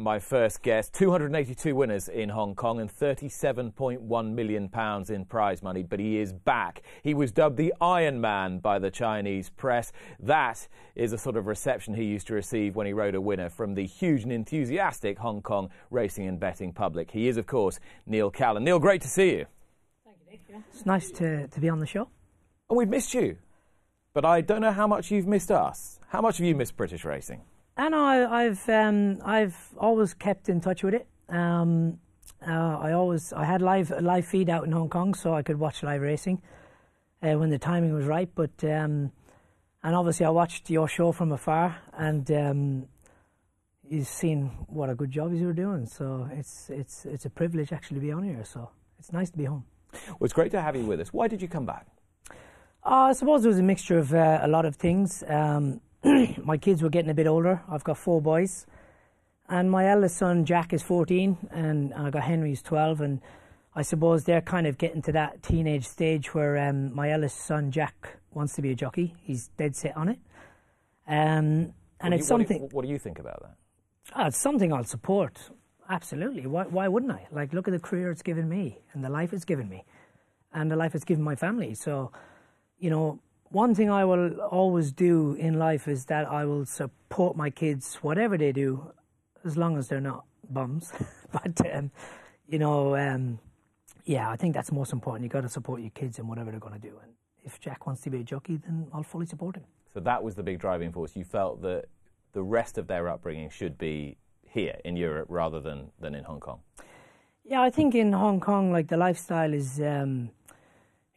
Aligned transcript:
my 0.00 0.18
first 0.18 0.62
guest. 0.62 0.94
282 0.94 1.74
winners 1.74 2.08
in 2.08 2.30
Hong 2.30 2.54
Kong 2.54 2.80
and 2.80 2.90
37.1 2.90 4.32
million 4.32 4.68
pounds 4.68 5.10
in 5.10 5.24
prize 5.24 5.62
money, 5.62 5.82
but 5.82 6.00
he 6.00 6.18
is 6.18 6.32
back. 6.32 6.82
He 7.02 7.14
was 7.14 7.30
dubbed 7.32 7.56
the 7.56 7.74
Iron 7.80 8.20
Man 8.20 8.58
by 8.58 8.78
the 8.78 8.90
Chinese 8.90 9.50
press. 9.50 9.92
That 10.18 10.66
is 10.94 11.12
a 11.12 11.18
sort 11.18 11.36
of 11.36 11.46
reception 11.46 11.94
he 11.94 12.04
used 12.04 12.26
to 12.28 12.34
receive 12.34 12.76
when 12.76 12.86
he 12.86 12.92
rode 12.92 13.14
a 13.14 13.20
winner 13.20 13.50
from 13.50 13.74
the 13.74 13.86
huge 13.86 14.22
and 14.22 14.32
enthusiastic 14.32 15.18
Hong 15.18 15.42
Kong 15.42 15.70
racing 15.90 16.26
and 16.26 16.40
betting 16.40 16.72
public. 16.72 17.10
He 17.10 17.28
is, 17.28 17.36
of 17.36 17.46
course, 17.46 17.78
Neil 18.06 18.30
Callan. 18.30 18.64
Neil, 18.64 18.78
great 18.78 19.02
to 19.02 19.08
see 19.08 19.30
you. 19.30 19.46
Thank 20.04 20.16
you, 20.26 20.54
Nick. 20.54 20.64
It's 20.72 20.86
nice 20.86 21.10
to, 21.12 21.46
to 21.48 21.60
be 21.60 21.68
on 21.68 21.80
the 21.80 21.86
show. 21.86 22.08
And 22.68 22.76
we've 22.76 22.88
missed 22.88 23.14
you, 23.14 23.36
but 24.14 24.24
I 24.24 24.40
don't 24.40 24.60
know 24.60 24.72
how 24.72 24.86
much 24.86 25.10
you've 25.10 25.26
missed 25.26 25.50
us. 25.50 26.00
How 26.08 26.20
much 26.20 26.38
have 26.38 26.46
you 26.46 26.54
missed 26.54 26.76
British 26.76 27.04
racing? 27.04 27.42
And 27.76 27.94
I, 27.94 28.42
have 28.44 28.68
um, 28.68 29.18
I've 29.24 29.56
always 29.78 30.12
kept 30.14 30.48
in 30.48 30.60
touch 30.60 30.82
with 30.82 30.94
it. 30.94 31.06
Um, 31.28 31.98
uh, 32.46 32.78
I 32.78 32.92
always 32.92 33.32
I 33.32 33.44
had 33.44 33.62
live 33.62 33.92
live 34.00 34.26
feed 34.26 34.48
out 34.48 34.64
in 34.64 34.72
Hong 34.72 34.88
Kong, 34.88 35.14
so 35.14 35.34
I 35.34 35.42
could 35.42 35.58
watch 35.58 35.82
live 35.82 36.00
racing 36.00 36.40
uh, 37.22 37.34
when 37.34 37.50
the 37.50 37.58
timing 37.58 37.92
was 37.92 38.06
right. 38.06 38.28
But 38.34 38.52
um, 38.64 39.12
and 39.82 39.94
obviously 39.94 40.26
I 40.26 40.30
watched 40.30 40.70
your 40.70 40.88
show 40.88 41.12
from 41.12 41.32
afar, 41.32 41.76
and 41.92 42.30
um, 42.30 42.86
you've 43.88 44.06
seen 44.06 44.46
what 44.68 44.88
a 44.88 44.94
good 44.94 45.10
job 45.10 45.34
you 45.34 45.46
were 45.46 45.52
doing. 45.52 45.86
So 45.86 46.28
it's 46.32 46.70
it's 46.70 47.04
it's 47.04 47.26
a 47.26 47.30
privilege 47.30 47.72
actually 47.72 47.96
to 47.96 48.00
be 48.00 48.12
on 48.12 48.22
here. 48.22 48.44
So 48.44 48.70
it's 48.98 49.12
nice 49.12 49.30
to 49.30 49.38
be 49.38 49.44
home. 49.44 49.64
Well, 49.92 50.18
it's 50.22 50.34
great 50.34 50.50
to 50.52 50.60
have 50.62 50.76
you 50.76 50.84
with 50.84 51.00
us. 51.00 51.12
Why 51.12 51.28
did 51.28 51.42
you 51.42 51.48
come 51.48 51.66
back? 51.66 51.86
Uh, 52.82 53.10
I 53.10 53.12
suppose 53.12 53.44
it 53.44 53.48
was 53.48 53.58
a 53.58 53.62
mixture 53.62 53.98
of 53.98 54.14
uh, 54.14 54.40
a 54.42 54.48
lot 54.48 54.64
of 54.64 54.76
things. 54.76 55.22
Um, 55.26 55.80
my 56.44 56.56
kids 56.56 56.82
were 56.82 56.88
getting 56.88 57.10
a 57.10 57.14
bit 57.14 57.26
older. 57.26 57.62
I've 57.68 57.84
got 57.84 57.98
four 57.98 58.22
boys, 58.22 58.66
and 59.48 59.70
my 59.70 59.88
eldest 59.88 60.16
son 60.16 60.44
Jack 60.44 60.72
is 60.72 60.82
14, 60.82 61.48
and 61.50 61.92
I 61.94 62.10
got 62.10 62.22
Henry 62.22 62.50
who's 62.50 62.62
12, 62.62 63.00
and 63.00 63.20
I 63.74 63.82
suppose 63.82 64.24
they're 64.24 64.40
kind 64.40 64.66
of 64.66 64.78
getting 64.78 65.02
to 65.02 65.12
that 65.12 65.42
teenage 65.42 65.86
stage 65.86 66.34
where 66.34 66.56
um, 66.58 66.94
my 66.94 67.10
eldest 67.10 67.44
son 67.44 67.70
Jack 67.70 68.16
wants 68.32 68.54
to 68.54 68.62
be 68.62 68.70
a 68.70 68.74
jockey. 68.74 69.14
He's 69.22 69.48
dead 69.58 69.76
set 69.76 69.96
on 69.96 70.08
it, 70.08 70.18
um, 71.06 71.74
and 72.00 72.14
it's 72.14 72.26
something. 72.26 72.60
What 72.62 72.70
do, 72.70 72.72
you, 72.72 72.76
what 72.76 72.84
do, 72.86 72.88
you, 72.88 72.98
think 72.98 73.18
about 73.18 73.42
that? 73.42 73.56
Oh, 74.16 74.26
it's 74.26 74.38
something 74.38 74.72
I'll 74.72 74.84
support. 74.84 75.38
Absolutely. 75.88 76.46
Why, 76.46 76.64
why 76.64 76.88
wouldn't 76.88 77.12
I? 77.12 77.26
Like, 77.32 77.52
look 77.52 77.68
at 77.68 77.72
the 77.72 77.80
career 77.80 78.10
it's 78.10 78.22
given 78.22 78.48
me, 78.48 78.80
and 78.94 79.04
the 79.04 79.10
life 79.10 79.32
it's 79.32 79.44
given 79.44 79.68
me, 79.68 79.84
and 80.54 80.70
the 80.70 80.76
life 80.76 80.94
it's 80.94 81.04
given 81.04 81.22
my 81.22 81.34
family. 81.34 81.74
So, 81.74 82.12
you 82.78 82.88
know, 82.90 83.20
one 83.50 83.74
thing 83.74 83.90
I 83.90 84.04
will 84.04 84.40
always 84.40 84.92
do 84.92 85.34
in 85.34 85.58
life 85.58 85.88
is 85.88 86.04
that 86.06 86.30
I 86.30 86.44
will 86.44 86.64
support 86.64 87.36
my 87.36 87.50
kids, 87.50 87.96
whatever 87.96 88.38
they 88.38 88.52
do, 88.52 88.92
as 89.44 89.56
long 89.56 89.76
as 89.76 89.88
they're 89.88 90.00
not 90.00 90.24
bums. 90.48 90.92
but, 91.32 91.60
um, 91.74 91.90
you 92.48 92.58
know, 92.58 92.96
um, 92.96 93.40
yeah, 94.04 94.30
I 94.30 94.36
think 94.36 94.54
that's 94.54 94.70
most 94.70 94.92
important. 94.92 95.24
You've 95.24 95.32
got 95.32 95.42
to 95.42 95.48
support 95.48 95.80
your 95.80 95.90
kids 95.90 96.18
in 96.18 96.28
whatever 96.28 96.50
they're 96.50 96.60
going 96.60 96.80
to 96.80 96.88
do. 96.88 96.94
And 97.02 97.12
if 97.44 97.60
Jack 97.60 97.86
wants 97.86 98.02
to 98.02 98.10
be 98.10 98.20
a 98.20 98.24
jockey, 98.24 98.56
then 98.56 98.86
I'll 98.94 99.02
fully 99.02 99.26
support 99.26 99.56
him. 99.56 99.64
So 99.92 99.98
that 100.00 100.22
was 100.22 100.36
the 100.36 100.44
big 100.44 100.60
driving 100.60 100.92
force. 100.92 101.16
You 101.16 101.24
felt 101.24 101.60
that 101.62 101.86
the 102.32 102.42
rest 102.42 102.78
of 102.78 102.86
their 102.86 103.08
upbringing 103.08 103.50
should 103.50 103.76
be 103.76 104.16
here 104.48 104.76
in 104.84 104.96
Europe 104.96 105.26
rather 105.28 105.60
than, 105.60 105.90
than 105.98 106.14
in 106.14 106.22
Hong 106.24 106.38
Kong. 106.38 106.60
Yeah, 107.44 107.62
I 107.62 107.70
think 107.70 107.96
in 107.96 108.12
Hong 108.12 108.38
Kong, 108.38 108.70
like 108.70 108.86
the 108.86 108.96
lifestyle 108.96 109.52
is. 109.52 109.80
Um, 109.80 110.30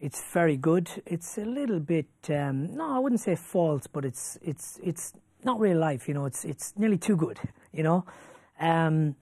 it's 0.03 0.21
very 0.33 0.57
good. 0.57 0.89
It's 1.05 1.37
a 1.37 1.45
little 1.45 1.79
bit 1.79 2.09
um, 2.29 2.75
no, 2.75 2.93
I 2.93 2.99
wouldn't 2.99 3.21
say 3.21 3.35
false, 3.35 3.87
but 3.87 4.03
it's 4.03 4.37
it's 4.41 4.77
it's 4.83 5.13
not 5.45 5.61
real 5.61 5.77
life. 5.77 6.09
You 6.09 6.13
know, 6.13 6.25
it's 6.25 6.43
it's 6.43 6.73
nearly 6.75 6.97
too 6.97 7.15
good. 7.15 7.39
You 7.71 7.83
know, 7.83 8.05
um, 8.59 9.15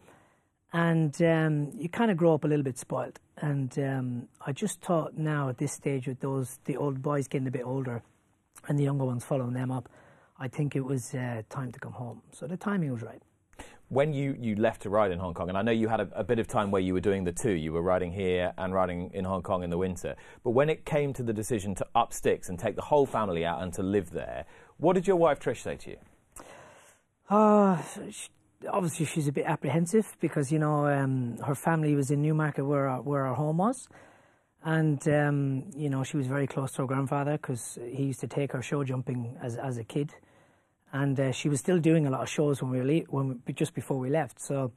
and 0.73 1.21
um, 1.21 1.71
you 1.77 1.87
kind 1.87 2.09
of 2.09 2.17
grow 2.17 2.33
up 2.33 2.43
a 2.43 2.47
little 2.47 2.63
bit 2.63 2.79
spoiled. 2.79 3.19
And 3.37 3.77
um, 3.77 4.27
I 4.45 4.51
just 4.51 4.81
thought 4.81 5.17
now 5.17 5.49
at 5.49 5.59
this 5.59 5.71
stage 5.71 6.07
with 6.07 6.19
those 6.19 6.57
the 6.65 6.77
old 6.77 7.01
boys 7.03 7.27
getting 7.27 7.47
a 7.47 7.51
bit 7.51 7.63
older, 7.63 8.01
and 8.67 8.79
the 8.79 8.83
younger 8.83 9.05
ones 9.05 9.23
following 9.23 9.53
them 9.53 9.71
up, 9.71 9.87
I 10.39 10.47
think 10.47 10.75
it 10.75 10.83
was 10.83 11.13
uh, 11.13 11.43
time 11.49 11.71
to 11.71 11.79
come 11.79 11.93
home. 11.93 12.23
So 12.31 12.47
the 12.47 12.57
timing 12.57 12.91
was 12.91 13.03
right 13.03 13.21
when 13.91 14.13
you, 14.13 14.37
you 14.39 14.55
left 14.55 14.83
to 14.83 14.89
ride 14.89 15.11
in 15.11 15.19
Hong 15.19 15.33
Kong, 15.33 15.49
and 15.49 15.57
I 15.57 15.61
know 15.61 15.73
you 15.73 15.89
had 15.89 15.99
a, 15.99 16.07
a, 16.15 16.23
bit 16.23 16.39
of 16.39 16.47
time 16.47 16.71
where 16.71 16.81
you 16.81 16.93
were 16.93 17.01
doing 17.01 17.25
the 17.25 17.33
two, 17.33 17.51
you 17.51 17.73
were 17.73 17.81
riding 17.81 18.13
here 18.13 18.53
and 18.57 18.73
riding 18.73 19.11
in 19.13 19.25
Hong 19.25 19.41
Kong 19.41 19.63
in 19.63 19.69
the 19.69 19.77
winter, 19.77 20.15
but 20.45 20.51
when 20.51 20.69
it 20.69 20.85
came 20.85 21.11
to 21.11 21.23
the 21.23 21.33
decision 21.33 21.75
to 21.75 21.85
up 21.93 22.13
sticks 22.13 22.47
and 22.47 22.57
take 22.57 22.77
the 22.77 22.83
whole 22.83 23.05
family 23.05 23.43
out 23.43 23.61
and 23.61 23.73
to 23.73 23.83
live 23.83 24.11
there, 24.11 24.45
what 24.77 24.93
did 24.93 25.07
your 25.07 25.17
wife 25.17 25.41
Trish 25.41 25.61
say 25.61 25.75
to 25.75 25.89
you? 25.89 25.97
Uh, 27.29 27.81
she, 28.09 28.29
obviously, 28.69 29.05
she's 29.05 29.27
a 29.27 29.33
bit 29.33 29.45
apprehensive 29.45 30.15
because, 30.21 30.53
you 30.53 30.59
know, 30.59 30.87
um, 30.87 31.35
her 31.45 31.55
family 31.55 31.93
was 31.93 32.11
in 32.11 32.21
Newmarket 32.21 32.65
where 32.65 32.87
our, 32.87 33.01
where 33.01 33.27
our 33.27 33.35
home 33.35 33.57
was. 33.57 33.89
And, 34.63 35.05
um, 35.09 35.65
you 35.75 35.89
know, 35.89 36.05
she 36.05 36.15
was 36.15 36.27
very 36.27 36.47
close 36.47 36.71
to 36.73 36.83
her 36.83 36.87
grandfather 36.87 37.33
because 37.33 37.77
he 37.83 38.03
used 38.03 38.21
to 38.21 38.27
take 38.27 38.53
her 38.53 38.61
show 38.61 38.85
jumping 38.85 39.35
as, 39.41 39.57
as 39.57 39.77
a 39.77 39.83
kid 39.83 40.13
and 40.93 41.19
uh, 41.19 41.31
she 41.31 41.49
was 41.49 41.59
still 41.59 41.79
doing 41.79 42.05
a 42.05 42.09
lot 42.09 42.21
of 42.21 42.29
shows 42.29 42.61
when 42.61 42.71
we 42.71 42.79
were 42.79 43.05
when 43.09 43.41
we, 43.45 43.53
just 43.53 43.73
before 43.73 43.97
we 43.97 44.09
left. 44.09 44.41
So 44.41 44.71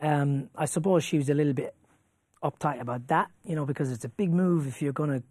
um, 0.00 0.50
I 0.56 0.64
suppose 0.64 1.04
she 1.04 1.18
was 1.18 1.28
a 1.28 1.34
little 1.34 1.52
bit 1.52 1.74
uptight 2.42 2.80
about 2.80 3.06
that, 3.08 3.30
you 3.44 3.54
know, 3.54 3.66
because 3.66 3.90
it's 3.90 4.04
a 4.04 4.08
big 4.08 4.32
move 4.32 4.66
if 4.66 4.80
you're 4.80 4.92
going 4.92 5.10
to 5.10 5.22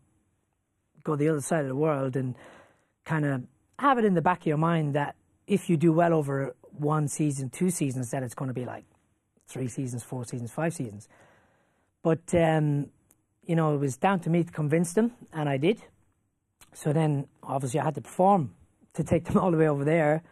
go 1.04 1.16
the 1.16 1.30
other 1.30 1.42
side 1.42 1.62
of 1.62 1.68
the 1.68 1.75
world 1.75 2.16
and 2.16 2.36
kind 3.06 3.25
of 3.25 3.44
have 3.80 3.98
it 3.98 4.06
in 4.06 4.14
the 4.14 4.22
back 4.22 4.42
of 4.42 4.48
your 4.48 4.58
mind 4.58 4.96
that 4.96 5.16
if 5.48 5.70
you 5.70 5.78
do 5.78 5.94
well 5.94 6.14
over 6.14 6.56
one 6.72 7.08
season, 7.08 7.50
two 7.50 7.70
seasons, 7.70 8.12
that 8.12 8.24
it's 8.24 8.34
going 8.34 8.48
to 8.48 8.54
be 8.54 8.66
like 8.66 8.86
three 9.48 9.68
seasons, 9.68 10.04
four 10.04 10.25
seasons, 10.25 10.52
five 10.52 10.74
seasons. 10.74 11.08
But 12.02 12.34
um, 12.34 12.88
you 13.46 13.56
know, 13.56 13.75
it 13.75 13.80
was 13.80 13.98
down 13.98 14.20
to 14.22 14.30
me 14.30 14.44
to 14.44 14.52
convince 14.52 14.94
them, 14.94 15.12
and 15.31 15.48
I 15.48 15.58
did. 15.58 15.81
So 16.74 16.92
then, 16.92 17.28
obviously, 17.44 17.80
I 17.80 17.86
had 17.86 17.96
to 17.96 18.02
perform 18.02 18.52
to 18.95 19.03
take 19.03 19.25
them 19.25 19.38
all 19.41 19.51
the 19.51 19.57
way 19.57 19.67
over 19.67 19.83
there 19.83 20.23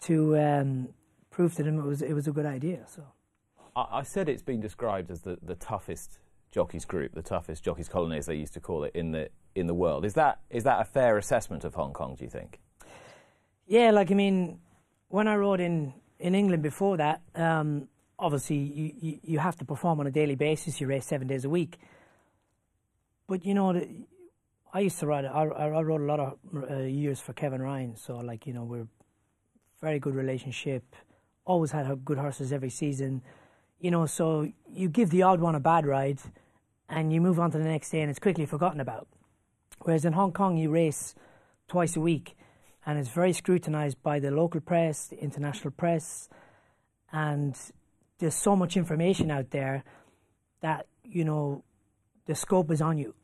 to 0.00 0.38
um, 0.38 0.88
prove 1.30 1.54
to 1.54 1.62
them 1.62 1.78
it 1.78 1.84
was 1.84 2.02
it 2.02 2.12
was 2.12 2.26
a 2.26 2.32
good 2.32 2.46
idea. 2.46 2.84
So 2.86 3.02
I, 3.76 3.86
I 3.98 4.02
said 4.02 4.28
it's 4.28 4.42
been 4.42 4.60
described 4.60 5.10
as 5.10 5.22
the, 5.22 5.38
the 5.42 5.54
toughest 5.54 6.18
jockeys 6.50 6.84
group, 6.84 7.14
the 7.14 7.22
toughest 7.22 7.62
jockeys 7.62 7.88
colony, 7.88 8.18
as 8.18 8.26
they 8.26 8.34
used 8.34 8.54
to 8.54 8.60
call 8.60 8.84
it 8.84 8.92
in 8.94 9.12
the 9.12 9.28
in 9.54 9.66
the 9.66 9.74
world. 9.74 10.04
Is 10.04 10.14
that 10.14 10.40
is 10.50 10.64
that 10.64 10.80
a 10.80 10.84
fair 10.84 11.18
assessment 11.18 11.64
of 11.64 11.74
Hong 11.74 11.92
Kong? 11.92 12.16
Do 12.16 12.24
you 12.24 12.30
think? 12.30 12.60
Yeah, 13.66 13.90
like 13.90 14.10
I 14.10 14.14
mean, 14.14 14.60
when 15.08 15.28
I 15.28 15.36
rode 15.36 15.60
in 15.60 15.92
in 16.18 16.34
England 16.34 16.62
before 16.62 16.96
that, 16.96 17.20
um, 17.34 17.88
obviously 18.18 18.56
you, 18.56 18.92
you, 19.00 19.20
you 19.22 19.38
have 19.38 19.56
to 19.56 19.64
perform 19.64 20.00
on 20.00 20.06
a 20.06 20.10
daily 20.10 20.34
basis. 20.34 20.80
You 20.80 20.86
race 20.86 21.06
seven 21.06 21.26
days 21.26 21.44
a 21.44 21.48
week, 21.48 21.78
but 23.26 23.44
you 23.44 23.54
know 23.54 23.72
the, 23.72 23.88
I 24.72 24.80
used 24.80 24.98
to 25.00 25.06
ride. 25.06 25.24
I, 25.24 25.44
I 25.44 25.82
rode 25.82 26.02
a 26.02 26.04
lot 26.04 26.20
of 26.20 26.38
uh, 26.70 26.76
years 26.78 27.20
for 27.20 27.32
Kevin 27.32 27.62
Ryan, 27.62 27.96
so 27.96 28.18
like 28.18 28.46
you 28.46 28.52
know 28.52 28.64
we're 28.64 28.86
very 29.80 29.98
good 29.98 30.14
relationship. 30.14 30.84
Always 31.44 31.70
had 31.70 32.04
good 32.04 32.18
horses 32.18 32.52
every 32.52 32.68
season, 32.68 33.22
you 33.80 33.90
know. 33.90 34.04
So 34.04 34.50
you 34.70 34.88
give 34.88 35.10
the 35.10 35.22
odd 35.22 35.40
one 35.40 35.54
a 35.54 35.60
bad 35.60 35.86
ride, 35.86 36.20
and 36.88 37.12
you 37.12 37.20
move 37.20 37.40
on 37.40 37.50
to 37.52 37.58
the 37.58 37.64
next 37.64 37.90
day, 37.90 38.02
and 38.02 38.10
it's 38.10 38.18
quickly 38.18 38.44
forgotten 38.44 38.80
about. 38.80 39.08
Whereas 39.80 40.04
in 40.04 40.12
Hong 40.12 40.32
Kong, 40.32 40.58
you 40.58 40.70
race 40.70 41.14
twice 41.66 41.96
a 41.96 42.00
week, 42.00 42.36
and 42.84 42.98
it's 42.98 43.08
very 43.08 43.32
scrutinized 43.32 44.02
by 44.02 44.18
the 44.18 44.30
local 44.30 44.60
press, 44.60 45.06
the 45.06 45.18
international 45.18 45.70
press, 45.70 46.28
and 47.10 47.58
there's 48.18 48.34
so 48.34 48.54
much 48.54 48.76
information 48.76 49.30
out 49.30 49.50
there 49.50 49.82
that 50.60 50.86
you 51.04 51.24
know 51.24 51.64
the 52.26 52.34
scope 52.34 52.70
is 52.70 52.82
on 52.82 52.98
you, 52.98 53.14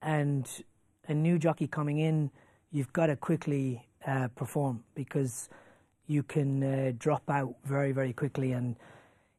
and 0.00 0.62
a 1.08 1.14
new 1.14 1.38
jockey 1.38 1.66
coming 1.66 1.98
in, 1.98 2.30
you've 2.70 2.92
got 2.92 3.06
to 3.06 3.16
quickly 3.16 3.86
uh, 4.06 4.28
perform 4.28 4.84
because 4.94 5.48
you 6.06 6.22
can 6.22 6.62
uh, 6.62 6.92
drop 6.98 7.28
out 7.28 7.54
very 7.64 7.92
very 7.92 8.12
quickly, 8.12 8.52
and 8.52 8.76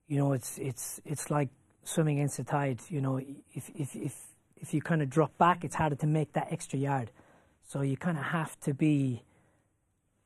you 0.07 0.17
know 0.17 0.33
it's 0.33 0.57
it's 0.57 0.99
it's 1.05 1.31
like 1.31 1.49
swimming 1.83 2.19
against 2.19 2.37
the 2.37 2.43
tide. 2.43 2.81
You 2.89 3.01
know, 3.01 3.17
if 3.17 3.69
if 3.75 3.95
if 3.95 4.15
if 4.57 4.73
you 4.73 4.81
kind 4.81 5.01
of 5.01 5.09
drop 5.09 5.37
back, 5.37 5.63
it's 5.63 5.75
harder 5.75 5.95
to 5.95 6.07
make 6.07 6.33
that 6.33 6.47
extra 6.51 6.79
yard. 6.79 7.11
So 7.67 7.81
you 7.81 7.97
kind 7.97 8.17
of 8.17 8.23
have 8.23 8.59
to 8.61 8.73
be 8.73 9.23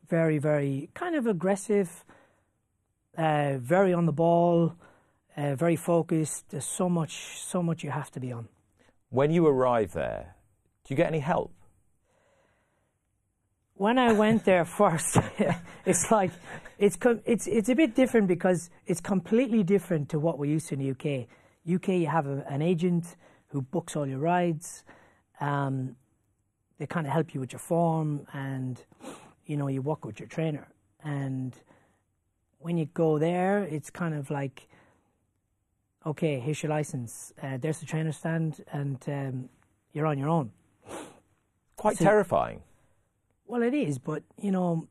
very 0.10 0.38
very 0.38 0.90
kind 0.94 1.16
of 1.16 1.28
aggressive, 1.28 2.04
uh, 3.18 3.58
very 3.58 3.94
on 3.94 4.06
the 4.06 4.12
ball, 4.12 4.76
uh, 5.38 5.56
very 5.56 5.76
focused. 5.76 6.50
There's 6.50 6.66
so 6.66 6.90
much 6.90 7.38
so 7.38 7.62
much 7.62 7.84
you 7.84 7.92
have 7.92 8.12
to 8.12 8.20
be 8.20 8.32
on. 8.32 8.48
When 9.10 9.32
you 9.32 9.46
arrive 9.46 9.92
there, 9.94 10.36
you 10.92 10.98
get 10.98 11.08
any 11.08 11.20
help? 11.20 11.52
When 13.76 13.98
I 13.98 14.14
went 14.14 14.46
there 14.46 14.66
first, 14.80 15.18
it's 15.86 16.12
like 16.12 16.32
it's 16.78 16.98
it's 17.26 17.48
it's 17.48 17.70
a 17.70 17.76
bit 17.76 17.96
different 17.96 18.28
because 18.28 18.70
it's 18.86 19.02
completely 19.02 19.64
different 19.64 20.10
to 20.10 20.20
what 20.20 20.38
we're 20.38 20.52
used 20.52 20.68
to 20.70 20.76
in 20.76 20.80
the 20.80 20.92
UK. 20.92 21.28
UK, 21.72 21.90
you 21.90 22.08
have 22.08 22.28
a, 22.28 22.46
an 22.50 22.62
agent 22.62 23.16
who 23.48 23.62
books 23.62 23.96
all 23.96 24.06
your 24.06 24.20
rides. 24.20 24.84
Um, 25.40 25.96
they 26.78 26.88
kind 26.88 27.06
of 27.06 27.14
help 27.14 27.34
you 27.34 27.40
with 27.40 27.52
your 27.52 27.60
form, 27.60 28.28
and 28.34 28.84
you 29.46 29.58
know 29.58 29.68
you 29.68 29.82
work 29.82 30.06
with 30.06 30.20
your 30.20 30.28
trainer. 30.28 30.68
And 31.04 31.56
when 32.60 32.78
you 32.78 32.86
go 32.86 33.18
there, 33.18 33.64
it's 33.64 33.90
kind 33.90 34.14
of 34.14 34.30
like, 34.30 34.68
okay, 36.06 36.40
here's 36.40 36.62
your 36.62 36.70
license. 36.70 37.34
Uh, 37.42 37.58
there's 37.58 37.80
the 37.80 37.86
trainer 37.86 38.12
stand, 38.12 38.64
and 38.72 38.98
um, 39.08 39.50
you're 39.94 40.06
on 40.06 40.18
your 40.18 40.30
own. 40.30 40.52
Quite 41.82 41.98
So- 41.98 42.06
terrifying. 42.06 42.62
Well, 43.48 43.64
it 43.64 43.74
is, 43.74 43.98
but 43.98 44.22
you 44.38 44.52
know, 44.52 44.88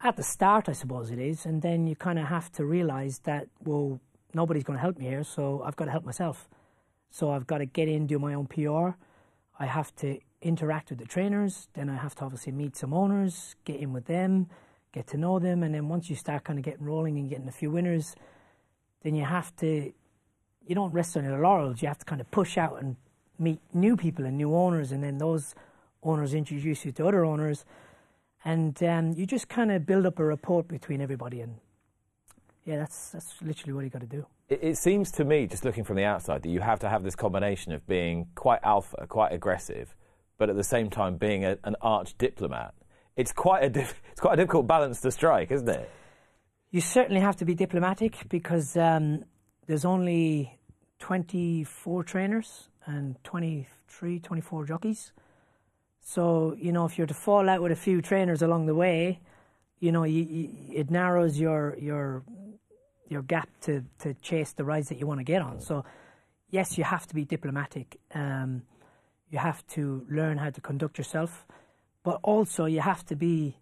at 0.00 0.14
the 0.16 0.22
start, 0.22 0.68
I 0.68 0.72
suppose 0.72 1.10
it 1.10 1.18
is, 1.18 1.44
and 1.44 1.62
then 1.62 1.88
you 1.88 1.96
kind 1.96 2.16
of 2.16 2.26
have 2.26 2.50
to 2.52 2.64
realize 2.64 3.18
that 3.24 3.48
well, 3.64 3.98
nobody's 4.32 4.62
going 4.62 4.76
to 4.76 4.80
help 4.80 4.98
me 4.98 5.06
here, 5.06 5.24
so 5.24 5.62
I've 5.64 5.74
got 5.74 5.86
to 5.86 5.90
help 5.90 6.04
myself. 6.04 6.48
So 7.10 7.32
I've 7.32 7.46
got 7.48 7.58
to 7.58 7.66
get 7.66 7.88
in, 7.88 8.06
do 8.06 8.20
my 8.20 8.34
own 8.34 8.46
PR. 8.46 8.90
I 9.58 9.66
have 9.66 9.92
to 9.96 10.20
interact 10.40 10.90
with 10.90 11.00
the 11.00 11.06
trainers. 11.06 11.68
Then 11.74 11.90
I 11.90 11.96
have 11.96 12.14
to 12.16 12.24
obviously 12.24 12.52
meet 12.52 12.76
some 12.76 12.94
owners, 12.94 13.56
get 13.64 13.80
in 13.80 13.92
with 13.92 14.06
them, 14.06 14.48
get 14.92 15.08
to 15.08 15.16
know 15.16 15.40
them, 15.40 15.64
and 15.64 15.74
then 15.74 15.88
once 15.88 16.08
you 16.08 16.14
start 16.14 16.44
kind 16.44 16.58
of 16.58 16.64
getting 16.64 16.84
rolling 16.86 17.18
and 17.18 17.28
getting 17.28 17.48
a 17.48 17.52
few 17.52 17.70
winners, 17.70 18.14
then 19.02 19.16
you 19.16 19.24
have 19.24 19.54
to. 19.56 19.92
You 20.66 20.74
don't 20.76 20.94
rest 20.94 21.16
on 21.16 21.24
your 21.24 21.40
laurels. 21.40 21.82
You 21.82 21.88
have 21.88 21.98
to 21.98 22.04
kind 22.04 22.20
of 22.20 22.30
push 22.30 22.56
out 22.56 22.80
and 22.80 22.94
meet 23.40 23.58
new 23.74 23.96
people 23.96 24.24
and 24.24 24.38
new 24.38 24.54
owners, 24.54 24.92
and 24.92 25.02
then 25.02 25.18
those 25.18 25.52
owners 26.02 26.34
introduce 26.34 26.84
you 26.84 26.92
to 26.92 27.06
other 27.06 27.24
owners, 27.24 27.64
and 28.44 28.82
um, 28.82 29.12
you 29.12 29.26
just 29.26 29.48
kind 29.48 29.70
of 29.70 29.86
build 29.86 30.06
up 30.06 30.18
a 30.18 30.24
rapport 30.24 30.62
between 30.62 31.00
everybody. 31.00 31.40
And 31.40 31.56
yeah, 32.64 32.78
that's 32.78 33.10
that's 33.10 33.34
literally 33.42 33.72
what 33.72 33.84
you 33.84 33.90
got 33.90 34.00
to 34.00 34.06
do. 34.06 34.26
It, 34.48 34.60
it 34.62 34.78
seems 34.78 35.10
to 35.12 35.24
me, 35.24 35.46
just 35.46 35.64
looking 35.64 35.84
from 35.84 35.96
the 35.96 36.04
outside, 36.04 36.42
that 36.42 36.50
you 36.50 36.60
have 36.60 36.80
to 36.80 36.88
have 36.88 37.02
this 37.02 37.16
combination 37.16 37.72
of 37.72 37.86
being 37.86 38.28
quite 38.34 38.60
alpha, 38.62 39.06
quite 39.08 39.32
aggressive, 39.32 39.94
but 40.38 40.48
at 40.50 40.56
the 40.56 40.64
same 40.64 40.90
time 40.90 41.16
being 41.16 41.44
a, 41.44 41.58
an 41.64 41.76
arch 41.80 42.16
diplomat. 42.18 42.74
It's 43.16 43.32
quite 43.32 43.64
a 43.64 43.68
diff- 43.68 44.02
it's 44.10 44.20
quite 44.20 44.34
a 44.34 44.36
difficult 44.36 44.66
balance 44.66 45.00
to 45.02 45.10
strike, 45.10 45.50
isn't 45.50 45.68
it? 45.68 45.90
You 46.70 46.80
certainly 46.80 47.20
have 47.20 47.36
to 47.36 47.44
be 47.44 47.54
diplomatic 47.54 48.28
because 48.28 48.76
um, 48.76 49.24
there's 49.66 49.84
only 49.84 50.58
24 51.00 52.04
trainers 52.04 52.68
and 52.86 53.16
23, 53.24 54.20
24 54.20 54.64
jockeys. 54.66 55.12
So, 56.00 56.56
you 56.58 56.72
know, 56.72 56.86
if 56.86 56.98
you're 56.98 57.06
to 57.06 57.14
fall 57.14 57.48
out 57.48 57.62
with 57.62 57.72
a 57.72 57.76
few 57.76 58.02
trainers 58.02 58.42
along 58.42 58.66
the 58.66 58.74
way, 58.74 59.20
you 59.78 59.92
know, 59.92 60.04
you, 60.04 60.22
you, 60.22 60.48
it 60.72 60.90
narrows 60.90 61.38
your 61.38 61.76
your 61.78 62.22
your 63.08 63.22
gap 63.22 63.48
to, 63.62 63.84
to 63.98 64.14
chase 64.14 64.52
the 64.52 64.64
rides 64.64 64.88
that 64.88 64.98
you 64.98 65.06
want 65.06 65.18
to 65.18 65.24
get 65.24 65.42
on. 65.42 65.60
So, 65.60 65.84
yes, 66.48 66.78
you 66.78 66.84
have 66.84 67.06
to 67.08 67.14
be 67.14 67.24
diplomatic. 67.24 67.98
Um, 68.14 68.62
you 69.30 69.38
have 69.38 69.66
to 69.68 70.06
learn 70.08 70.38
how 70.38 70.50
to 70.50 70.60
conduct 70.60 70.96
yourself, 70.96 71.44
but 72.04 72.20
also 72.22 72.66
you 72.66 72.80
have 72.80 73.04
to 73.06 73.16
be 73.16 73.56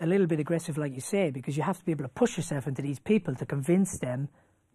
a 0.00 0.06
little 0.06 0.26
bit 0.26 0.40
aggressive, 0.40 0.76
like 0.76 0.94
you 0.94 1.00
say, 1.00 1.30
because 1.30 1.56
you 1.56 1.62
have 1.62 1.78
to 1.78 1.84
be 1.84 1.92
able 1.92 2.04
to 2.04 2.08
push 2.08 2.36
yourself 2.36 2.66
into 2.66 2.82
these 2.82 2.98
people 2.98 3.34
to 3.34 3.46
convince 3.46 3.98
them 3.98 4.28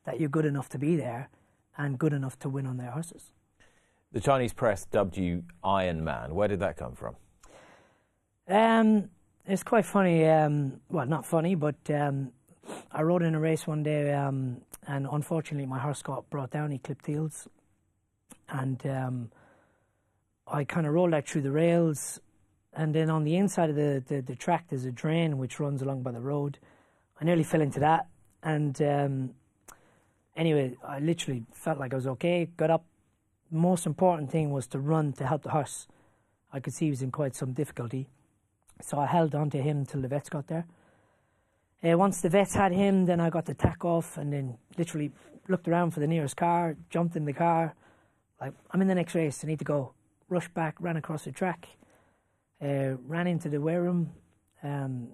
that 0.06 0.20
you're 0.20 0.30
good 0.30 0.46
enough 0.46 0.70
to 0.70 0.80
be 0.80 0.96
there 0.96 1.30
and 1.78 2.00
good 2.00 2.14
enough 2.14 2.40
to 2.40 2.50
win 2.50 2.66
on 2.66 2.78
their 2.78 2.92
horses. 2.92 3.32
The 4.14 4.22
Chinese 4.22 4.54
press 4.54 4.86
dubbed 4.86 5.18
you 5.18 5.44
Iron 5.64 6.04
Man. 6.04 6.34
Where 6.34 6.48
did 6.48 6.60
that 6.62 6.78
come 6.78 6.94
from? 6.94 7.16
Um, 8.48 9.10
it's 9.46 9.64
quite 9.64 9.86
funny. 9.86 10.26
Um, 10.26 10.80
well, 10.90 11.06
not 11.06 11.26
funny, 11.26 11.56
but 11.56 11.76
um, 11.90 12.32
I 12.92 13.02
rode 13.02 13.22
in 13.22 13.36
a 13.36 13.40
race 13.40 13.68
one 13.68 13.84
day, 13.84 14.14
um, 14.14 14.62
and 14.88 15.08
unfortunately, 15.12 15.66
my 15.66 15.80
horse 15.80 16.02
got 16.02 16.30
brought 16.30 16.52
down. 16.52 16.72
He 16.72 16.78
clipped 16.78 17.06
heels, 17.06 17.50
and 18.50 18.86
um, 18.88 19.32
I 20.48 20.64
kind 20.64 20.88
of 20.88 20.94
rolled 20.94 21.14
out 21.14 21.28
through 21.28 21.42
the 21.42 21.52
rails. 21.52 22.20
And 22.74 22.94
then 22.94 23.10
on 23.10 23.24
the 23.24 23.36
inside 23.36 23.70
of 23.70 23.76
the, 23.76 24.04
the, 24.08 24.22
the 24.22 24.36
track, 24.36 24.68
there's 24.70 24.86
a 24.86 24.92
drain 24.92 25.38
which 25.38 25.60
runs 25.60 25.82
along 25.82 26.04
by 26.04 26.12
the 26.12 26.22
road. 26.22 26.60
I 27.20 27.26
nearly 27.26 27.44
fell 27.44 27.62
into 27.62 27.80
that, 27.82 28.08
and 28.42 28.82
um, 28.82 29.32
anyway, 30.36 30.78
I 30.88 31.00
literally 31.00 31.44
felt 31.52 31.78
like 31.78 31.92
I 31.94 31.98
was 31.98 32.08
okay. 32.08 32.48
Got 32.56 32.70
up. 32.70 32.86
Most 33.50 33.86
important 33.86 34.32
thing 34.32 34.52
was 34.52 34.68
to 34.68 34.80
run 34.80 35.14
to 35.14 35.26
help 35.26 35.44
the 35.44 35.52
horse. 35.52 35.88
I 36.52 36.60
could 36.60 36.74
see 36.74 36.86
he 36.86 36.92
was 36.92 37.02
in 37.02 37.12
quite 37.12 37.36
some 37.36 37.54
difficulty. 37.54 38.08
So 38.82 39.00
I 39.00 39.06
held 39.06 39.36
on 39.36 39.50
to 39.52 39.62
him 39.62 39.86
till 39.86 40.02
the 40.02 40.08
vets 40.08 40.30
got 40.30 40.48
there. 40.48 40.66
Uh, 41.84 41.98
once 41.98 42.22
the 42.22 42.30
vets 42.30 42.56
had 42.56 42.72
him, 42.72 43.06
then 43.06 43.20
I 43.20 43.30
got 43.30 43.46
the 43.46 43.54
tack 43.54 43.86
off 43.86 44.18
and 44.18 44.34
then 44.34 44.58
literally 44.78 45.12
looked 45.48 45.68
around 45.68 45.92
for 45.92 46.00
the 46.00 46.08
nearest 46.08 46.36
car, 46.36 46.76
jumped 46.90 47.16
in 47.16 47.26
the 47.26 47.34
car. 47.34 47.76
Like, 48.42 48.54
I'm 48.72 48.82
in 48.82 48.88
the 48.88 48.96
next 48.96 49.16
race, 49.16 49.44
I 49.44 49.48
need 49.48 49.60
to 49.60 49.66
go. 49.66 49.94
Rushed 50.30 50.54
back, 50.54 50.76
ran 50.80 50.98
across 50.98 51.24
the 51.24 51.32
track, 51.32 51.68
uh, 52.62 52.96
ran 53.06 53.28
into 53.28 53.48
the 53.50 53.62
wear 53.62 53.82
room, 53.82 54.12
um, 54.64 55.10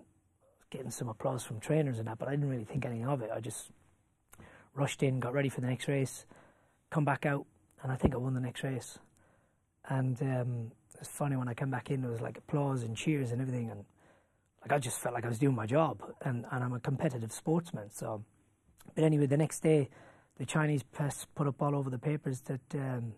getting 0.69 0.89
some 0.89 1.09
applause 1.09 1.43
from 1.43 1.59
trainers 1.59 1.99
and 1.99 2.07
that, 2.07 2.17
but 2.17 2.27
I 2.27 2.31
didn't 2.31 2.49
really 2.49 2.63
think 2.63 2.85
anything 2.85 3.07
of 3.07 3.21
it. 3.21 3.29
I 3.33 3.39
just 3.39 3.69
rushed 4.73 5.03
in, 5.03 5.19
got 5.19 5.33
ready 5.33 5.49
for 5.49 5.61
the 5.61 5.67
next 5.67 5.87
race, 5.87 6.25
come 6.89 7.05
back 7.05 7.25
out, 7.25 7.45
and 7.83 7.91
I 7.91 7.95
think 7.95 8.15
I 8.15 8.17
won 8.17 8.33
the 8.33 8.39
next 8.39 8.63
race. 8.63 8.97
And 9.89 10.19
um, 10.21 10.71
it's 10.99 11.09
funny 11.09 11.35
when 11.35 11.49
I 11.49 11.53
came 11.53 11.69
back 11.69 11.91
in, 11.91 12.01
there 12.01 12.09
was 12.09 12.21
like 12.21 12.37
applause 12.37 12.83
and 12.83 12.95
cheers 12.95 13.31
and 13.31 13.41
everything, 13.41 13.69
and 13.69 13.83
like 14.61 14.71
I 14.71 14.79
just 14.79 14.99
felt 14.99 15.13
like 15.13 15.25
I 15.25 15.27
was 15.27 15.39
doing 15.39 15.55
my 15.55 15.65
job, 15.65 16.01
and, 16.21 16.45
and 16.49 16.63
I'm 16.63 16.73
a 16.73 16.79
competitive 16.79 17.33
sportsman. 17.33 17.91
So, 17.91 18.23
but 18.95 19.03
anyway, 19.03 19.25
the 19.25 19.37
next 19.37 19.61
day, 19.61 19.89
the 20.37 20.45
Chinese 20.45 20.81
press 20.83 21.27
put 21.35 21.47
up 21.47 21.61
all 21.61 21.75
over 21.75 21.89
the 21.89 21.99
papers 21.99 22.39
that 22.41 22.61
um, 22.75 23.13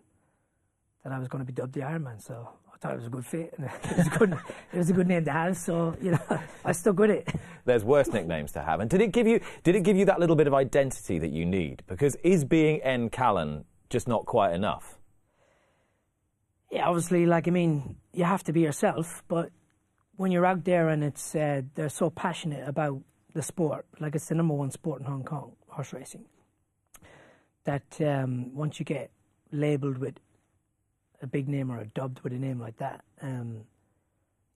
that 1.04 1.12
I 1.12 1.18
was 1.20 1.28
going 1.28 1.44
to 1.44 1.46
be 1.46 1.52
dubbed 1.52 1.74
the 1.74 1.80
Ironman. 1.80 2.20
So 2.20 2.48
I 2.74 2.78
thought 2.78 2.92
it 2.92 2.96
was 2.96 3.06
a 3.06 3.10
good 3.10 3.24
fit, 3.24 3.54
and 3.56 3.70
it 3.84 3.96
was 3.96 4.06
a 4.08 4.18
good 4.18 4.32
it 4.72 4.78
was 4.78 4.90
a 4.90 4.92
good 4.92 5.06
name 5.06 5.24
to 5.26 5.32
have. 5.32 5.56
So 5.56 5.96
you 6.02 6.10
know, 6.10 6.40
I 6.64 6.72
stuck 6.72 6.98
with 6.98 7.10
it. 7.10 7.28
There's 7.64 7.84
worse 7.84 8.08
nicknames 8.08 8.50
to 8.52 8.62
have. 8.62 8.80
And 8.80 8.90
did 8.90 9.00
it 9.00 9.12
give 9.12 9.28
you 9.28 9.40
did 9.62 9.76
it 9.76 9.84
give 9.84 9.96
you 9.96 10.06
that 10.06 10.18
little 10.18 10.36
bit 10.36 10.48
of 10.48 10.54
identity 10.54 11.20
that 11.20 11.30
you 11.30 11.46
need? 11.46 11.84
Because 11.86 12.16
is 12.24 12.44
being 12.44 12.82
N 12.82 13.08
Callan 13.08 13.64
just 13.88 14.08
not 14.08 14.26
quite 14.26 14.54
enough? 14.54 14.98
Yeah, 16.70 16.88
obviously, 16.88 17.26
like 17.26 17.46
I 17.46 17.50
mean, 17.50 17.96
you 18.12 18.24
have 18.24 18.42
to 18.44 18.52
be 18.52 18.60
yourself, 18.60 19.22
but 19.28 19.50
when 20.16 20.32
you're 20.32 20.46
out 20.46 20.64
there 20.64 20.88
and 20.88 21.04
it's 21.04 21.34
uh, 21.34 21.62
they're 21.74 21.88
so 21.88 22.10
passionate 22.10 22.68
about 22.68 23.00
the 23.34 23.42
sport, 23.42 23.86
like 24.00 24.14
it's 24.14 24.26
the 24.26 24.34
number 24.34 24.54
one 24.54 24.70
sport 24.70 25.00
in 25.00 25.06
Hong 25.06 25.24
Kong, 25.24 25.52
horse 25.68 25.92
racing. 25.92 26.24
That 27.64 28.00
um, 28.00 28.54
once 28.54 28.78
you 28.78 28.84
get 28.84 29.10
labelled 29.52 29.98
with 29.98 30.14
a 31.22 31.26
big 31.26 31.48
name 31.48 31.70
or 31.70 31.84
dubbed 31.84 32.20
with 32.20 32.32
a 32.32 32.38
name 32.38 32.60
like 32.60 32.78
that, 32.78 33.04
um, 33.22 33.62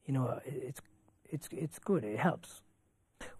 you 0.06 0.14
know, 0.14 0.40
it's 0.44 0.80
it's 1.28 1.48
it's 1.52 1.78
good. 1.78 2.04
It 2.04 2.18
helps. 2.18 2.62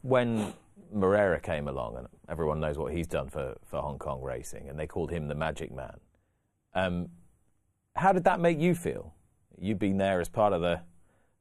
When 0.03 0.53
Moreira 0.93 1.41
came 1.41 1.69
along, 1.69 1.97
and 1.97 2.09
everyone 2.29 2.61
knows 2.61 2.79
what 2.79 2.93
he's 2.93 3.07
done 3.07 3.29
for, 3.29 3.57
for 3.67 3.81
Hong 3.81 3.99
Kong 3.99 4.23
racing, 4.23 4.69
and 4.69 4.79
they 4.79 4.87
called 4.87 5.11
him 5.11 5.29
the 5.29 5.35
Magic 5.35 5.73
Man. 5.73 5.99
Um, 6.75 7.09
how 7.97 8.13
did 8.13 8.25
that 8.25 8.41
make 8.41 8.59
you 8.59 8.75
feel? 8.75 9.15
You've 9.59 9.79
been 9.79 9.99
there 9.99 10.21
as 10.21 10.29
part 10.29 10.53
of 10.53 10.61
the 10.61 10.81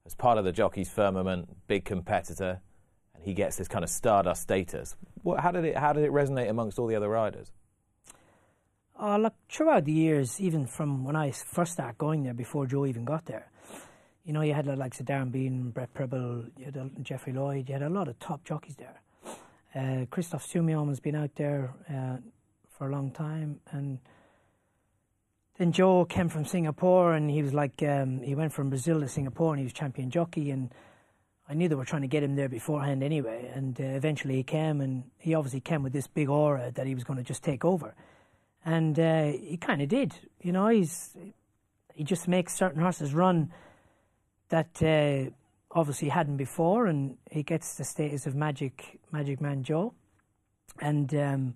as 0.05 0.15
part 0.15 0.37
of 0.37 0.45
the 0.45 0.51
jockey's 0.51 0.89
firmament, 0.89 1.49
big 1.67 1.85
competitor, 1.85 2.61
and 3.13 3.23
he 3.23 3.33
gets 3.33 3.57
this 3.57 3.67
kind 3.67 3.83
of 3.83 3.89
stardust 3.89 4.41
status. 4.41 4.95
What, 5.21 5.39
how 5.39 5.51
did 5.51 5.65
it 5.65 5.77
how 5.77 5.93
did 5.93 6.03
it 6.03 6.11
resonate 6.11 6.49
amongst 6.49 6.79
all 6.79 6.87
the 6.87 6.95
other 6.95 7.09
riders? 7.09 7.51
Oh, 9.01 9.17
look, 9.17 9.33
throughout 9.49 9.85
the 9.85 9.93
years, 9.93 10.41
even 10.41 10.65
from 10.65 11.05
when 11.05 11.15
I 11.15 11.31
first 11.31 11.73
started 11.73 11.97
going 11.97 12.23
there, 12.23 12.33
before 12.33 12.65
Joe 12.65 12.85
even 12.85 13.05
got 13.05 13.25
there, 13.25 13.49
you 14.25 14.33
know, 14.33 14.41
you 14.41 14.53
had 14.53 14.67
like 14.67 14.93
Darren 14.97 15.31
Beadman, 15.31 15.69
Brett 15.69 15.93
Prebble, 15.93 16.45
you 16.57 16.65
had 16.65 16.77
uh, 16.77 16.85
Jeffrey 17.01 17.31
Lloyd, 17.31 17.69
you 17.69 17.73
had 17.73 17.83
a 17.83 17.89
lot 17.89 18.09
of 18.09 18.19
top 18.19 18.43
jockeys 18.43 18.75
there. 18.75 19.01
Uh, 19.75 20.05
Christophe 20.09 20.47
Soumillon 20.47 20.87
has 20.89 20.99
been 20.99 21.15
out 21.15 21.31
there 21.35 21.73
uh, 21.89 22.17
for 22.69 22.87
a 22.87 22.91
long 22.91 23.11
time, 23.11 23.59
and 23.71 23.99
then 25.57 25.71
Joe 25.71 26.05
came 26.05 26.29
from 26.29 26.45
Singapore, 26.45 27.13
and 27.13 27.29
he 27.29 27.43
was 27.43 27.53
like, 27.53 27.83
um, 27.83 28.21
he 28.21 28.35
went 28.35 28.53
from 28.53 28.69
Brazil 28.69 28.99
to 29.01 29.07
Singapore, 29.07 29.53
and 29.53 29.59
he 29.59 29.65
was 29.65 29.73
champion 29.73 30.09
jockey, 30.09 30.51
and 30.51 30.73
I 31.47 31.53
knew 31.53 31.67
they 31.67 31.75
were 31.75 31.85
trying 31.85 32.01
to 32.03 32.07
get 32.07 32.23
him 32.23 32.35
there 32.35 32.49
beforehand 32.49 33.03
anyway, 33.03 33.51
and 33.53 33.79
uh, 33.79 33.83
eventually 33.83 34.35
he 34.35 34.43
came, 34.43 34.81
and 34.81 35.03
he 35.17 35.33
obviously 35.35 35.61
came 35.61 35.83
with 35.83 35.93
this 35.93 36.07
big 36.07 36.29
aura 36.29 36.71
that 36.71 36.87
he 36.87 36.95
was 36.95 37.03
going 37.03 37.17
to 37.17 37.23
just 37.23 37.43
take 37.43 37.63
over 37.63 37.93
and 38.65 38.99
uh, 38.99 39.25
he 39.25 39.57
kind 39.57 39.81
of 39.81 39.89
did. 39.89 40.13
You 40.41 40.51
know, 40.51 40.67
he's 40.67 41.15
he 41.93 42.03
just 42.03 42.27
makes 42.27 42.53
certain 42.53 42.81
horses 42.81 43.13
run 43.13 43.51
that 44.49 44.81
uh, 44.81 45.31
obviously 45.71 46.09
hadn't 46.09 46.37
before, 46.37 46.87
and 46.87 47.17
he 47.29 47.43
gets 47.43 47.75
the 47.75 47.83
status 47.83 48.25
of 48.25 48.35
Magic 48.35 48.99
Magic 49.11 49.39
Man 49.41 49.63
Joe. 49.63 49.93
And 50.81 51.13
um, 51.13 51.55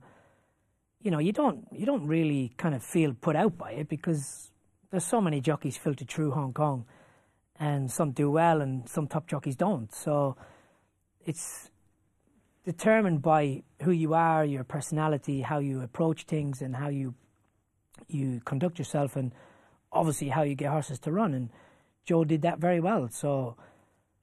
you 1.02 1.12
know, 1.12 1.20
you 1.20 1.32
don't 1.32 1.68
you 1.72 1.86
don't 1.86 2.08
really 2.08 2.54
kind 2.58 2.76
of 2.76 2.84
feel 2.84 3.14
put 3.14 3.36
out 3.36 3.58
by 3.58 3.72
it 3.72 3.90
because 3.90 4.52
there's 4.92 5.06
so 5.06 5.22
many 5.22 5.42
jockeys 5.42 5.78
filtered 5.78 6.10
through 6.10 6.32
Hong 6.32 6.54
Kong, 6.54 6.86
and 7.60 7.92
some 7.92 8.12
do 8.12 8.30
well, 8.30 8.62
and 8.62 8.88
some 8.88 9.08
top 9.08 9.28
jockeys 9.28 9.56
don't. 9.56 9.94
So 9.94 10.38
it's 11.26 11.72
determined 12.64 13.22
by 13.22 13.64
who 13.82 13.92
you 13.92 14.14
are, 14.14 14.46
your 14.46 14.64
personality, 14.64 15.42
how 15.42 15.60
you 15.60 15.82
approach 15.82 16.24
things, 16.24 16.62
and 16.62 16.76
how 16.76 16.90
you 16.90 17.16
you 18.08 18.42
conduct 18.46 18.78
yourself, 18.78 19.16
and 19.16 19.34
obviously 19.92 20.30
how 20.30 20.44
you 20.44 20.56
get 20.56 20.70
horses 20.70 21.00
to 21.00 21.12
run. 21.12 21.34
And 21.34 21.50
Joe 22.06 22.24
did 22.24 22.42
that 22.44 22.60
very 22.60 22.80
well. 22.80 23.10
So 23.10 23.56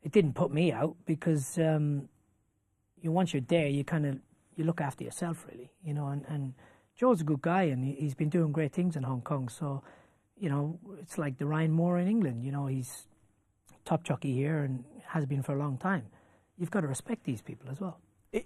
it 0.03 0.13
didn't 0.13 0.35
put 0.35 0.53
me 0.53 0.73
out 0.73 0.97
because 1.07 1.59
um, 1.59 2.09
you 3.01 3.13
once 3.13 3.35
you're 3.35 3.43
there, 3.43 3.67
you 3.67 3.85
kind 3.85 4.07
of 4.07 4.19
you 4.57 4.65
look 4.65 4.81
after 4.81 5.05
yourself, 5.05 5.47
really. 5.51 5.71
You 5.85 5.95
know, 5.95 6.09
and, 6.09 6.25
and 6.29 6.55
Joe's 6.97 7.21
a 7.21 7.25
good 7.25 7.43
guy, 7.43 7.65
and 7.65 7.85
he, 7.85 7.93
he's 7.93 8.15
been 8.15 8.29
doing 8.29 8.53
great 8.53 8.73
things 8.73 8.97
in 8.97 9.03
Hong 9.03 9.23
Kong. 9.23 9.49
So, 9.49 9.83
you 10.37 10.49
know, 10.49 10.79
it's 11.01 11.19
like 11.19 11.39
the 11.39 11.47
Ryan 11.47 11.73
Moore 11.73 11.99
in 11.99 12.09
England. 12.09 12.45
You 12.45 12.53
know, 12.53 12.67
he's 12.67 13.07
top 13.85 14.05
jockey 14.05 14.35
here 14.35 14.61
and 14.61 14.85
has 15.07 15.27
been 15.27 15.43
for 15.43 15.55
a 15.55 15.59
long 15.59 15.77
time. 15.79 16.07
You've 16.59 16.71
got 16.71 16.83
to 16.83 16.87
respect 16.87 17.25
these 17.25 17.43
people 17.43 17.71
as 17.71 17.81
well. 17.81 17.99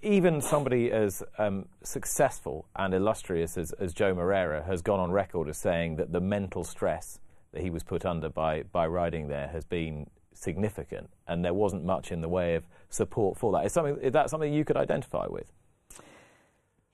Even 0.02 0.40
somebody 0.40 0.90
as 0.90 1.22
um, 1.36 1.66
successful 1.82 2.66
and 2.74 2.94
illustrious 2.94 3.58
as, 3.58 3.72
as 3.72 3.92
Joe 3.92 4.14
Moreira 4.14 4.64
has 4.64 4.80
gone 4.80 4.98
on 4.98 5.10
record 5.10 5.48
as 5.48 5.58
saying 5.58 5.96
that 5.96 6.10
the 6.10 6.20
mental 6.20 6.64
stress 6.64 7.18
that 7.52 7.62
he 7.62 7.68
was 7.68 7.82
put 7.82 8.06
under 8.06 8.30
by, 8.30 8.62
by 8.62 8.86
riding 8.86 9.28
there 9.28 9.48
has 9.48 9.64
been 9.64 10.08
significant, 10.34 11.10
and 11.26 11.44
there 11.44 11.54
wasn't 11.54 11.84
much 11.84 12.12
in 12.12 12.20
the 12.20 12.28
way 12.28 12.54
of 12.54 12.64
support 12.90 13.38
for 13.38 13.52
that. 13.52 13.64
Is, 13.66 13.72
something, 13.72 13.96
is 14.02 14.12
that 14.12 14.30
something 14.30 14.52
you 14.52 14.64
could 14.64 14.76
identify 14.76 15.26
with? 15.28 15.50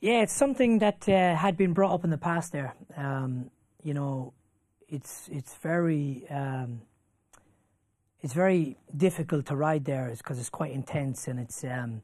Yeah, 0.01 0.23
it's 0.23 0.33
something 0.33 0.79
that 0.79 1.09
uh, 1.09 1.37
had 1.37 1.57
been 1.57 1.75
brought 1.75 1.93
up 1.93 2.05
in 2.05 2.11
the 2.11 2.19
past. 2.19 2.53
There, 2.53 2.75
um, 2.97 3.51
you 3.83 3.93
know, 3.93 4.33
it's 4.89 5.29
it's 5.31 5.55
very 5.57 6.25
um, 6.31 6.81
it's 8.23 8.33
very 8.33 8.77
difficult 8.97 9.47
to 9.47 9.57
ride 9.57 9.85
there 9.85 10.11
because 10.17 10.39
it's 10.39 10.51
quite 10.51 10.73
intense 10.73 11.29
and 11.29 11.39
it's 11.39 11.65
um, 11.65 12.03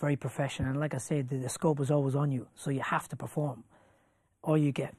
very 0.00 0.16
professional. 0.16 0.70
And 0.70 0.80
like 0.80 0.94
I 0.94 0.98
said, 0.98 1.28
the, 1.28 1.36
the, 1.36 1.48
scope 1.48 1.80
is 1.80 1.90
always 1.90 2.14
on 2.14 2.30
you, 2.30 2.46
so 2.54 2.70
you 2.70 2.80
have 2.80 3.08
to 3.08 3.16
perform, 3.16 3.64
or 4.42 4.58
you 4.58 4.72
get 4.72 4.94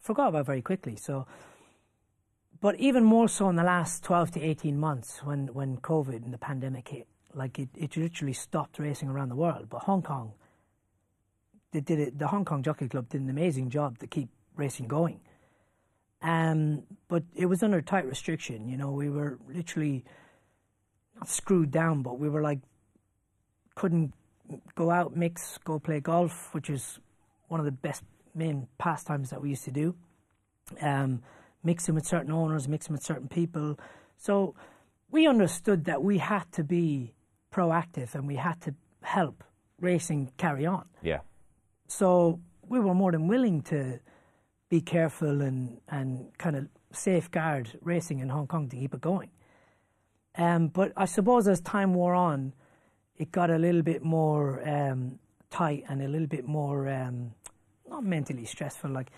forgot 0.00 0.28
about 0.28 0.46
very 0.46 0.62
quickly. 0.62 0.96
So, 0.96 1.26
but 2.60 2.78
even 2.78 3.04
more 3.04 3.28
so 3.28 3.48
in 3.48 3.56
the 3.56 3.62
last 3.64 4.04
twelve 4.04 4.30
to 4.32 4.40
eighteen 4.40 4.78
months, 4.78 5.22
when 5.24 5.48
when 5.48 5.78
COVID 5.78 6.24
and 6.24 6.32
the 6.32 6.38
pandemic 6.38 6.88
hit, 6.88 7.06
like 7.34 7.58
it, 7.58 7.68
it 7.74 7.96
literally 7.96 8.32
stopped 8.32 8.78
racing 8.78 9.08
around 9.08 9.28
the 9.28 9.36
world. 9.36 9.68
But 9.68 9.80
Hong 9.80 10.02
Kong, 10.02 10.32
they 11.72 11.80
did 11.80 11.98
it. 11.98 12.18
The 12.18 12.28
Hong 12.28 12.44
Kong 12.44 12.62
Jockey 12.62 12.88
Club 12.88 13.08
did 13.08 13.20
an 13.20 13.30
amazing 13.30 13.70
job 13.70 13.98
to 13.98 14.06
keep 14.06 14.28
racing 14.56 14.88
going. 14.88 15.20
Um, 16.22 16.84
but 17.08 17.24
it 17.34 17.46
was 17.46 17.62
under 17.62 17.82
tight 17.82 18.06
restriction. 18.06 18.68
You 18.68 18.76
know, 18.76 18.90
we 18.90 19.10
were 19.10 19.38
literally 19.48 20.04
not 21.16 21.28
screwed 21.28 21.70
down, 21.70 22.02
but 22.02 22.18
we 22.18 22.28
were 22.28 22.42
like 22.42 22.60
couldn't 23.74 24.14
go 24.74 24.90
out, 24.90 25.16
mix, 25.16 25.58
go 25.58 25.78
play 25.78 26.00
golf, 26.00 26.54
which 26.54 26.70
is 26.70 26.98
one 27.48 27.60
of 27.60 27.66
the 27.66 27.72
best 27.72 28.02
main 28.34 28.66
pastimes 28.78 29.30
that 29.30 29.40
we 29.40 29.50
used 29.50 29.64
to 29.64 29.70
do. 29.70 29.94
Um, 30.80 31.22
mixing 31.66 31.94
with 31.94 32.06
certain 32.06 32.32
owners, 32.32 32.68
mixing 32.68 32.92
with 32.94 33.02
certain 33.02 33.28
people. 33.28 33.78
So 34.16 34.54
we 35.10 35.26
understood 35.26 35.84
that 35.84 36.02
we 36.02 36.18
had 36.18 36.50
to 36.52 36.64
be 36.64 37.12
proactive 37.52 38.14
and 38.14 38.26
we 38.26 38.36
had 38.36 38.60
to 38.62 38.74
help 39.02 39.44
racing 39.80 40.32
carry 40.38 40.64
on. 40.64 40.86
Yeah. 41.02 41.20
So 41.88 42.40
we 42.66 42.80
were 42.80 42.94
more 42.94 43.12
than 43.12 43.28
willing 43.28 43.60
to 43.62 44.00
be 44.68 44.80
careful 44.80 45.42
and, 45.42 45.80
and 45.88 46.36
kind 46.38 46.56
of 46.56 46.68
safeguard 46.92 47.78
racing 47.82 48.20
in 48.20 48.28
Hong 48.28 48.46
Kong 48.46 48.68
to 48.68 48.76
keep 48.76 48.94
it 48.94 49.00
going. 49.00 49.30
Um, 50.38 50.68
but 50.68 50.92
I 50.96 51.06
suppose 51.06 51.48
as 51.48 51.60
time 51.60 51.94
wore 51.94 52.14
on, 52.14 52.54
it 53.16 53.32
got 53.32 53.50
a 53.50 53.58
little 53.58 53.82
bit 53.82 54.02
more 54.02 54.66
um, 54.68 55.18
tight 55.50 55.84
and 55.88 56.02
a 56.02 56.08
little 56.08 56.26
bit 56.26 56.46
more 56.46 56.88
um, 56.88 57.32
not 57.88 58.04
mentally 58.04 58.44
stressful. 58.44 58.90
Like 58.90 59.10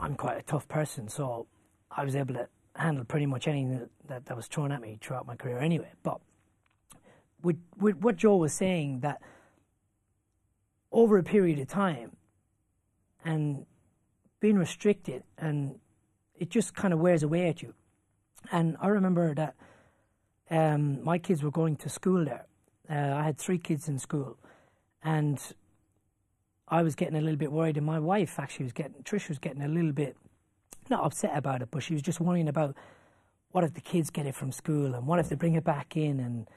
I'm 0.00 0.14
quite 0.14 0.38
a 0.38 0.42
tough 0.42 0.66
person, 0.68 1.08
so 1.08 1.46
I 1.90 2.04
was 2.04 2.16
able 2.16 2.34
to 2.34 2.48
handle 2.74 3.04
pretty 3.04 3.26
much 3.26 3.46
anything 3.46 3.78
that, 3.78 3.88
that, 4.08 4.26
that 4.26 4.36
was 4.36 4.46
thrown 4.46 4.72
at 4.72 4.80
me 4.80 4.98
throughout 5.00 5.26
my 5.26 5.36
career 5.36 5.58
anyway. 5.58 5.90
But 6.02 6.20
with, 7.42 7.58
with 7.78 7.96
what 7.96 8.16
Joe 8.16 8.36
was 8.36 8.52
saying, 8.52 9.00
that 9.00 9.20
over 10.92 11.18
a 11.18 11.22
period 11.22 11.58
of 11.58 11.68
time, 11.68 12.16
and 13.24 13.66
being 14.40 14.56
restricted 14.56 15.22
and 15.38 15.78
it 16.34 16.48
just 16.48 16.74
kind 16.74 16.94
of 16.94 17.00
wears 17.00 17.22
away 17.22 17.48
at 17.48 17.62
you. 17.62 17.74
And 18.50 18.76
I 18.80 18.88
remember 18.88 19.34
that 19.34 19.54
um, 20.50 21.04
my 21.04 21.18
kids 21.18 21.42
were 21.42 21.50
going 21.50 21.76
to 21.76 21.88
school 21.88 22.24
there. 22.24 22.46
Uh, 22.88 23.14
I 23.14 23.22
had 23.22 23.38
three 23.38 23.58
kids 23.58 23.88
in 23.88 23.98
school, 23.98 24.38
and 25.04 25.38
I 26.70 26.82
was 26.82 26.94
getting 26.94 27.16
a 27.16 27.20
little 27.20 27.36
bit 27.36 27.50
worried. 27.50 27.76
And 27.76 27.84
my 27.84 27.98
wife 27.98 28.38
actually 28.38 28.64
was 28.64 28.72
getting, 28.72 28.94
Trish 29.02 29.28
was 29.28 29.38
getting 29.38 29.62
a 29.62 29.68
little 29.68 29.92
bit 29.92 30.16
not 30.88 31.04
upset 31.04 31.36
about 31.36 31.62
it, 31.62 31.68
but 31.70 31.82
she 31.82 31.94
was 31.94 32.02
just 32.02 32.20
worrying 32.20 32.48
about 32.48 32.76
what 33.52 33.64
if 33.64 33.74
the 33.74 33.80
kids 33.80 34.10
get 34.10 34.26
it 34.26 34.34
from 34.34 34.52
school 34.52 34.94
and 34.94 35.06
what 35.06 35.18
if 35.18 35.28
they 35.28 35.36
bring 35.36 35.54
it 35.54 35.64
back 35.64 35.96
in 35.96 36.20
and 36.20 36.48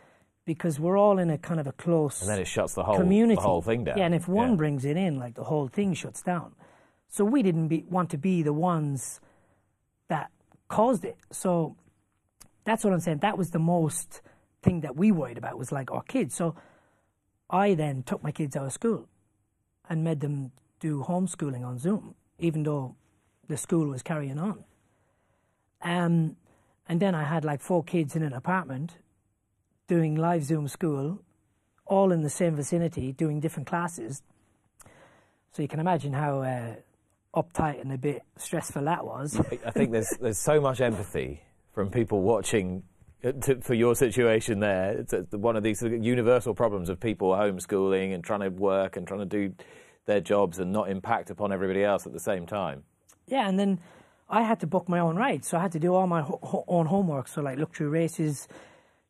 because 0.46 0.80
we're 0.80 0.98
all 0.98 1.20
in 1.20 1.30
a 1.30 1.38
kind 1.38 1.60
of 1.60 1.68
a 1.68 1.72
close 1.72 2.22
and 2.22 2.30
then 2.30 2.40
it 2.40 2.48
shuts 2.48 2.74
the 2.74 2.84
whole 2.84 2.98
community. 2.98 3.36
the 3.36 3.42
whole 3.42 3.62
thing 3.62 3.84
down. 3.84 3.98
Yeah, 3.98 4.06
and 4.06 4.16
if 4.16 4.28
one 4.28 4.52
yeah. 4.52 4.56
brings 4.56 4.86
it 4.86 4.98
in, 4.98 5.18
like 5.18 5.36
the 5.36 5.46
whole 5.46 5.68
thing 5.68 5.94
shuts 5.94 6.22
down. 6.22 6.54
So 7.08 7.24
we 7.24 7.44
didn't 7.44 7.68
be, 7.68 7.86
want 7.90 8.10
to 8.10 8.18
be 8.18 8.44
the 8.44 8.54
ones 8.54 9.22
that 10.10 10.32
caused 10.68 11.06
it. 11.06 11.16
So 11.32 11.76
that's 12.66 12.84
what 12.84 12.92
I'm 12.92 13.00
saying. 13.00 13.20
That 13.20 13.38
was 13.38 13.52
the 13.52 13.60
most 13.60 14.22
thing 14.62 14.82
that 14.82 14.96
we 14.96 15.12
worried 15.12 15.38
about 15.38 15.58
was 15.58 15.72
like 15.72 15.92
our 15.92 16.04
kids. 16.04 16.36
So 16.36 16.56
I 17.50 17.76
then 17.76 18.04
took 18.04 18.24
my 18.24 18.32
kids 18.32 18.56
out 18.56 18.66
of 18.66 18.74
school 18.74 19.08
and 19.90 20.04
made 20.04 20.20
them 20.20 20.52
do 20.80 21.04
homeschooling 21.08 21.66
on 21.66 21.80
Zoom, 21.80 22.16
even 22.40 22.64
though 22.64 22.96
the 23.48 23.58
school 23.58 23.88
was 23.88 24.02
carrying 24.02 24.40
on. 24.40 24.64
Um, 25.82 26.38
and 26.88 27.00
then 27.00 27.16
I 27.16 27.24
had 27.24 27.46
like 27.46 27.62
four 27.62 27.84
kids 27.84 28.16
in 28.16 28.24
an 28.24 28.34
apartment 28.34 28.98
doing 29.88 30.16
live 30.16 30.44
Zoom 30.44 30.68
school, 30.68 31.22
all 31.86 32.12
in 32.12 32.22
the 32.22 32.30
same 32.30 32.56
vicinity, 32.56 33.12
doing 33.12 33.40
different 33.40 33.68
classes. 33.68 34.22
So 35.52 35.62
you 35.62 35.68
can 35.68 35.80
imagine 35.80 36.14
how 36.14 36.42
uh, 36.42 36.76
uptight 37.36 37.82
and 37.82 37.92
a 37.92 37.98
bit 37.98 38.24
stressful 38.38 38.84
that 38.86 39.06
was. 39.06 39.40
I 39.66 39.72
think 39.72 39.92
there's 39.92 40.10
there's 40.20 40.38
so 40.38 40.60
much 40.60 40.82
empathy 40.82 41.42
from 41.74 41.90
people 41.90 42.22
watching 42.22 42.84
to, 43.24 43.62
for 43.62 43.74
your 43.74 43.96
situation 43.96 44.60
there. 44.60 45.00
It's 45.00 45.14
one 45.32 45.56
of 45.56 45.64
these 45.64 45.82
universal 45.82 46.54
problems 46.54 46.90
of 46.90 47.00
people 47.00 47.30
homeschooling 47.30 48.14
and 48.14 48.24
trying 48.24 48.42
to 48.42 48.50
work 48.50 48.98
and 48.98 49.08
trying 49.08 49.22
to 49.22 49.26
do 49.26 49.54
their 50.06 50.20
jobs 50.20 50.60
and 50.60 50.72
not 50.72 50.90
impact 50.90 51.30
upon 51.30 51.54
everybody 51.54 51.84
else 51.84 52.06
at 52.06 52.14
the 52.14 52.20
same 52.20 52.46
time. 52.46 52.84
Yeah, 53.28 53.48
and 53.48 53.58
then 53.58 53.80
I 54.30 54.44
had 54.44 54.60
to 54.60 54.68
book 54.68 54.90
my 54.90 55.00
own 55.00 55.16
rides, 55.16 55.48
so 55.48 55.58
I 55.58 55.62
had 55.62 55.72
to 55.74 55.80
do 55.80 55.94
all 55.94 56.08
my 56.08 56.22
ho- 56.22 56.66
own 56.68 56.86
homework. 56.86 57.28
So 57.28 57.42
like 57.42 57.58
look 57.58 57.74
through 57.74 57.90
races, 57.90 58.48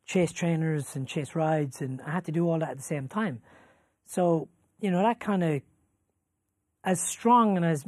chase 0.06 0.32
trainers, 0.32 0.94
and 0.94 1.08
chase 1.08 1.34
rides, 1.34 1.80
and 1.80 2.00
I 2.02 2.10
had 2.10 2.24
to 2.26 2.32
do 2.32 2.48
all 2.48 2.58
that 2.60 2.70
at 2.70 2.76
the 2.76 2.82
same 2.82 3.08
time. 3.08 3.40
So 4.06 4.48
you 4.80 4.90
know 4.90 5.02
that 5.02 5.18
kind 5.18 5.42
of 5.42 5.62
as 6.84 7.00
strong 7.00 7.56
and 7.56 7.64
as 7.64 7.84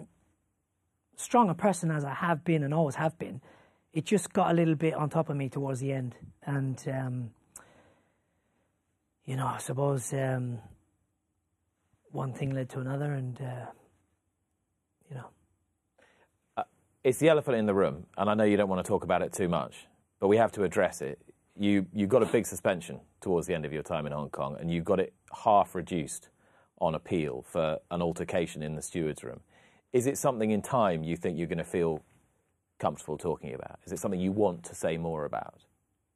strong 1.16 1.48
a 1.48 1.54
person 1.54 1.90
as 1.90 2.04
I 2.04 2.14
have 2.14 2.44
been 2.44 2.62
and 2.62 2.74
always 2.74 2.96
have 2.96 3.18
been, 3.18 3.40
it 3.96 4.04
just 4.04 4.30
got 4.34 4.50
a 4.50 4.54
little 4.54 4.74
bit 4.74 4.92
on 4.92 5.08
top 5.08 5.30
of 5.30 5.36
me 5.36 5.48
towards 5.48 5.80
the 5.80 5.90
end. 5.90 6.14
And, 6.44 6.78
um, 6.86 7.30
you 9.24 9.36
know, 9.36 9.46
I 9.46 9.56
suppose 9.56 10.12
um, 10.12 10.58
one 12.12 12.34
thing 12.34 12.54
led 12.54 12.68
to 12.70 12.80
another, 12.80 13.14
and, 13.14 13.40
uh, 13.40 13.70
you 15.08 15.16
know. 15.16 15.24
Uh, 16.58 16.64
it's 17.04 17.18
the 17.18 17.30
elephant 17.30 17.56
in 17.56 17.64
the 17.64 17.72
room, 17.72 18.04
and 18.18 18.28
I 18.28 18.34
know 18.34 18.44
you 18.44 18.58
don't 18.58 18.68
want 18.68 18.84
to 18.84 18.88
talk 18.88 19.02
about 19.02 19.22
it 19.22 19.32
too 19.32 19.48
much, 19.48 19.86
but 20.20 20.28
we 20.28 20.36
have 20.36 20.52
to 20.52 20.64
address 20.64 21.00
it. 21.00 21.18
You, 21.58 21.86
you 21.94 22.06
got 22.06 22.22
a 22.22 22.26
big 22.26 22.44
suspension 22.44 23.00
towards 23.22 23.46
the 23.46 23.54
end 23.54 23.64
of 23.64 23.72
your 23.72 23.82
time 23.82 24.04
in 24.04 24.12
Hong 24.12 24.28
Kong, 24.28 24.58
and 24.60 24.70
you 24.70 24.82
got 24.82 25.00
it 25.00 25.14
half 25.44 25.74
reduced 25.74 26.28
on 26.82 26.94
appeal 26.94 27.46
for 27.48 27.78
an 27.90 28.02
altercation 28.02 28.62
in 28.62 28.74
the 28.74 28.82
steward's 28.82 29.24
room. 29.24 29.40
Is 29.94 30.06
it 30.06 30.18
something 30.18 30.50
in 30.50 30.60
time 30.60 31.02
you 31.02 31.16
think 31.16 31.38
you're 31.38 31.46
going 31.46 31.56
to 31.56 31.64
feel 31.64 32.02
comfortable 32.78 33.18
talking 33.18 33.54
about? 33.54 33.78
Is 33.84 33.92
it 33.92 33.98
something 33.98 34.20
you 34.20 34.32
want 34.32 34.64
to 34.64 34.74
say 34.74 34.96
more 34.96 35.24
about? 35.24 35.64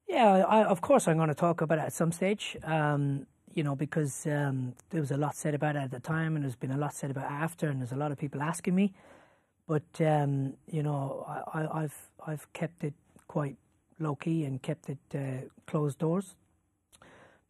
Yeah, 0.09 0.45
I, 0.45 0.65
of 0.65 0.81
course 0.81 1.07
I'm 1.07 1.17
going 1.17 1.29
to 1.29 1.35
talk 1.35 1.61
about 1.61 1.79
it 1.79 1.83
at 1.83 1.93
some 1.93 2.13
stage. 2.13 2.57
Um, 2.65 3.27
you 3.53 3.65
know, 3.65 3.75
because 3.75 4.27
um, 4.27 4.75
there 4.91 5.01
was 5.01 5.11
a 5.11 5.17
lot 5.17 5.35
said 5.35 5.55
about 5.55 5.77
it 5.77 5.81
at 5.81 5.91
the 5.91 6.01
time, 6.01 6.37
and 6.37 6.45
there's 6.45 6.57
been 6.57 6.71
a 6.71 6.77
lot 6.77 6.95
said 6.95 7.11
about 7.11 7.25
it 7.25 7.33
after, 7.33 7.69
and 7.69 7.81
there's 7.81 7.93
a 7.93 7.97
lot 7.97 8.13
of 8.13 8.19
people 8.19 8.43
asking 8.43 8.75
me. 8.75 8.93
But 9.67 10.01
um, 10.01 10.55
you 10.69 10.83
know, 10.83 11.25
I, 11.53 11.81
have 11.81 11.95
I've 12.27 12.53
kept 12.53 12.85
it 12.85 12.95
quite 13.29 13.57
low 13.99 14.15
key 14.15 14.45
and 14.45 14.63
kept 14.63 14.89
it 14.89 14.99
uh, 15.15 15.47
closed 15.67 15.99
doors 15.99 16.35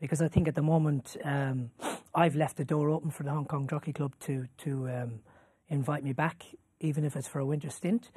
because 0.01 0.21
I 0.21 0.29
think 0.29 0.49
at 0.49 0.55
the 0.55 0.63
moment 0.63 1.17
um, 1.25 1.71
I've 2.15 2.35
left 2.35 2.57
the 2.57 2.65
door 2.65 2.91
open 2.91 3.11
for 3.11 3.23
the 3.23 3.31
Hong 3.31 3.47
Kong 3.47 3.67
Jockey 3.69 3.93
Club 3.93 4.15
to 4.21 4.47
to 4.59 4.89
um, 4.89 5.21
invite 5.69 6.03
me 6.03 6.13
back, 6.13 6.45
even 6.81 7.05
if 7.05 7.17
it's 7.17 7.29
for 7.29 7.39
a 7.39 7.47
winter 7.47 7.71
stint. 7.71 8.11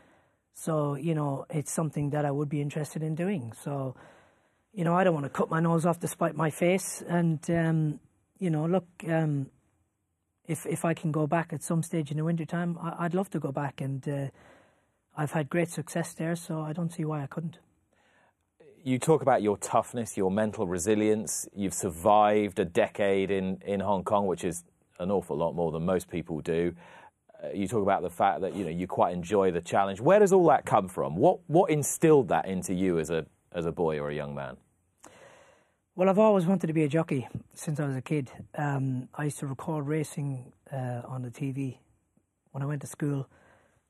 So, 0.54 0.96
you 0.96 1.16
know, 1.16 1.46
it's 1.50 1.72
something 1.72 2.12
that 2.12 2.26
I 2.26 2.32
would 2.32 2.50
be 2.50 2.62
interested 2.62 3.04
in 3.04 3.16
doing. 3.16 3.54
So, 3.64 3.96
you 4.74 4.84
know, 4.84 4.96
I 4.96 5.04
don't 5.04 5.14
want 5.14 5.26
to 5.26 5.30
cut 5.30 5.50
my 5.50 5.60
nose 5.60 5.86
off 5.86 6.00
despite 6.00 6.36
my 6.36 6.50
face. 6.50 7.04
And, 7.08 7.40
um, 7.50 8.00
you 8.40 8.50
know, 8.50 8.66
look, 8.66 8.88
um, 9.08 9.48
if 10.48 10.66
if 10.66 10.86
I 10.86 10.94
can 10.94 11.12
go 11.12 11.28
back 11.28 11.54
at 11.54 11.64
some 11.64 11.84
stage 11.84 12.12
in 12.12 12.18
the 12.18 12.24
winter 12.24 12.46
time, 12.46 12.78
I, 12.82 13.04
would 13.04 13.16
love 13.16 13.30
to 13.32 13.40
go 13.40 13.52
back. 13.52 13.82
And 13.82 14.08
uh, 14.08 14.28
I've 15.16 15.32
had 15.32 15.50
great 15.50 15.70
success 15.70 16.14
there, 16.14 16.36
so 16.36 16.62
I 16.62 16.74
don't 16.74 16.92
see 16.92 17.06
why 17.06 17.24
I 17.24 17.28
couldn't. 17.28 17.58
You 18.84 19.00
talk 19.00 19.22
about 19.22 19.42
your 19.42 19.58
toughness, 19.58 20.18
your 20.18 20.30
mental 20.30 20.68
resilience. 20.68 21.48
You've 21.56 21.74
survived 21.74 22.60
a 22.60 22.66
decade 22.66 23.32
in, 23.32 23.62
in 23.66 23.80
Hong 23.80 24.04
Kong, 24.04 24.28
which 24.28 24.44
is 24.44 24.66
an 25.00 25.10
awful 25.10 25.38
lot 25.38 25.56
more 25.56 25.72
than 25.72 25.86
most 25.86 26.10
people 26.10 26.42
do. 26.42 26.76
You 27.54 27.68
talk 27.68 27.82
about 27.82 28.02
the 28.02 28.10
fact 28.10 28.42
that 28.42 28.56
you 28.56 28.64
know 28.64 28.70
you 28.70 28.88
quite 28.88 29.14
enjoy 29.14 29.52
the 29.52 29.62
challenge. 29.62 30.00
Where 30.00 30.20
does 30.20 30.32
all 30.32 30.48
that 30.48 30.66
come 30.66 30.88
from? 30.88 31.16
What 31.16 31.40
what 31.48 31.70
instilled 31.70 32.30
that 32.30 32.46
into 32.46 32.74
you 32.74 33.00
as 33.00 33.10
a 33.10 33.26
as 33.52 33.66
a 33.66 33.72
boy 33.72 34.00
or 34.00 34.10
a 34.10 34.16
young 34.16 34.34
man? 34.34 34.58
Well, 35.96 36.10
I've 36.10 36.20
always 36.20 36.46
wanted 36.48 36.68
to 36.68 36.74
be 36.74 36.84
a 36.84 36.88
jockey 36.88 37.28
since 37.54 37.80
I 37.80 37.86
was 37.86 37.96
a 37.96 38.02
kid. 38.02 38.32
Um, 38.58 39.10
I 39.14 39.26
used 39.26 39.38
to 39.40 39.48
record 39.48 39.86
racing 39.86 40.52
uh, 40.72 41.02
on 41.06 41.22
the 41.22 41.30
TV 41.30 41.78
when 42.52 42.64
I 42.64 42.66
went 42.66 42.82
to 42.82 42.88
school, 42.88 43.28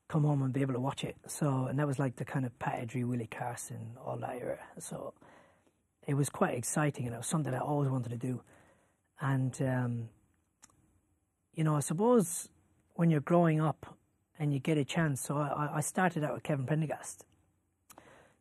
come 0.08 0.24
home 0.24 0.42
and 0.42 0.52
be 0.52 0.60
able 0.60 0.74
to 0.74 0.80
watch 0.80 1.02
it. 1.02 1.16
So, 1.26 1.66
and 1.66 1.78
that 1.78 1.86
was 1.86 1.98
like 1.98 2.16
the 2.16 2.24
kind 2.24 2.44
of 2.44 2.58
Pat 2.58 2.94
Willie 2.94 3.26
Carson, 3.26 3.96
all 4.04 4.18
that 4.18 4.36
era. 4.38 4.58
So, 4.78 5.14
it 6.06 6.12
was 6.12 6.28
quite 6.28 6.54
exciting, 6.54 7.06
and 7.06 7.14
it 7.14 7.18
was 7.18 7.26
something 7.26 7.54
I 7.54 7.58
always 7.58 7.88
wanted 7.88 8.10
to 8.10 8.18
do. 8.18 8.42
And 9.20 9.56
um, 9.62 10.08
you 11.54 11.64
know, 11.64 11.76
I 11.76 11.80
suppose 11.80 12.48
when 12.94 13.10
you're 13.10 13.20
growing 13.20 13.60
up 13.60 13.96
and 14.38 14.52
you 14.52 14.58
get 14.58 14.78
a 14.78 14.84
chance, 14.84 15.20
so 15.20 15.36
I, 15.36 15.76
I 15.76 15.80
started 15.80 16.24
out 16.24 16.34
with 16.34 16.42
Kevin 16.42 16.66
Prendergast. 16.66 17.24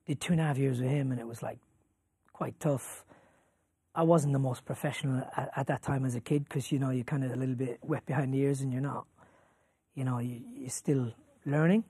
Did 0.05 0.19
two 0.19 0.33
and 0.33 0.41
a 0.41 0.45
half 0.45 0.57
years 0.57 0.81
with 0.81 0.89
him, 0.89 1.11
and 1.11 1.19
it 1.19 1.27
was 1.27 1.41
like 1.41 1.59
quite 2.33 2.59
tough 2.59 3.05
I 3.95 4.01
wasn't 4.01 4.33
the 4.33 4.39
most 4.39 4.65
professional 4.65 5.23
at, 5.37 5.51
at 5.55 5.67
that 5.67 5.83
time 5.83 6.03
as 6.05 6.15
a 6.15 6.21
kid 6.21 6.45
because 6.45 6.71
you 6.71 6.79
know 6.79 6.89
you're 6.89 7.03
kind 7.03 7.23
of 7.23 7.31
a 7.31 7.35
little 7.35 7.55
bit 7.55 7.77
wet 7.83 8.05
behind 8.05 8.33
the 8.33 8.39
ears 8.39 8.61
and 8.61 8.73
you're 8.73 8.81
not, 8.81 9.05
you 9.93 10.03
know, 10.03 10.17
you, 10.17 10.41
are 10.65 10.69
still 10.69 11.13
learning. 11.45 11.83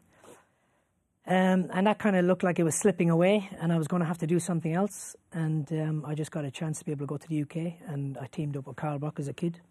Um, 1.26 1.70
and 1.74 1.88
that 1.88 2.00
kind 2.00 2.18
of 2.18 2.26
looked 2.26 2.44
like 2.44 2.60
it 2.60 2.64
was 2.64 2.76
slipping 2.76 3.10
away, 3.10 3.50
and 3.62 3.72
I 3.72 3.78
was 3.78 3.88
going 3.88 4.02
to 4.02 4.06
have 4.06 4.18
to 4.18 4.28
do 4.28 4.42
something 4.42 4.74
else. 4.74 5.16
And 5.32 5.72
um, 5.72 6.04
I 6.06 6.16
just 6.16 6.32
got 6.32 6.44
a 6.44 6.52
chance 6.52 6.80
to 6.80 6.86
be 6.86 6.92
able 6.92 7.06
to 7.06 7.08
go 7.08 7.16
to 7.16 7.28
the 7.30 7.44
UK, 7.44 7.76
and 7.88 8.18
I 8.18 8.26
teamed 8.26 8.58
up 8.58 8.68
with 8.68 8.76
Carl 8.76 9.00
Buck 9.00 9.22
as 9.22 9.30
a 9.30 9.34
kid. 9.34 9.62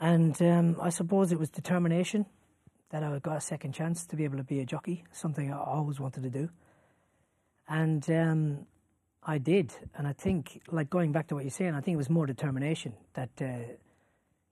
And 0.00 0.40
um, 0.42 0.76
I 0.80 0.90
suppose 0.90 1.32
it 1.32 1.38
was 1.38 1.50
determination 1.50 2.26
that 2.90 3.02
I 3.02 3.18
got 3.18 3.36
a 3.36 3.40
second 3.40 3.72
chance 3.72 4.06
to 4.06 4.16
be 4.16 4.24
able 4.24 4.36
to 4.36 4.44
be 4.44 4.60
a 4.60 4.66
jockey, 4.66 5.04
something 5.12 5.52
I 5.52 5.58
always 5.58 5.98
wanted 5.98 6.22
to 6.24 6.30
do. 6.30 6.50
And 7.68 8.08
um, 8.10 8.66
I 9.26 9.38
did, 9.38 9.72
and 9.96 10.06
I 10.06 10.12
think, 10.12 10.60
like 10.70 10.90
going 10.90 11.12
back 11.12 11.28
to 11.28 11.34
what 11.34 11.44
you're 11.44 11.50
saying, 11.50 11.74
I 11.74 11.80
think 11.80 11.94
it 11.94 11.98
was 11.98 12.10
more 12.10 12.26
determination 12.26 12.92
that, 13.14 13.30
uh, 13.40 13.72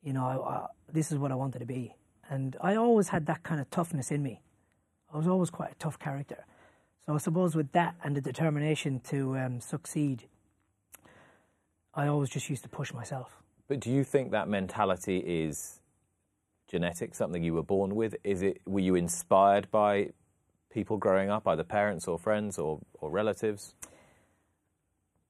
you 0.02 0.12
know, 0.12 0.24
I, 0.24 0.36
I, 0.36 0.66
this 0.90 1.12
is 1.12 1.18
what 1.18 1.30
I 1.30 1.34
wanted 1.34 1.58
to 1.58 1.66
be, 1.66 1.94
and 2.30 2.56
I 2.60 2.76
always 2.76 3.08
had 3.08 3.26
that 3.26 3.42
kind 3.42 3.60
of 3.60 3.68
toughness 3.70 4.10
in 4.10 4.22
me. 4.22 4.40
I 5.12 5.18
was 5.18 5.28
always 5.28 5.50
quite 5.50 5.72
a 5.72 5.74
tough 5.74 5.98
character, 5.98 6.46
so 7.04 7.14
I 7.14 7.18
suppose 7.18 7.54
with 7.54 7.70
that 7.72 7.96
and 8.02 8.16
the 8.16 8.22
determination 8.22 9.00
to 9.10 9.36
um, 9.36 9.60
succeed, 9.60 10.26
I 11.94 12.06
always 12.06 12.30
just 12.30 12.48
used 12.48 12.62
to 12.62 12.70
push 12.70 12.94
myself. 12.94 13.41
But 13.72 13.80
do 13.80 13.90
you 13.90 14.04
think 14.04 14.32
that 14.32 14.50
mentality 14.50 15.16
is 15.16 15.80
genetic, 16.68 17.14
something 17.14 17.42
you 17.42 17.54
were 17.54 17.62
born 17.62 17.94
with? 17.94 18.14
Is 18.22 18.42
it? 18.42 18.60
Were 18.66 18.80
you 18.80 18.96
inspired 18.96 19.70
by 19.70 20.10
people 20.70 20.98
growing 20.98 21.30
up, 21.30 21.48
either 21.48 21.64
parents 21.64 22.06
or 22.06 22.18
friends 22.18 22.58
or, 22.58 22.80
or 23.00 23.08
relatives? 23.08 23.74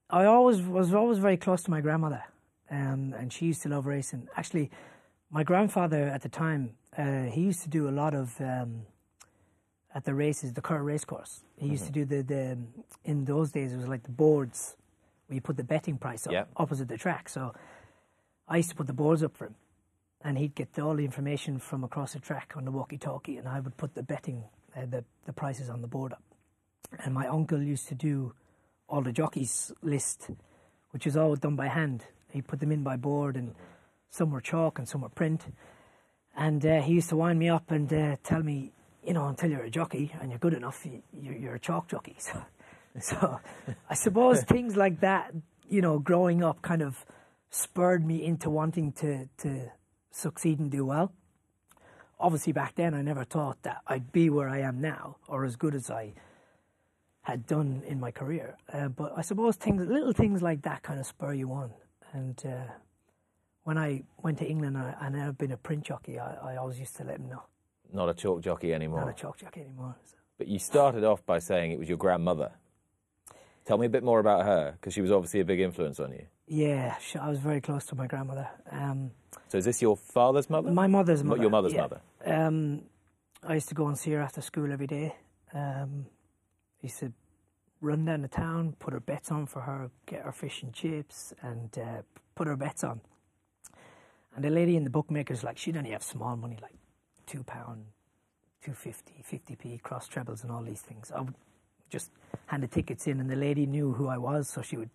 I 0.09 0.25
always 0.25 0.61
was 0.61 0.93
always 0.93 1.19
very 1.19 1.37
close 1.37 1.63
to 1.63 1.71
my 1.71 1.79
grandmother, 1.79 2.21
um, 2.69 3.15
and 3.17 3.31
she 3.31 3.45
used 3.45 3.61
to 3.61 3.69
love 3.69 3.85
racing. 3.85 4.27
Actually, 4.35 4.71
my 5.31 5.45
grandfather 5.45 6.03
at 6.03 6.21
the 6.21 6.27
time, 6.27 6.71
uh, 6.97 7.23
he 7.31 7.43
used 7.43 7.61
to 7.61 7.69
do 7.69 7.87
a 7.87 7.95
lot 8.01 8.13
of 8.13 8.41
um, 8.41 8.81
at 9.95 10.03
the 10.03 10.13
races, 10.13 10.51
the 10.51 10.61
Curragh 10.61 10.83
racecourse. 10.83 11.45
He 11.55 11.67
used 11.67 11.85
mm-hmm. 11.85 11.93
to 11.93 12.05
do 12.05 12.23
the, 12.23 12.23
the 12.23 12.57
in 13.05 13.23
those 13.23 13.53
days 13.53 13.71
it 13.71 13.77
was 13.77 13.87
like 13.87 14.03
the 14.03 14.11
boards 14.11 14.75
where 15.27 15.35
you 15.35 15.41
put 15.41 15.55
the 15.55 15.63
betting 15.63 15.97
price 15.97 16.27
up 16.27 16.33
yep. 16.33 16.49
opposite 16.57 16.89
the 16.89 16.97
track. 16.97 17.29
So 17.29 17.53
I 18.47 18.57
used 18.57 18.69
to 18.69 18.75
put 18.75 18.87
the 18.87 18.93
boards 18.93 19.23
up 19.23 19.35
for 19.35 19.47
him, 19.47 19.55
and 20.21 20.37
he'd 20.37 20.55
get 20.55 20.77
all 20.79 20.95
the 20.95 21.05
information 21.05 21.59
from 21.59 21.83
across 21.83 22.13
the 22.13 22.19
track 22.19 22.53
on 22.55 22.65
the 22.65 22.71
walkie-talkie, 22.71 23.37
and 23.37 23.47
I 23.47 23.59
would 23.59 23.77
put 23.77 23.95
the 23.95 24.03
betting 24.03 24.43
uh, 24.75 24.85
the 24.89 25.03
the 25.25 25.33
prices 25.33 25.69
on 25.69 25.81
the 25.81 25.87
board 25.87 26.13
up. 26.13 26.23
And 26.99 27.13
my 27.13 27.27
uncle 27.27 27.61
used 27.61 27.87
to 27.89 27.95
do 27.95 28.33
all 28.87 29.01
the 29.01 29.11
jockeys 29.11 29.71
list, 29.81 30.29
which 30.91 31.05
was 31.05 31.17
all 31.17 31.35
done 31.35 31.55
by 31.55 31.67
hand. 31.67 32.03
He 32.31 32.41
put 32.41 32.59
them 32.59 32.71
in 32.71 32.83
by 32.83 32.97
board, 32.97 33.35
and 33.35 33.55
some 34.09 34.31
were 34.31 34.41
chalk 34.41 34.79
and 34.79 34.87
some 34.87 35.01
were 35.01 35.09
print. 35.09 35.45
And 36.35 36.65
uh, 36.65 36.81
he 36.81 36.93
used 36.93 37.09
to 37.09 37.15
wind 37.15 37.39
me 37.39 37.49
up 37.49 37.71
and 37.71 37.91
uh, 37.93 38.15
tell 38.23 38.41
me, 38.41 38.71
you 39.03 39.13
know, 39.13 39.27
until 39.27 39.49
you're 39.49 39.63
a 39.63 39.69
jockey 39.69 40.11
and 40.19 40.29
you're 40.29 40.39
good 40.39 40.53
enough, 40.53 40.85
you, 40.85 41.49
are 41.49 41.55
a 41.55 41.59
chalk 41.59 41.87
jockey. 41.87 42.15
So, 42.19 42.41
so 42.99 43.39
I 43.89 43.93
suppose 43.93 44.43
things 44.47 44.75
like 44.75 45.01
that, 45.01 45.33
you 45.69 45.81
know, 45.81 45.99
growing 45.99 46.43
up 46.43 46.61
kind 46.61 46.81
of 46.81 47.05
spurred 47.53 48.03
me 48.05 48.25
into 48.25 48.49
wanting 48.49 48.91
to, 48.91 49.29
to 49.37 49.71
succeed 50.09 50.59
and 50.59 50.71
do 50.71 50.85
well. 50.85 51.13
Obviously, 52.19 52.51
back 52.51 52.75
then, 52.75 52.93
I 52.93 53.01
never 53.01 53.23
thought 53.23 53.61
that 53.61 53.81
I'd 53.85 54.11
be 54.11 54.29
where 54.29 54.49
I 54.49 54.59
am 54.59 54.81
now 54.81 55.17
or 55.27 55.45
as 55.45 55.55
good 55.55 55.75
as 55.75 55.91
I 55.91 56.13
had 57.21 57.45
done 57.45 57.83
in 57.85 57.99
my 57.99 58.11
career. 58.11 58.57
Uh, 58.71 58.87
but 58.87 59.13
I 59.15 59.21
suppose 59.21 59.55
things, 59.55 59.85
little 59.87 60.13
things 60.13 60.41
like 60.41 60.63
that 60.63 60.81
kind 60.81 60.99
of 60.99 61.05
spur 61.05 61.33
you 61.33 61.51
on. 61.51 61.71
And 62.11 62.41
uh, 62.45 62.71
when 63.63 63.77
I 63.77 64.03
went 64.21 64.39
to 64.39 64.45
England 64.45 64.77
I, 64.77 64.95
and 65.01 65.15
I've 65.15 65.37
been 65.37 65.51
a 65.51 65.57
print 65.57 65.83
jockey, 65.83 66.17
I, 66.17 66.53
I, 66.53 66.55
always 66.57 66.79
used 66.79 66.95
to 66.97 67.03
let 67.03 67.19
them 67.19 67.29
know. 67.29 67.43
Not 67.91 68.09
a 68.09 68.13
chalk 68.13 68.41
jockey 68.41 68.73
anymore. 68.73 69.01
Not 69.01 69.09
a 69.09 69.13
chalk 69.13 69.37
jockey 69.37 69.61
anymore. 69.61 69.95
So. 70.05 70.15
But 70.37 70.47
you 70.47 70.57
started 70.59 71.03
off 71.03 71.23
by 71.25 71.39
saying 71.39 71.71
it 71.71 71.79
was 71.79 71.87
your 71.87 71.97
grandmother. 71.97 72.51
Tell 73.65 73.77
me 73.77 73.85
a 73.85 73.89
bit 73.89 74.03
more 74.03 74.19
about 74.19 74.45
her, 74.45 74.71
because 74.73 74.93
she 74.93 75.01
was 75.01 75.11
obviously 75.11 75.39
a 75.39 75.45
big 75.45 75.59
influence 75.59 75.99
on 75.99 76.11
you. 76.11 76.25
Yeah, 76.47 76.97
I 77.19 77.29
was 77.29 77.39
very 77.39 77.61
close 77.61 77.85
to 77.87 77.95
my 77.95 78.07
grandmother. 78.07 78.49
Um, 78.69 79.11
so 79.47 79.57
is 79.57 79.65
this 79.65 79.81
your 79.81 79.95
father's 79.95 80.49
mother? 80.49 80.71
My 80.71 80.87
mother's 80.87 81.23
mother. 81.23 81.41
Your 81.41 81.49
mother's 81.49 81.73
yeah. 81.73 81.81
mother. 81.81 82.01
Um, 82.25 82.83
I 83.41 83.53
used 83.53 83.69
to 83.69 83.75
go 83.75 83.87
and 83.87 83.97
see 83.97 84.11
her 84.11 84.21
after 84.21 84.41
school 84.41 84.71
every 84.71 84.87
day. 84.87 85.15
Um, 85.53 86.07
he 86.79 86.89
said, 86.89 87.13
run 87.79 88.03
down 88.05 88.21
the 88.21 88.27
town, 88.27 88.75
put 88.79 88.93
her 88.93 88.99
bets 88.99 89.31
on 89.31 89.45
for 89.45 89.61
her, 89.61 89.91
get 90.05 90.23
her 90.23 90.31
fish 90.31 90.61
and 90.63 90.73
chips, 90.73 91.33
and 91.41 91.77
uh, 91.77 92.01
put 92.35 92.47
her 92.47 92.57
bets 92.57 92.83
on. 92.83 93.01
And 94.35 94.43
the 94.43 94.49
lady 94.49 94.75
in 94.75 94.83
the 94.83 94.89
bookmakers, 94.89 95.43
like, 95.43 95.57
she'd 95.57 95.77
only 95.77 95.91
have 95.91 96.03
small 96.03 96.35
money, 96.35 96.57
like 96.61 96.75
two 97.25 97.43
pound, 97.43 97.85
two 98.63 98.73
fifty, 98.73 99.21
fifty 99.23 99.55
p 99.55 99.77
cross 99.77 100.07
trebles 100.07 100.43
and 100.43 100.51
all 100.51 100.63
these 100.63 100.81
things. 100.81 101.11
I 101.15 101.21
would 101.21 101.35
just 101.93 102.11
hand 102.47 102.63
the 102.63 102.67
tickets 102.67 103.07
in, 103.07 103.19
and 103.21 103.29
the 103.29 103.35
lady 103.35 103.65
knew 103.65 103.93
who 103.93 104.07
I 104.07 104.17
was, 104.17 104.49
so 104.49 104.61
she 104.61 104.75
would 104.75 104.89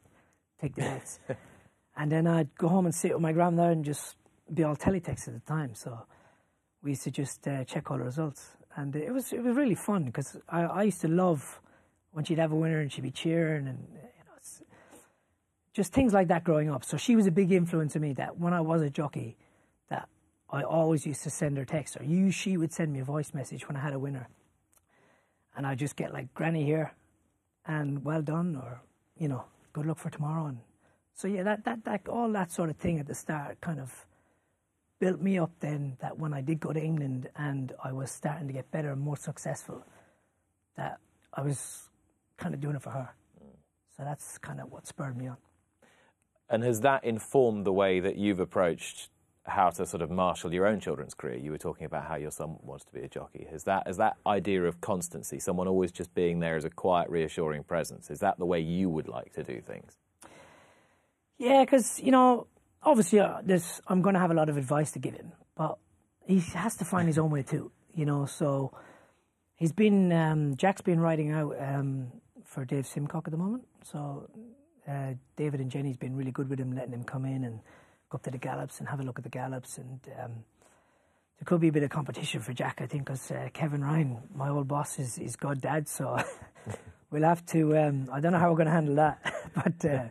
take 0.61 0.75
the 0.75 0.83
bets. 0.83 1.21
and 1.97 2.13
then 2.13 2.27
I'd 2.27 2.55
go 2.59 2.69
home 2.69 2.85
and 2.85 2.95
sit 2.95 3.15
with 3.15 3.23
my 3.23 3.33
grandmother 3.33 3.71
and 3.71 3.85
just 3.85 4.17
be 4.53 4.65
all 4.65 4.77
teletext 4.77 5.29
at 5.29 5.35
the 5.35 5.45
time. 5.47 5.75
So 5.75 5.99
we 6.83 6.91
used 6.91 7.05
to 7.05 7.11
just 7.11 7.47
uh, 7.47 7.65
check 7.65 7.91
all 7.91 7.99
the 7.99 8.05
results, 8.05 8.57
and 8.77 8.95
it 8.95 9.13
was 9.13 9.33
it 9.33 9.43
was 9.43 9.57
really 9.57 9.77
fun 9.77 10.05
because 10.05 10.37
I, 10.49 10.63
I 10.63 10.83
used 10.83 11.01
to 11.03 11.09
love 11.09 11.61
when 12.13 12.25
she'd 12.25 12.39
have 12.39 12.53
a 12.53 12.57
winner 12.57 12.81
and 12.81 12.93
she'd 12.93 13.03
be 13.03 13.11
cheering 13.11 13.69
and 13.69 13.79
you 13.93 13.99
know, 13.99 14.67
just 15.73 15.93
things 15.93 16.13
like 16.13 16.29
that 16.29 16.43
growing 16.45 16.71
up. 16.71 16.85
So 16.85 16.97
she 16.97 17.15
was 17.15 17.27
a 17.27 17.31
big 17.31 17.53
influence 17.53 17.95
on 17.95 18.03
me. 18.03 18.13
That 18.15 18.39
when 18.39 18.53
I 18.53 18.61
was 18.61 18.83
a 18.83 18.91
jockey, 18.91 19.37
that 19.89 20.09
I 20.51 20.63
always 20.63 21.07
used 21.07 21.23
to 21.23 21.31
send 21.31 21.57
her 21.59 21.65
text 21.65 21.97
or 22.01 22.05
you 22.05 22.31
she 22.31 22.57
would 22.57 22.73
send 22.73 22.93
me 22.93 23.01
a 23.01 23.05
voice 23.05 23.33
message 23.33 23.69
when 23.69 23.77
I 23.77 23.81
had 23.81 23.93
a 23.93 23.99
winner, 23.99 24.29
and 25.59 25.66
I 25.66 25.75
just 25.75 25.97
get 25.97 26.14
like 26.14 26.33
Granny 26.33 26.64
here, 26.64 26.94
and 27.66 28.03
well 28.05 28.23
done 28.23 28.57
or 28.57 28.81
you 29.18 29.29
know 29.29 29.44
good 29.75 29.85
luck 29.85 29.99
for 29.99 30.09
tomorrow 30.11 30.47
and 30.47 30.59
so 31.14 31.29
yeah 31.29 31.42
that 31.42 31.64
that 31.64 31.85
that 31.85 32.09
all 32.09 32.33
that 32.33 32.51
sort 32.51 32.71
of 32.71 32.77
thing 32.77 32.99
at 32.99 33.07
the 33.07 33.14
start 33.14 33.61
kind 33.61 33.79
of 33.79 34.07
built 34.99 35.21
me 35.21 35.38
up 35.38 35.51
then 35.61 35.97
that 36.01 36.18
when 36.18 36.33
I 36.33 36.40
did 36.40 36.59
go 36.59 36.73
to 36.73 36.81
England 36.81 37.29
and 37.37 37.73
I 37.85 37.92
was 37.92 38.11
starting 38.11 38.47
to 38.49 38.53
get 38.53 38.71
better 38.71 38.90
and 38.90 39.01
more 39.01 39.16
successful 39.16 39.85
that 40.77 40.99
I 41.35 41.42
was 41.42 41.88
kind 42.37 42.55
of 42.55 42.61
doing 42.61 42.77
it 42.77 42.83
for 42.83 42.90
her. 42.90 43.09
So 43.97 44.03
that's 44.05 44.38
kind 44.38 44.61
of 44.61 44.73
what 44.73 44.87
spurred 44.87 45.16
me 45.16 45.29
on. 45.29 45.37
And 46.51 46.64
has 46.64 46.81
that 46.81 47.05
informed 47.05 47.64
the 47.64 47.73
way 47.73 48.01
that 48.01 48.16
you've 48.16 48.40
approached 48.40 49.11
how 49.44 49.70
to 49.70 49.87
sort 49.87 50.03
of 50.03 50.11
marshal 50.11 50.53
your 50.53 50.66
own 50.66 50.81
children's 50.81 51.14
career? 51.14 51.37
You 51.37 51.51
were 51.51 51.59
talking 51.59 51.87
about 51.87 52.07
how 52.07 52.16
your 52.16 52.31
son 52.31 52.57
wants 52.62 52.85
to 52.87 52.92
be 52.92 53.01
a 53.01 53.09
jockey. 53.09 53.46
Is 53.51 53.64
that, 53.64 53.87
has 53.87 53.96
that 53.96 54.16
idea 54.27 54.64
of 54.64 54.81
constancy, 54.81 55.38
someone 55.38 55.68
always 55.68 55.90
just 55.90 56.14
being 56.14 56.40
there 56.40 56.57
as 56.57 56.64
a 56.64 56.70
quiet, 56.70 57.09
reassuring 57.09 57.64
presence, 57.64 58.11
is 58.11 58.20
that 58.20 58.38
the 58.38 58.46
way 58.46 58.61
you 58.61 58.88
would 58.88 59.09
like 59.09 59.33
to 59.35 59.42
do 59.42 59.61
things? 59.61 59.96
Yeah, 61.38 61.64
because, 61.64 62.01
you 62.01 62.11
know, 62.11 62.46
obviously 62.83 63.20
uh, 63.20 63.40
I'm 63.87 64.03
going 64.03 64.14
to 64.14 64.20
have 64.20 64.31
a 64.31 64.35
lot 64.35 64.48
of 64.48 64.57
advice 64.57 64.92
to 64.92 64.98
give 64.98 65.14
him, 65.14 65.33
but 65.57 65.79
he 66.27 66.40
has 66.40 66.77
to 66.77 66.85
find 66.85 67.07
his 67.07 67.18
own 67.18 67.31
way 67.31 67.42
too, 67.42 67.70
you 67.94 68.05
know, 68.05 68.27
so 68.27 68.72
he's 69.57 69.72
been, 69.72 70.12
um, 70.12 70.57
Jack's 70.57 70.83
been 70.83 71.01
writing 71.01 71.31
out 71.31 71.57
um, 71.61 72.12
for 72.44 72.64
Dave 72.64 72.85
Simcock 72.85 73.27
at 73.27 73.31
the 73.31 73.37
moment. 73.38 73.64
So 73.85 74.29
uh, 74.87 75.14
David 75.37 75.61
and 75.61 75.70
Jenny's 75.70 75.96
been 75.96 76.16
really 76.16 76.33
good 76.33 76.48
with 76.51 76.59
him, 76.59 76.74
letting 76.74 76.92
him 76.92 77.05
come 77.05 77.24
in 77.24 77.44
and 77.44 77.61
go 78.11 78.16
up 78.16 78.23
to 78.23 78.31
the 78.31 78.38
gallops 78.38 78.79
and 78.79 78.88
have 78.88 79.01
a 79.01 79.03
look 79.03 79.18
at 79.18 79.25
the 79.25 79.31
gallops. 79.31 79.79
And 79.79 80.01
um, 80.23 80.33
there 81.38 81.44
could 81.44 81.61
be 81.61 81.68
a 81.68 81.73
bit 81.73 81.83
of 81.83 81.90
competition 81.90 82.40
for 82.40 82.53
Jack, 82.53 82.81
I 82.81 82.87
think, 82.87 83.05
because 83.07 83.31
uh, 83.31 83.49
Kevin 83.53 83.83
Ryan, 83.83 84.18
my 84.35 84.49
old 84.49 84.68
boss, 84.68 84.99
is, 84.99 85.18
is 85.18 85.37
dad. 85.61 85.88
So 85.88 86.18
we'll 87.11 87.23
have 87.23 87.44
to, 87.47 87.77
um, 87.77 88.09
I 88.12 88.21
don't 88.21 88.33
know 88.33 88.38
how 88.38 88.51
we're 88.51 88.57
going 88.57 88.66
to 88.66 88.73
handle 88.73 88.97
that. 88.97 89.35
but 89.55 89.85
uh, 89.85 90.05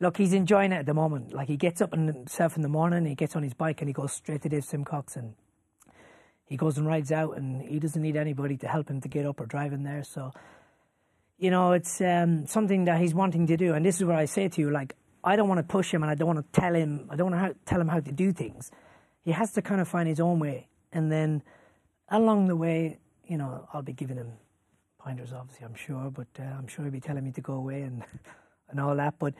look, 0.00 0.16
he's 0.16 0.32
enjoying 0.32 0.72
it 0.72 0.76
at 0.76 0.86
the 0.86 0.94
moment. 0.94 1.32
Like 1.32 1.48
he 1.48 1.56
gets 1.56 1.80
up 1.80 1.92
in 1.94 2.06
himself 2.06 2.56
in 2.56 2.62
the 2.62 2.68
morning, 2.68 3.06
he 3.06 3.14
gets 3.14 3.36
on 3.36 3.42
his 3.42 3.54
bike 3.54 3.80
and 3.80 3.88
he 3.88 3.92
goes 3.92 4.12
straight 4.12 4.42
to 4.42 4.48
Dave 4.48 4.64
Simcock's 4.64 5.16
and 5.16 5.34
he 6.46 6.56
goes 6.56 6.76
and 6.76 6.86
rides 6.86 7.12
out 7.12 7.36
and 7.36 7.62
he 7.62 7.78
doesn't 7.78 8.02
need 8.02 8.16
anybody 8.16 8.56
to 8.58 8.68
help 8.68 8.90
him 8.90 9.00
to 9.00 9.08
get 9.08 9.26
up 9.26 9.40
or 9.40 9.46
drive 9.46 9.72
in 9.72 9.84
there. 9.84 10.04
So, 10.04 10.32
you 11.38 11.50
know, 11.50 11.72
it's 11.72 12.00
um, 12.00 12.46
something 12.46 12.84
that 12.84 13.00
he's 13.00 13.14
wanting 13.14 13.46
to 13.48 13.56
do. 13.56 13.74
And 13.74 13.84
this 13.84 13.96
is 13.96 14.04
what 14.04 14.16
I 14.16 14.26
say 14.26 14.48
to 14.48 14.60
you, 14.60 14.70
like, 14.70 14.94
I 15.24 15.36
don't 15.36 15.48
want 15.48 15.58
to 15.58 15.64
push 15.64 15.92
him 15.92 16.02
and 16.02 16.10
I 16.10 16.14
don't 16.14 16.26
want 16.26 16.52
to 16.52 16.60
tell 16.60 16.74
him, 16.74 17.08
I 17.10 17.16
don't 17.16 17.30
want 17.30 17.44
to 17.44 17.56
tell 17.64 17.80
him 17.80 17.88
how 17.88 18.00
to 18.00 18.12
do 18.12 18.32
things. 18.32 18.70
He 19.24 19.30
has 19.30 19.52
to 19.52 19.62
kind 19.62 19.80
of 19.80 19.88
find 19.88 20.08
his 20.08 20.20
own 20.20 20.38
way. 20.40 20.68
And 20.92 21.12
then 21.12 21.42
along 22.08 22.48
the 22.48 22.56
way, 22.56 22.98
you 23.26 23.38
know, 23.38 23.68
I'll 23.72 23.82
be 23.82 23.92
giving 23.92 24.16
him 24.16 24.32
pointers, 24.98 25.32
obviously, 25.32 25.64
I'm 25.64 25.74
sure, 25.74 26.10
but 26.10 26.26
uh, 26.38 26.42
I'm 26.42 26.66
sure 26.66 26.84
he'll 26.84 26.92
be 26.92 27.00
telling 27.00 27.24
me 27.24 27.32
to 27.32 27.40
go 27.40 27.54
away 27.54 27.82
and, 27.82 28.04
and 28.70 28.80
all 28.80 28.96
that. 28.96 29.14
But 29.18 29.34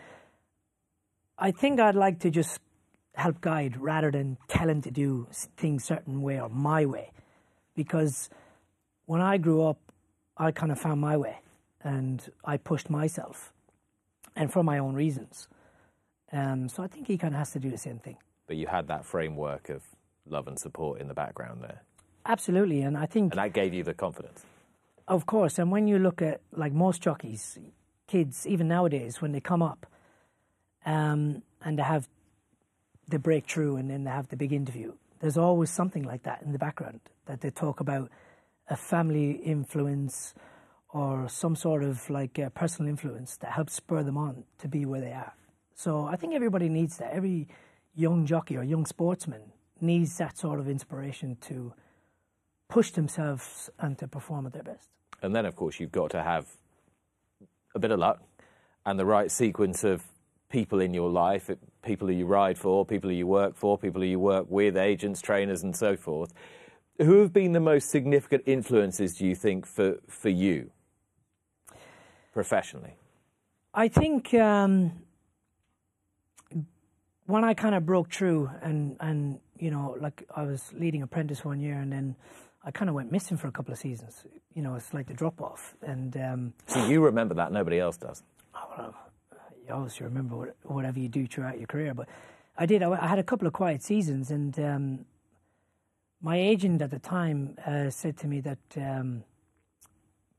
I 1.39 1.51
think 1.51 1.81
I'd 1.81 1.97
like 1.97 2.21
to 2.21 2.31
just 2.31 2.61
help 3.15 3.41
guide 3.41 3.77
rather 3.77 4.11
than 4.11 4.39
tell 4.49 4.69
him 4.69 4.81
to 4.83 4.91
do 4.91 5.27
things 5.57 5.85
certain 5.85 6.23
way 6.23 6.41
or 6.41 6.49
my 6.49 6.87
way. 6.87 7.13
Because 7.75 8.31
when 9.07 9.21
I 9.21 9.39
grew 9.39 9.65
up, 9.65 9.79
I 10.37 10.51
kind 10.51 10.73
of 10.73 10.79
found 10.79 11.01
my 11.01 11.17
way 11.17 11.41
and 11.83 12.27
I 12.45 12.57
pushed 12.57 12.89
myself 12.89 13.53
and 14.35 14.53
for 14.53 14.63
my 14.63 14.79
own 14.79 14.95
reasons. 14.95 15.49
Um, 16.33 16.69
so 16.69 16.83
I 16.83 16.87
think 16.87 17.07
he 17.07 17.19
kind 17.19 17.35
of 17.35 17.39
has 17.39 17.51
to 17.53 17.59
do 17.59 17.71
the 17.71 17.79
same 17.79 17.99
thing. 17.99 18.17
But 18.47 18.57
you 18.57 18.67
had 18.67 18.89
that 18.89 19.05
framework 19.05 19.69
of 19.69 19.83
love 20.27 20.49
and 20.49 20.59
support 20.59 21.01
in 21.01 21.09
the 21.09 21.15
background 21.15 21.63
there. 21.63 21.83
Absolutely, 22.25 22.83
and 22.83 22.97
I 22.97 23.07
think 23.07 23.33
and 23.33 23.39
that 23.39 23.53
gave 23.53 23.75
you 23.75 23.83
the 23.83 23.95
confidence. 23.95 24.45
Of 25.09 25.27
course, 25.27 25.59
and 25.59 25.71
when 25.71 25.89
you 25.89 25.99
look 25.99 26.23
at 26.23 26.41
like 26.53 26.73
most 26.73 27.03
jockeys, 27.03 27.59
kids 28.07 28.47
even 28.47 28.69
nowadays 28.69 29.21
when 29.21 29.33
they 29.33 29.41
come 29.41 29.63
up, 29.63 29.87
um, 30.87 31.43
and 31.63 31.79
they 31.79 31.83
have 31.83 32.09
the 33.09 33.19
breakthrough 33.19 33.77
and 33.77 33.91
then 33.91 34.05
they 34.05 34.11
have 34.11 34.29
the 34.29 34.37
big 34.37 34.53
interview, 34.53 34.93
there's 35.21 35.37
always 35.37 35.71
something 35.71 36.05
like 36.05 36.23
that 36.23 36.43
in 36.43 36.53
the 36.53 36.59
background 36.59 37.01
that 37.27 37.41
they 37.41 37.51
talk 37.51 37.81
about 37.81 38.11
a 38.69 38.77
family 38.77 39.33
influence 39.33 40.35
or 40.89 41.29
some 41.29 41.57
sort 41.57 41.83
of 41.83 42.09
like 42.11 42.39
personal 42.55 42.89
influence 42.89 43.37
that 43.39 43.53
helps 43.53 43.75
spur 43.75 44.03
them 44.03 44.17
on 44.17 44.45
to 44.59 44.69
be 44.69 44.85
where 44.85 45.01
they 45.01 45.13
are. 45.13 45.33
So 45.75 46.07
I 46.07 46.17
think 46.17 46.35
everybody 46.35 46.69
needs 46.69 46.99
that. 46.99 47.13
Every 47.13 47.49
young 47.95 48.27
jockey 48.27 48.57
or 48.57 48.63
young 48.63 48.87
sportsman 48.87 49.41
needs 49.81 50.17
that 50.19 50.39
sort 50.39 50.61
of 50.61 50.69
inspiration 50.69 51.37
to 51.43 51.73
push 52.69 52.93
themselves 52.93 53.69
and 53.79 53.99
to 53.99 54.09
perform 54.09 54.47
at 54.47 54.53
their 54.53 54.63
best. 54.63 54.89
And 55.23 55.35
then, 55.35 55.47
of 55.47 55.57
course, 55.57 55.79
you've 55.79 55.93
got 55.93 56.11
to 56.13 56.23
have 56.23 56.47
a 57.75 57.79
bit 57.79 57.91
of 57.91 57.99
luck 57.99 58.23
and 58.85 58.99
the 58.99 59.05
right 59.05 59.31
sequence 59.31 59.85
of 59.85 60.03
people 60.49 60.81
in 60.81 60.93
your 60.93 61.11
life, 61.11 61.51
people 61.83 62.09
who 62.09 62.15
you 62.15 62.27
ride 62.27 62.59
for, 62.59 62.85
people 62.85 63.11
who 63.11 63.17
you 63.17 63.27
work 63.27 63.57
for, 63.57 63.79
people 63.79 64.01
who 64.03 64.07
you 64.07 64.19
work 64.19 64.47
with, 64.49 64.77
agents, 64.77 65.21
trainers, 65.21 65.63
and 65.63 65.75
so 65.75 65.97
forth. 65.97 66.33
Who 66.99 67.21
have 67.21 67.33
been 67.33 67.53
the 67.53 67.61
most 67.61 67.91
significant 67.91 68.43
influences, 68.47 69.17
do 69.17 69.27
you 69.27 69.35
think, 69.35 69.67
for, 69.67 69.99
for 70.07 70.29
you 70.29 70.71
professionally? 72.33 72.95
I 73.75 73.89
think 73.89 74.35
um, 74.35 74.93
when 77.27 77.45
I 77.45 77.55
kind 77.55 77.75
of 77.75 77.87
broke 77.87 78.13
through 78.13 78.51
and, 78.63 78.97
and, 79.01 79.41
you 79.59 79.71
know, 79.71 79.97
like 80.01 80.25
I 80.35 80.43
was 80.43 80.73
leading 80.73 81.03
apprentice 81.03 81.45
one 81.45 81.61
year 81.61 81.75
and 81.75 81.93
then 81.93 82.17
I 82.65 82.71
kind 82.71 82.89
of 82.89 82.95
went 82.95 83.11
missing 83.11 83.37
for 83.37 83.49
a 83.49 83.53
couple 83.53 83.73
of 83.73 83.79
seasons. 83.79 84.25
You 84.55 84.63
know, 84.63 84.75
it's 84.75 84.93
like 84.93 85.07
the 85.07 85.15
drop 85.15 85.41
off. 85.41 85.75
And 85.83 86.17
um, 86.17 86.53
so 86.67 86.87
you 86.87 87.05
remember 87.05 87.35
that, 87.35 87.53
nobody 87.53 87.79
else 87.79 87.97
does. 87.97 88.23
Oh, 88.55 88.95
you 89.67 89.75
always 89.75 90.01
remember 90.01 90.37
what, 90.37 90.57
whatever 90.63 90.99
you 90.99 91.09
do 91.09 91.27
throughout 91.27 91.59
your 91.59 91.67
career. 91.67 91.95
But 91.95 92.09
I 92.57 92.67
did. 92.67 92.83
I, 92.83 92.91
I 92.91 93.07
had 93.07 93.19
a 93.19 93.23
couple 93.23 93.47
of 93.47 93.53
quiet 93.53 93.83
seasons, 93.83 94.31
and 94.31 94.59
um, 94.59 95.05
my 96.21 96.37
agent 96.37 96.83
at 96.83 96.91
the 96.91 96.99
time 96.99 97.57
uh, 97.67 97.91
said 97.91 98.17
to 98.19 98.27
me 98.27 98.41
that 98.41 98.59
um, 98.77 99.25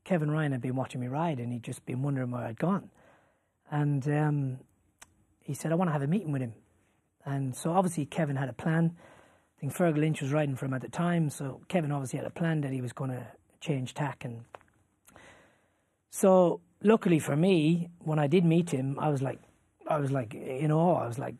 Kevin 0.04 0.30
Ryan 0.30 0.52
had 0.52 0.60
been 0.60 0.76
watching 0.76 1.00
me 1.00 1.08
ride, 1.08 1.40
and 1.40 1.52
he'd 1.52 1.62
just 1.62 1.84
been 1.86 2.02
wondering 2.02 2.30
where 2.30 2.44
I'd 2.44 2.58
gone. 2.58 2.90
And 3.70 4.06
um, 4.08 4.58
he 5.40 5.54
said, 5.54 5.72
"I 5.72 5.74
want 5.74 5.88
to 5.88 5.92
have 5.92 6.02
a 6.02 6.06
meeting 6.06 6.32
with 6.32 6.42
him." 6.42 6.54
And 7.24 7.54
so 7.56 7.72
obviously 7.72 8.06
Kevin 8.06 8.36
had 8.36 8.48
a 8.48 8.52
plan. 8.52 8.96
I 9.56 9.60
think 9.60 9.74
Fergal 9.74 9.98
Lynch 9.98 10.20
was 10.20 10.32
riding 10.32 10.56
for 10.56 10.66
him 10.66 10.74
at 10.74 10.82
the 10.82 10.88
time, 10.88 11.30
so 11.30 11.60
Kevin 11.68 11.90
obviously 11.90 12.18
had 12.18 12.26
a 12.26 12.30
plan 12.30 12.60
that 12.62 12.72
he 12.72 12.80
was 12.80 12.92
going 12.92 13.10
to 13.10 13.26
change 13.60 13.94
tack 13.94 14.24
and. 14.24 14.44
So 16.10 16.60
luckily 16.82 17.18
for 17.18 17.34
me, 17.34 17.88
when 18.00 18.18
I 18.18 18.26
did 18.26 18.44
meet 18.44 18.70
him, 18.70 18.98
I 19.00 19.08
was 19.08 19.22
like, 19.22 19.40
I 19.88 19.98
was 19.98 20.12
like, 20.12 20.34
you 20.34 20.68
know, 20.68 20.94
I 20.94 21.06
was 21.06 21.18
like, 21.18 21.34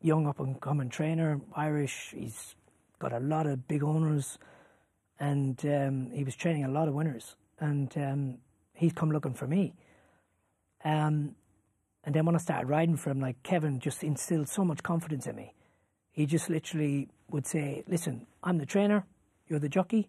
young 0.00 0.26
up 0.26 0.40
and 0.40 0.60
coming 0.60 0.88
trainer, 0.88 1.40
Irish. 1.54 2.14
He's 2.16 2.54
got 2.98 3.12
a 3.12 3.20
lot 3.20 3.46
of 3.46 3.66
big 3.68 3.82
owners, 3.82 4.38
and 5.18 5.60
um, 5.66 6.10
he 6.12 6.24
was 6.24 6.34
training 6.34 6.64
a 6.64 6.70
lot 6.70 6.88
of 6.88 6.94
winners. 6.94 7.36
And 7.58 7.92
um, 7.96 8.38
he's 8.74 8.92
come 8.92 9.10
looking 9.10 9.34
for 9.34 9.46
me. 9.46 9.74
Um, 10.84 11.34
and 12.04 12.14
then 12.14 12.24
when 12.24 12.34
I 12.34 12.38
started 12.38 12.68
riding 12.68 12.96
for 12.96 13.10
him, 13.10 13.20
like 13.20 13.42
Kevin 13.42 13.78
just 13.78 14.02
instilled 14.02 14.48
so 14.48 14.64
much 14.64 14.82
confidence 14.82 15.26
in 15.26 15.36
me. 15.36 15.54
He 16.12 16.26
just 16.26 16.50
literally 16.50 17.08
would 17.30 17.46
say, 17.46 17.84
"Listen, 17.86 18.26
I'm 18.42 18.58
the 18.58 18.66
trainer. 18.66 19.06
You're 19.48 19.60
the 19.60 19.68
jockey. 19.68 20.08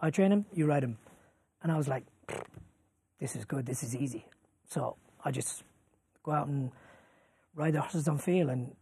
I 0.00 0.10
train 0.10 0.32
him. 0.32 0.46
You 0.52 0.66
ride 0.66 0.84
him." 0.84 0.98
And 1.62 1.70
I 1.70 1.76
was 1.76 1.88
like, 1.88 2.04
this 3.20 3.36
is 3.36 3.44
good, 3.44 3.66
this 3.66 3.84
is 3.84 3.94
easy. 3.94 4.26
So 4.66 4.96
I 5.24 5.30
just 5.30 5.62
go 6.24 6.32
out 6.32 6.48
and 6.48 6.72
ride 7.54 7.74
the 7.74 7.80
horses 7.80 8.08
on 8.08 8.18
field. 8.18 8.50
And 8.50 8.74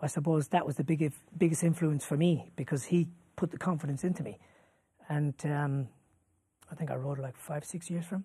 I 0.00 0.06
suppose 0.06 0.48
that 0.48 0.64
was 0.64 0.76
the 0.76 0.84
biggest, 0.84 1.18
biggest 1.36 1.62
influence 1.62 2.04
for 2.04 2.16
me 2.16 2.50
because 2.56 2.84
he 2.84 3.08
put 3.36 3.50
the 3.50 3.58
confidence 3.58 4.02
into 4.02 4.22
me. 4.22 4.38
And 5.10 5.34
um, 5.44 5.88
I 6.72 6.74
think 6.74 6.90
I 6.90 6.94
rode 6.94 7.18
like 7.18 7.36
five, 7.36 7.64
six 7.64 7.90
years 7.90 8.06
for 8.06 8.16
him. 8.16 8.24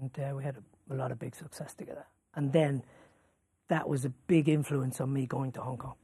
And 0.00 0.10
uh, 0.18 0.34
we 0.34 0.42
had 0.42 0.56
a, 0.56 0.94
a 0.94 0.96
lot 0.96 1.12
of 1.12 1.20
big 1.20 1.36
success 1.36 1.72
together. 1.74 2.04
And 2.36 2.52
then 2.52 2.82
that 3.68 3.88
was 3.88 4.04
a 4.04 4.10
big 4.10 4.48
influence 4.48 5.00
on 5.00 5.12
me 5.12 5.26
going 5.26 5.52
to 5.52 5.60
Hong 5.60 5.78
Kong. 5.78 5.94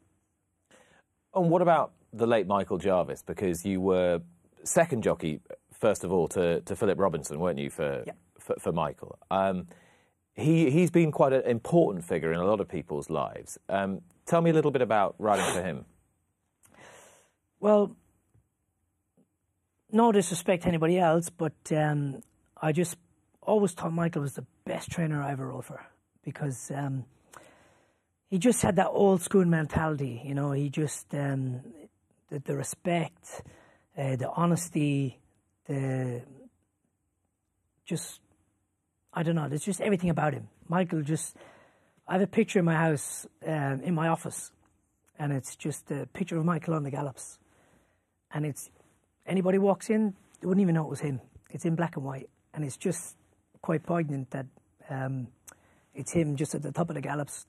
And 1.34 1.50
what 1.50 1.62
about 1.62 1.92
the 2.12 2.26
late 2.26 2.46
Michael 2.46 2.78
Jarvis? 2.78 3.22
Because 3.22 3.64
you 3.64 3.80
were 3.80 4.20
second 4.64 5.02
jockey 5.02 5.40
first 5.72 6.04
of 6.04 6.12
all 6.12 6.28
to, 6.28 6.60
to 6.60 6.76
Philip 6.76 6.98
Robinson, 6.98 7.40
weren't 7.40 7.58
you, 7.58 7.70
for 7.70 8.04
yeah. 8.06 8.12
for, 8.38 8.56
for, 8.58 8.72
Michael? 8.72 9.18
Um, 9.30 9.66
he 10.34 10.70
he's 10.70 10.90
been 10.90 11.10
quite 11.10 11.32
an 11.32 11.42
important 11.42 12.04
figure 12.04 12.32
in 12.32 12.38
a 12.38 12.44
lot 12.44 12.60
of 12.60 12.68
people's 12.68 13.10
lives. 13.10 13.58
Um, 13.68 14.02
tell 14.26 14.40
me 14.40 14.50
a 14.50 14.52
little 14.52 14.70
bit 14.70 14.82
about 14.82 15.14
riding 15.18 15.52
for 15.54 15.62
him. 15.62 15.84
Well, 17.58 17.96
no 19.90 20.12
disrespect 20.12 20.62
to 20.62 20.68
anybody 20.68 20.98
else, 20.98 21.30
but 21.30 21.54
um, 21.72 22.22
I 22.60 22.72
just 22.72 22.96
always 23.42 23.72
thought 23.72 23.92
Michael 23.92 24.22
was 24.22 24.34
the 24.34 24.46
best 24.64 24.90
trainer 24.90 25.22
I 25.22 25.32
ever 25.32 25.48
rode 25.48 25.64
for 25.64 25.84
because 26.24 26.70
um, 26.74 27.04
he 28.28 28.38
just 28.38 28.62
had 28.62 28.76
that 28.76 28.88
old 28.88 29.22
school 29.22 29.44
mentality. 29.44 30.22
You 30.24 30.35
know, 30.35 30.52
he 30.52 30.68
just 30.68 31.14
um, 31.14 31.61
the, 32.28 32.38
the, 32.40 32.56
respect, 32.56 33.42
uh, 33.96 34.16
the 34.16 34.30
honesty, 34.30 35.18
the 35.66 36.22
just 37.85 38.20
I 39.12 39.22
don't 39.22 39.35
know. 39.35 39.48
There's 39.48 39.64
just 39.64 39.80
everything 39.80 40.11
about 40.11 40.35
him. 40.35 40.48
Michael 40.68 41.02
just. 41.02 41.37
I 42.06 42.14
have 42.14 42.22
a 42.22 42.26
picture 42.26 42.59
in 42.59 42.64
my 42.64 42.74
house, 42.74 43.24
um, 43.46 43.83
in 43.83 43.94
my 43.94 44.09
office, 44.09 44.50
and 45.16 45.33
it's 45.33 45.54
just 45.54 45.92
a 45.92 46.06
picture 46.12 46.37
of 46.37 46.44
Michael 46.44 46.74
on 46.74 46.83
the 46.83 46.90
gallops, 46.90 47.38
and 48.33 48.44
it's 48.44 48.68
anybody 49.26 49.59
walks 49.59 49.90
in, 49.90 50.14
they 50.40 50.46
wouldn't 50.46 50.62
even 50.62 50.74
know 50.74 50.85
it 50.85 50.90
was 50.90 51.00
him. 51.00 51.20
It's 51.50 51.64
in 51.64 51.74
black 51.76 51.96
and 51.96 52.04
white, 52.04 52.28
and 52.54 52.64
it's 52.64 52.76
just 52.76 53.16
quite 53.62 53.83
poignant 53.83 54.30
that 54.30 54.46
um, 54.88 55.28
it's 55.94 56.12
him 56.12 56.37
just 56.37 56.55
at 56.55 56.62
the 56.62 56.72
top 56.72 56.88
of 56.90 56.94
the 56.94 57.00
gallops, 57.00 57.46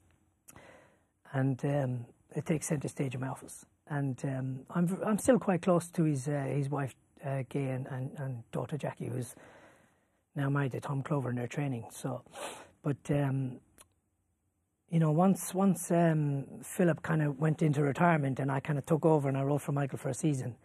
and 1.33 1.63
um, 1.65 2.05
it 2.35 2.45
takes 2.45 2.67
centre 2.67 2.87
stage 2.87 3.15
in 3.15 3.21
my 3.21 3.27
office. 3.27 3.65
And 3.87 4.19
um, 4.25 4.59
I'm 4.69 4.97
I'm 5.05 5.17
still 5.17 5.39
quite 5.39 5.61
close 5.61 5.89
to 5.89 6.03
his 6.03 6.27
uh, 6.27 6.45
his 6.47 6.69
wife 6.69 6.95
uh, 7.25 7.43
Gay 7.49 7.69
and, 7.69 7.87
and, 7.87 8.11
and, 8.17 8.51
daughter 8.51 8.77
Jackie, 8.77 9.07
who's 9.07 9.35
now 10.35 10.49
married 10.49 10.71
to 10.71 10.79
Tom 10.79 11.03
Clover 11.03 11.29
in 11.29 11.35
their 11.35 11.47
training. 11.47 11.85
So, 11.91 12.23
but 12.81 12.97
um, 13.09 13.59
you 14.89 14.99
know, 14.99 15.11
once 15.11 15.53
once 15.53 15.91
um, 15.91 16.45
Philip 16.63 17.01
kind 17.01 17.21
of 17.21 17.39
went 17.39 17.61
into 17.61 17.81
retirement 17.81 18.39
and 18.39 18.51
I 18.51 18.59
kind 18.59 18.77
of 18.77 18.85
took 18.85 19.05
over 19.05 19.29
and 19.29 19.37
I 19.37 19.43
rode 19.43 19.61
for 19.61 19.71
Michael 19.71 19.97
for 19.97 20.09
a 20.09 20.13
season, 20.13 20.55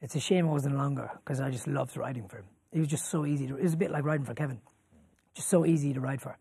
it's 0.00 0.14
a 0.14 0.20
shame 0.20 0.46
it 0.46 0.50
wasn't 0.50 0.76
longer 0.76 1.10
because 1.16 1.40
I 1.40 1.50
just 1.50 1.66
loved 1.66 1.96
riding 1.96 2.28
for 2.28 2.38
him. 2.38 2.46
It 2.72 2.78
was 2.78 2.88
just 2.88 3.10
so 3.10 3.26
easy. 3.26 3.46
To, 3.46 3.56
it 3.56 3.62
was 3.62 3.74
a 3.74 3.76
bit 3.76 3.90
like 3.90 4.04
riding 4.04 4.24
for 4.24 4.34
Kevin, 4.34 4.60
just 5.34 5.48
so 5.48 5.64
easy 5.66 5.92
to 5.92 6.00
ride 6.00 6.20
for, 6.20 6.36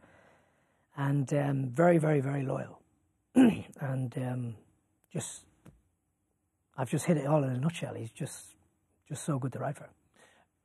and 0.97 1.31
um, 1.33 1.69
very, 1.69 1.97
very, 1.97 2.21
very 2.21 2.43
loyal, 2.43 2.79
and 3.35 4.17
um, 4.17 4.55
just. 5.11 5.41
I've 6.77 6.89
just 6.89 7.05
hit 7.05 7.15
it 7.15 7.25
all 7.25 7.41
in 7.41 7.51
a 7.51 7.57
nutshell. 7.57 7.93
He's 7.93 8.11
just 8.11 8.55
just 9.07 9.23
so 9.23 9.39
good 9.39 9.53
to 9.53 9.59
ride 9.59 9.77
for. 9.77 9.89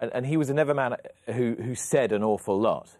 And, 0.00 0.10
and 0.14 0.26
he 0.26 0.36
was 0.36 0.50
a 0.50 0.54
never 0.54 0.74
man 0.74 0.96
who, 1.26 1.56
who 1.62 1.74
said 1.74 2.10
an 2.12 2.24
awful 2.24 2.58
lot, 2.58 2.96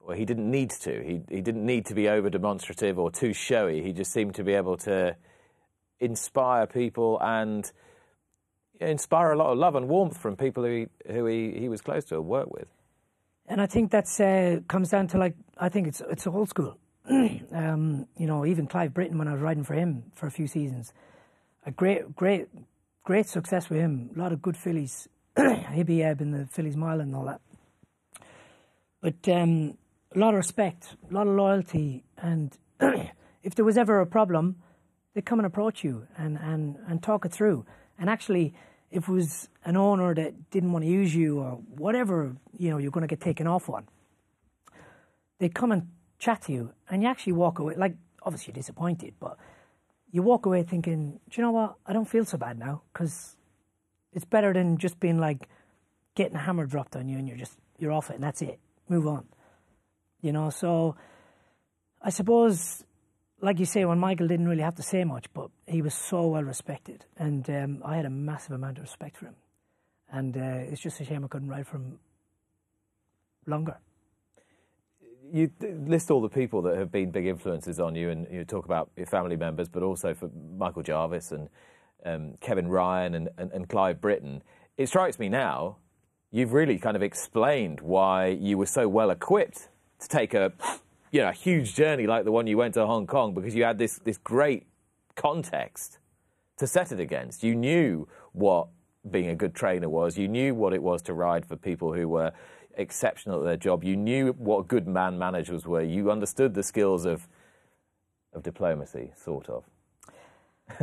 well, 0.00 0.16
he 0.16 0.24
didn't 0.24 0.50
need 0.50 0.70
to. 0.70 1.02
He 1.02 1.20
he 1.28 1.40
didn't 1.40 1.64
need 1.64 1.86
to 1.86 1.94
be 1.94 2.08
over 2.08 2.28
demonstrative 2.28 2.98
or 2.98 3.10
too 3.10 3.32
showy. 3.32 3.82
He 3.82 3.92
just 3.92 4.12
seemed 4.12 4.34
to 4.34 4.44
be 4.44 4.52
able 4.52 4.76
to 4.78 5.16
inspire 5.98 6.66
people 6.66 7.18
and 7.20 7.70
inspire 8.80 9.32
a 9.32 9.38
lot 9.38 9.52
of 9.52 9.58
love 9.58 9.74
and 9.74 9.88
warmth 9.88 10.18
from 10.18 10.36
people 10.36 10.64
who 10.64 10.86
he, 11.06 11.12
who 11.12 11.26
he, 11.26 11.52
he 11.58 11.68
was 11.68 11.80
close 11.80 12.04
to 12.06 12.16
and 12.16 12.26
worked 12.26 12.52
with. 12.52 12.68
And 13.46 13.60
I 13.60 13.66
think 13.66 13.90
that's 13.90 14.20
uh, 14.20 14.60
comes 14.68 14.90
down 14.90 15.08
to 15.08 15.18
like 15.18 15.34
I 15.58 15.68
think 15.68 15.86
it's 15.88 16.02
it's 16.10 16.26
old 16.26 16.48
school. 16.48 16.78
um, 17.10 18.06
you 18.16 18.26
know, 18.26 18.46
even 18.46 18.66
Clive 18.66 18.94
Brittain 18.94 19.18
when 19.18 19.28
I 19.28 19.32
was 19.32 19.42
riding 19.42 19.64
for 19.64 19.74
him 19.74 20.04
for 20.14 20.26
a 20.26 20.30
few 20.30 20.46
seasons, 20.46 20.92
a 21.66 21.70
great 21.70 22.16
great 22.16 22.48
great 23.04 23.26
success 23.26 23.68
with 23.68 23.78
him. 23.78 24.10
A 24.16 24.18
lot 24.18 24.32
of 24.32 24.40
good 24.40 24.56
fillies, 24.56 25.08
Hibaayeb 25.36 26.20
in 26.20 26.30
the 26.30 26.46
fillies 26.46 26.76
mile 26.76 27.00
and 27.00 27.14
all 27.14 27.26
that. 27.26 27.40
But 29.00 29.28
um, 29.28 29.76
a 30.14 30.18
lot 30.18 30.30
of 30.30 30.36
respect, 30.36 30.96
a 31.10 31.12
lot 31.12 31.26
of 31.26 31.34
loyalty, 31.34 32.04
and 32.16 32.56
if 33.42 33.54
there 33.54 33.64
was 33.64 33.76
ever 33.76 34.00
a 34.00 34.06
problem, 34.06 34.56
they'd 35.12 35.26
come 35.26 35.38
and 35.38 35.46
approach 35.46 35.84
you 35.84 36.06
and, 36.16 36.38
and, 36.38 36.76
and 36.88 37.02
talk 37.02 37.24
it 37.24 37.32
through. 37.32 37.66
And 37.98 38.08
actually, 38.08 38.54
if 38.90 39.08
it 39.08 39.12
was 39.12 39.48
an 39.64 39.76
owner 39.76 40.14
that 40.14 40.50
didn't 40.50 40.72
want 40.72 40.84
to 40.84 40.90
use 40.90 41.14
you 41.14 41.40
or 41.40 41.60
whatever, 41.76 42.36
you 42.58 42.70
know, 42.70 42.78
you're 42.78 42.90
going 42.90 43.06
to 43.06 43.08
get 43.08 43.20
taken 43.20 43.46
off 43.46 43.68
on, 43.68 43.86
they'd 45.38 45.54
come 45.54 45.72
and 45.72 45.88
chat 46.18 46.42
to 46.42 46.52
you, 46.52 46.72
and 46.88 47.02
you 47.02 47.08
actually 47.08 47.32
walk 47.34 47.58
away. 47.58 47.74
Like, 47.76 47.96
obviously, 48.22 48.52
you're 48.52 48.60
disappointed, 48.60 49.14
but 49.20 49.36
you 50.10 50.22
walk 50.22 50.46
away 50.46 50.62
thinking, 50.62 51.20
do 51.28 51.40
you 51.40 51.42
know 51.42 51.50
what? 51.50 51.74
I 51.86 51.92
don't 51.92 52.08
feel 52.08 52.24
so 52.24 52.38
bad 52.38 52.58
now 52.58 52.82
because 52.92 53.36
it's 54.12 54.24
better 54.24 54.52
than 54.52 54.78
just 54.78 55.00
being 55.00 55.18
like 55.18 55.48
getting 56.14 56.36
a 56.36 56.38
hammer 56.38 56.66
dropped 56.66 56.94
on 56.94 57.08
you 57.08 57.18
and 57.18 57.26
you're 57.26 57.36
just 57.36 57.58
you're 57.78 57.90
off 57.90 58.10
it 58.10 58.14
and 58.14 58.22
that's 58.22 58.40
it. 58.40 58.60
Move 58.88 59.08
on. 59.08 59.26
You 60.20 60.32
know, 60.32 60.50
so 60.50 60.94
I 62.00 62.10
suppose, 62.10 62.84
like 63.40 63.58
you 63.58 63.66
say, 63.66 63.84
when 63.84 63.98
Michael 63.98 64.28
didn't 64.28 64.46
really 64.46 64.62
have 64.62 64.76
to 64.76 64.82
say 64.82 65.04
much, 65.04 65.26
but 65.34 65.50
he 65.66 65.82
was 65.82 65.94
so 65.94 66.28
well 66.28 66.44
respected, 66.44 67.04
and 67.16 67.48
um, 67.50 67.82
I 67.84 67.96
had 67.96 68.04
a 68.04 68.10
massive 68.10 68.52
amount 68.52 68.78
of 68.78 68.84
respect 68.84 69.16
for 69.16 69.26
him. 69.26 69.36
And 70.12 70.36
uh, 70.36 70.70
it's 70.70 70.80
just 70.80 71.00
a 71.00 71.04
shame 71.04 71.24
I 71.24 71.28
couldn't 71.28 71.48
ride 71.48 71.66
for 71.66 71.78
him 71.78 71.98
longer 73.46 73.76
you 75.32 75.50
list 75.60 76.10
all 76.10 76.20
the 76.20 76.28
people 76.28 76.62
that 76.62 76.76
have 76.76 76.92
been 76.92 77.10
big 77.10 77.26
influences 77.26 77.80
on 77.80 77.96
you, 77.96 78.10
and 78.10 78.26
you 78.30 78.44
talk 78.44 78.66
about 78.66 78.90
your 78.94 79.06
family 79.06 79.36
members, 79.36 79.68
but 79.68 79.82
also 79.82 80.14
for 80.14 80.30
Michael 80.56 80.82
Jarvis 80.82 81.32
and 81.32 81.48
um, 82.04 82.34
Kevin 82.40 82.68
Ryan 82.68 83.14
and, 83.14 83.28
and, 83.36 83.50
and 83.50 83.68
Clive 83.68 84.00
Brittain. 84.00 84.42
It 84.76 84.86
strikes 84.86 85.18
me 85.18 85.28
now 85.28 85.78
you've 86.34 86.52
really 86.52 86.78
kind 86.78 86.96
of 86.96 87.02
explained 87.02 87.80
why 87.80 88.26
you 88.26 88.58
were 88.58 88.66
so 88.66 88.88
well 88.88 89.10
equipped 89.10 89.68
to 90.00 90.08
take 90.08 90.34
a 90.34 90.52
you 91.12 91.22
know 91.22 91.28
a 91.28 91.32
huge 91.32 91.76
journey 91.76 92.08
like 92.08 92.24
the 92.24 92.32
one 92.32 92.48
you 92.48 92.56
went 92.56 92.74
to 92.74 92.84
Hong 92.84 93.06
Kong 93.06 93.32
because 93.34 93.54
you 93.54 93.62
had 93.62 93.78
this 93.78 94.00
this 94.00 94.18
great 94.18 94.66
context 95.14 95.98
to 96.58 96.66
set 96.66 96.90
it 96.90 96.98
against. 96.98 97.44
You 97.44 97.54
knew 97.54 98.08
what 98.32 98.66
being 99.08 99.28
a 99.28 99.36
good 99.36 99.54
trainer 99.54 99.88
was. 99.88 100.18
You 100.18 100.26
knew 100.26 100.56
what 100.56 100.72
it 100.72 100.82
was 100.82 101.02
to 101.02 101.14
ride 101.14 101.46
for 101.46 101.56
people 101.56 101.92
who 101.92 102.08
were 102.08 102.32
exceptional 102.76 103.40
at 103.40 103.44
their 103.44 103.56
job. 103.56 103.84
You 103.84 103.96
knew 103.96 104.32
what 104.32 104.68
good 104.68 104.86
man 104.86 105.18
managers 105.18 105.66
were. 105.66 105.82
You 105.82 106.10
understood 106.10 106.54
the 106.54 106.62
skills 106.62 107.04
of 107.04 107.28
of 108.32 108.42
diplomacy, 108.42 109.12
sort 109.16 109.48
of. 109.48 109.64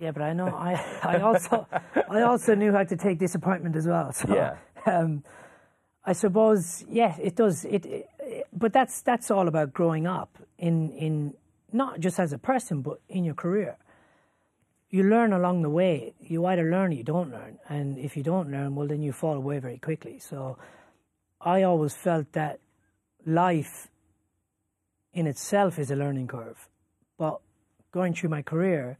yeah, 0.00 0.10
but 0.10 0.22
I 0.22 0.32
know 0.32 0.48
I, 0.48 0.74
I 1.02 1.18
also 1.20 1.66
I 2.08 2.22
also 2.22 2.54
knew 2.54 2.72
how 2.72 2.84
to 2.84 2.96
take 2.96 3.18
disappointment 3.18 3.76
as 3.76 3.86
well. 3.86 4.12
So, 4.12 4.34
yeah. 4.34 4.56
Um, 4.86 5.24
I 6.04 6.12
suppose 6.12 6.84
yeah, 6.88 7.16
it 7.20 7.36
does. 7.36 7.64
It, 7.64 7.86
it, 7.86 8.08
but 8.52 8.72
that's 8.72 9.02
that's 9.02 9.30
all 9.30 9.48
about 9.48 9.72
growing 9.72 10.06
up 10.06 10.38
in 10.58 10.90
in 10.92 11.34
not 11.72 12.00
just 12.00 12.18
as 12.18 12.32
a 12.32 12.38
person, 12.38 12.82
but 12.82 13.00
in 13.08 13.24
your 13.24 13.34
career. 13.34 13.76
You 14.90 15.04
learn 15.04 15.32
along 15.32 15.62
the 15.62 15.70
way. 15.70 16.14
You 16.18 16.46
either 16.46 16.68
learn 16.68 16.90
or 16.90 16.94
you 16.94 17.04
don't 17.04 17.30
learn, 17.30 17.58
and 17.68 17.96
if 17.98 18.16
you 18.16 18.22
don't 18.22 18.50
learn, 18.50 18.74
well, 18.74 18.88
then 18.88 19.02
you 19.02 19.12
fall 19.12 19.34
away 19.36 19.60
very 19.60 19.78
quickly. 19.78 20.18
So 20.18 20.58
I 21.40 21.62
always 21.62 21.94
felt 21.94 22.32
that 22.32 22.60
life 23.24 23.88
in 25.12 25.26
itself 25.26 25.78
is 25.78 25.90
a 25.90 25.96
learning 25.96 26.28
curve. 26.28 26.68
But 27.18 27.40
going 27.92 28.14
through 28.14 28.30
my 28.30 28.42
career, 28.42 28.98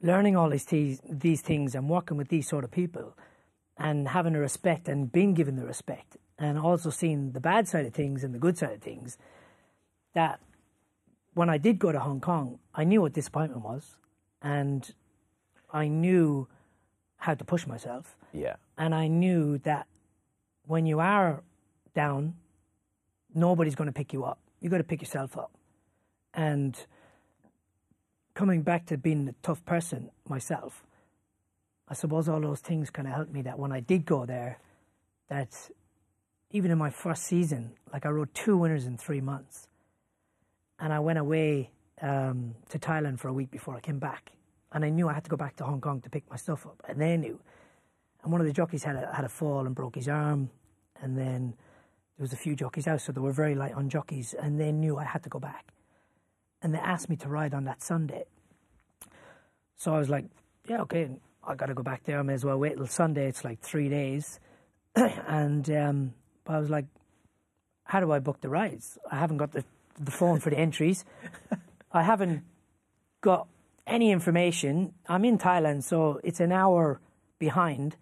learning 0.00 0.36
all 0.36 0.50
these, 0.50 0.64
these, 0.66 1.00
these 1.08 1.42
things 1.42 1.74
and 1.74 1.88
working 1.88 2.16
with 2.16 2.28
these 2.28 2.48
sort 2.48 2.64
of 2.64 2.70
people 2.70 3.16
and 3.76 4.08
having 4.08 4.32
the 4.32 4.38
respect 4.38 4.88
and 4.88 5.10
being 5.10 5.34
given 5.34 5.56
the 5.56 5.66
respect 5.66 6.16
and 6.38 6.58
also 6.58 6.90
seeing 6.90 7.32
the 7.32 7.40
bad 7.40 7.68
side 7.68 7.84
of 7.84 7.92
things 7.92 8.24
and 8.24 8.34
the 8.34 8.38
good 8.38 8.56
side 8.56 8.72
of 8.72 8.80
things, 8.80 9.18
that 10.14 10.40
when 11.34 11.50
I 11.50 11.58
did 11.58 11.78
go 11.78 11.92
to 11.92 12.00
Hong 12.00 12.20
Kong, 12.20 12.58
I 12.74 12.84
knew 12.84 13.02
what 13.02 13.12
disappointment 13.12 13.62
was 13.62 13.96
and 14.42 14.92
I 15.72 15.88
knew 15.88 16.48
how 17.16 17.34
to 17.34 17.44
push 17.44 17.66
myself. 17.66 18.16
Yeah. 18.32 18.56
And 18.78 18.94
I 18.94 19.08
knew 19.08 19.58
that 19.58 19.86
when 20.70 20.86
you 20.86 21.00
are 21.00 21.42
down, 21.96 22.32
nobody's 23.34 23.74
going 23.74 23.88
to 23.88 23.92
pick 23.92 24.12
you 24.12 24.22
up. 24.22 24.38
You've 24.60 24.70
got 24.70 24.78
to 24.78 24.84
pick 24.84 25.02
yourself 25.02 25.36
up. 25.36 25.50
And 26.32 26.78
coming 28.34 28.62
back 28.62 28.86
to 28.86 28.96
being 28.96 29.26
a 29.28 29.34
tough 29.42 29.64
person 29.64 30.10
myself, 30.28 30.86
I 31.88 31.94
suppose 31.94 32.28
all 32.28 32.40
those 32.40 32.60
things 32.60 32.88
kind 32.88 33.08
of 33.08 33.14
helped 33.14 33.32
me 33.32 33.42
that 33.42 33.58
when 33.58 33.72
I 33.72 33.80
did 33.80 34.06
go 34.06 34.24
there, 34.26 34.60
that 35.28 35.70
even 36.52 36.70
in 36.70 36.78
my 36.78 36.90
first 36.90 37.24
season, 37.24 37.72
like 37.92 38.06
I 38.06 38.10
rode 38.10 38.32
two 38.32 38.56
winners 38.56 38.86
in 38.86 38.96
three 38.96 39.20
months. 39.20 39.66
And 40.78 40.92
I 40.92 41.00
went 41.00 41.18
away 41.18 41.72
um, 42.00 42.54
to 42.68 42.78
Thailand 42.78 43.18
for 43.18 43.26
a 43.26 43.32
week 43.32 43.50
before 43.50 43.74
I 43.74 43.80
came 43.80 43.98
back. 43.98 44.30
And 44.70 44.84
I 44.84 44.90
knew 44.90 45.08
I 45.08 45.14
had 45.14 45.24
to 45.24 45.30
go 45.30 45.36
back 45.36 45.56
to 45.56 45.64
Hong 45.64 45.80
Kong 45.80 46.00
to 46.02 46.10
pick 46.10 46.30
my 46.30 46.36
stuff 46.36 46.64
up. 46.64 46.80
And 46.88 47.00
they 47.00 47.16
knew. 47.16 47.40
And 48.22 48.30
one 48.30 48.40
of 48.40 48.46
the 48.46 48.52
jockeys 48.52 48.84
had 48.84 48.94
a, 48.94 49.12
had 49.12 49.24
a 49.24 49.28
fall 49.28 49.66
and 49.66 49.74
broke 49.74 49.96
his 49.96 50.06
arm 50.06 50.48
and 51.02 51.16
then 51.16 51.54
there 52.16 52.24
was 52.24 52.32
a 52.32 52.36
few 52.36 52.54
jockeys 52.54 52.86
out, 52.86 53.00
so 53.00 53.12
they 53.12 53.20
were 53.20 53.32
very 53.32 53.54
light 53.54 53.72
on 53.72 53.88
jockeys, 53.88 54.34
and 54.34 54.60
they 54.60 54.72
knew 54.72 54.98
I 54.98 55.04
had 55.04 55.22
to 55.22 55.30
go 55.30 55.38
back. 55.38 55.72
And 56.60 56.74
they 56.74 56.78
asked 56.78 57.08
me 57.08 57.16
to 57.16 57.28
ride 57.28 57.54
on 57.54 57.64
that 57.64 57.82
Sunday. 57.82 58.24
So 59.78 59.94
I 59.94 59.98
was 59.98 60.10
like, 60.10 60.26
yeah, 60.68 60.82
okay, 60.82 61.08
I 61.42 61.54
got 61.54 61.66
to 61.66 61.74
go 61.74 61.82
back 61.82 62.04
there. 62.04 62.18
I 62.18 62.22
may 62.22 62.34
as 62.34 62.44
well 62.44 62.58
wait 62.58 62.76
till 62.76 62.86
Sunday. 62.86 63.26
It's 63.26 63.42
like 63.42 63.60
three 63.60 63.88
days. 63.88 64.38
and 64.94 65.70
um, 65.70 66.14
I 66.46 66.58
was 66.58 66.68
like, 66.68 66.84
how 67.84 68.00
do 68.00 68.12
I 68.12 68.18
book 68.18 68.42
the 68.42 68.50
rides? 68.50 68.98
I 69.10 69.16
haven't 69.16 69.38
got 69.38 69.52
the, 69.52 69.64
the 69.98 70.10
phone 70.10 70.40
for 70.40 70.50
the 70.50 70.58
entries. 70.58 71.06
I 71.92 72.02
haven't 72.02 72.42
got 73.22 73.48
any 73.86 74.10
information. 74.10 74.92
I'm 75.08 75.24
in 75.24 75.38
Thailand, 75.38 75.84
so 75.84 76.20
it's 76.22 76.40
an 76.40 76.52
hour 76.52 77.00
behind. 77.38 77.96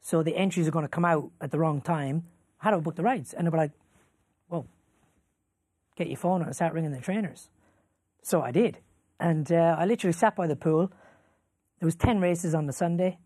So 0.00 0.22
the 0.22 0.36
entries 0.36 0.68
are 0.68 0.70
going 0.70 0.84
to 0.84 0.88
come 0.88 1.04
out 1.04 1.30
at 1.40 1.50
the 1.50 1.58
wrong 1.58 1.80
time 1.80 2.22
how 2.64 2.70
do 2.70 2.78
I 2.78 2.80
book 2.80 2.96
the 2.96 3.02
rides? 3.02 3.34
And 3.34 3.46
they 3.46 3.50
were 3.50 3.58
like, 3.58 3.72
well, 4.48 4.66
get 5.96 6.08
your 6.08 6.16
phone 6.16 6.40
and 6.40 6.56
start 6.56 6.72
ringing 6.72 6.92
the 6.92 6.98
trainers. 6.98 7.50
So 8.22 8.40
I 8.40 8.52
did. 8.52 8.78
And 9.20 9.52
uh, 9.52 9.76
I 9.78 9.84
literally 9.84 10.14
sat 10.14 10.34
by 10.34 10.46
the 10.46 10.56
pool. 10.56 10.90
There 11.78 11.86
was 11.86 11.94
10 11.94 12.20
races 12.20 12.54
on 12.54 12.64
the 12.64 12.72
Sunday. 12.72 13.18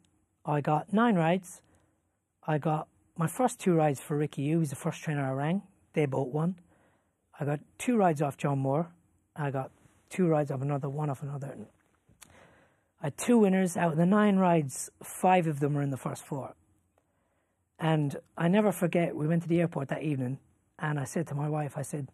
I 0.45 0.61
got 0.61 0.93
nine 0.93 1.15
rides. 1.15 1.63
I 2.49 2.59
got 2.59 2.89
my 3.17 3.29
first 3.29 3.61
two 3.61 3.75
rides 3.75 4.01
for 4.01 4.17
Ricky 4.17 4.49
Yiu. 4.49 4.59
He's 4.59 4.71
the 4.71 4.77
first 4.77 5.05
trainer 5.05 5.25
I 5.25 5.31
rang. 5.31 5.63
They 5.93 6.05
both 6.07 6.35
won. 6.35 6.57
I 7.39 7.45
got 7.45 7.61
two 7.79 7.97
rides 7.97 8.21
off 8.21 8.37
John 8.37 8.59
Moore. 8.59 8.89
I 9.37 9.53
got 9.53 9.71
two 10.11 10.27
rides 10.27 10.51
off 10.51 10.63
another, 10.63 10.89
one 10.89 11.11
off 11.11 11.23
another. 11.23 11.55
I 13.01 13.07
had 13.07 13.17
two 13.17 13.39
winners. 13.39 13.77
Out 13.77 13.93
of 13.93 13.99
the 13.99 14.07
nine 14.07 14.39
rides, 14.39 14.91
five 15.01 15.47
of 15.47 15.61
them 15.61 15.75
were 15.75 15.83
in 15.83 15.91
the 15.91 15.97
first 15.97 16.25
four. 16.25 16.55
And 17.79 18.17
I 18.37 18.49
never 18.49 18.73
forget, 18.73 19.15
we 19.15 19.27
went 19.27 19.43
to 19.43 19.49
the 19.49 19.61
airport 19.61 19.89
that 19.89 20.03
evening, 20.03 20.39
and 20.79 20.99
I 20.99 21.05
said 21.05 21.27
to 21.29 21.35
my 21.35 21.49
wife, 21.49 21.77
I 21.77 21.83
said, 21.83 22.09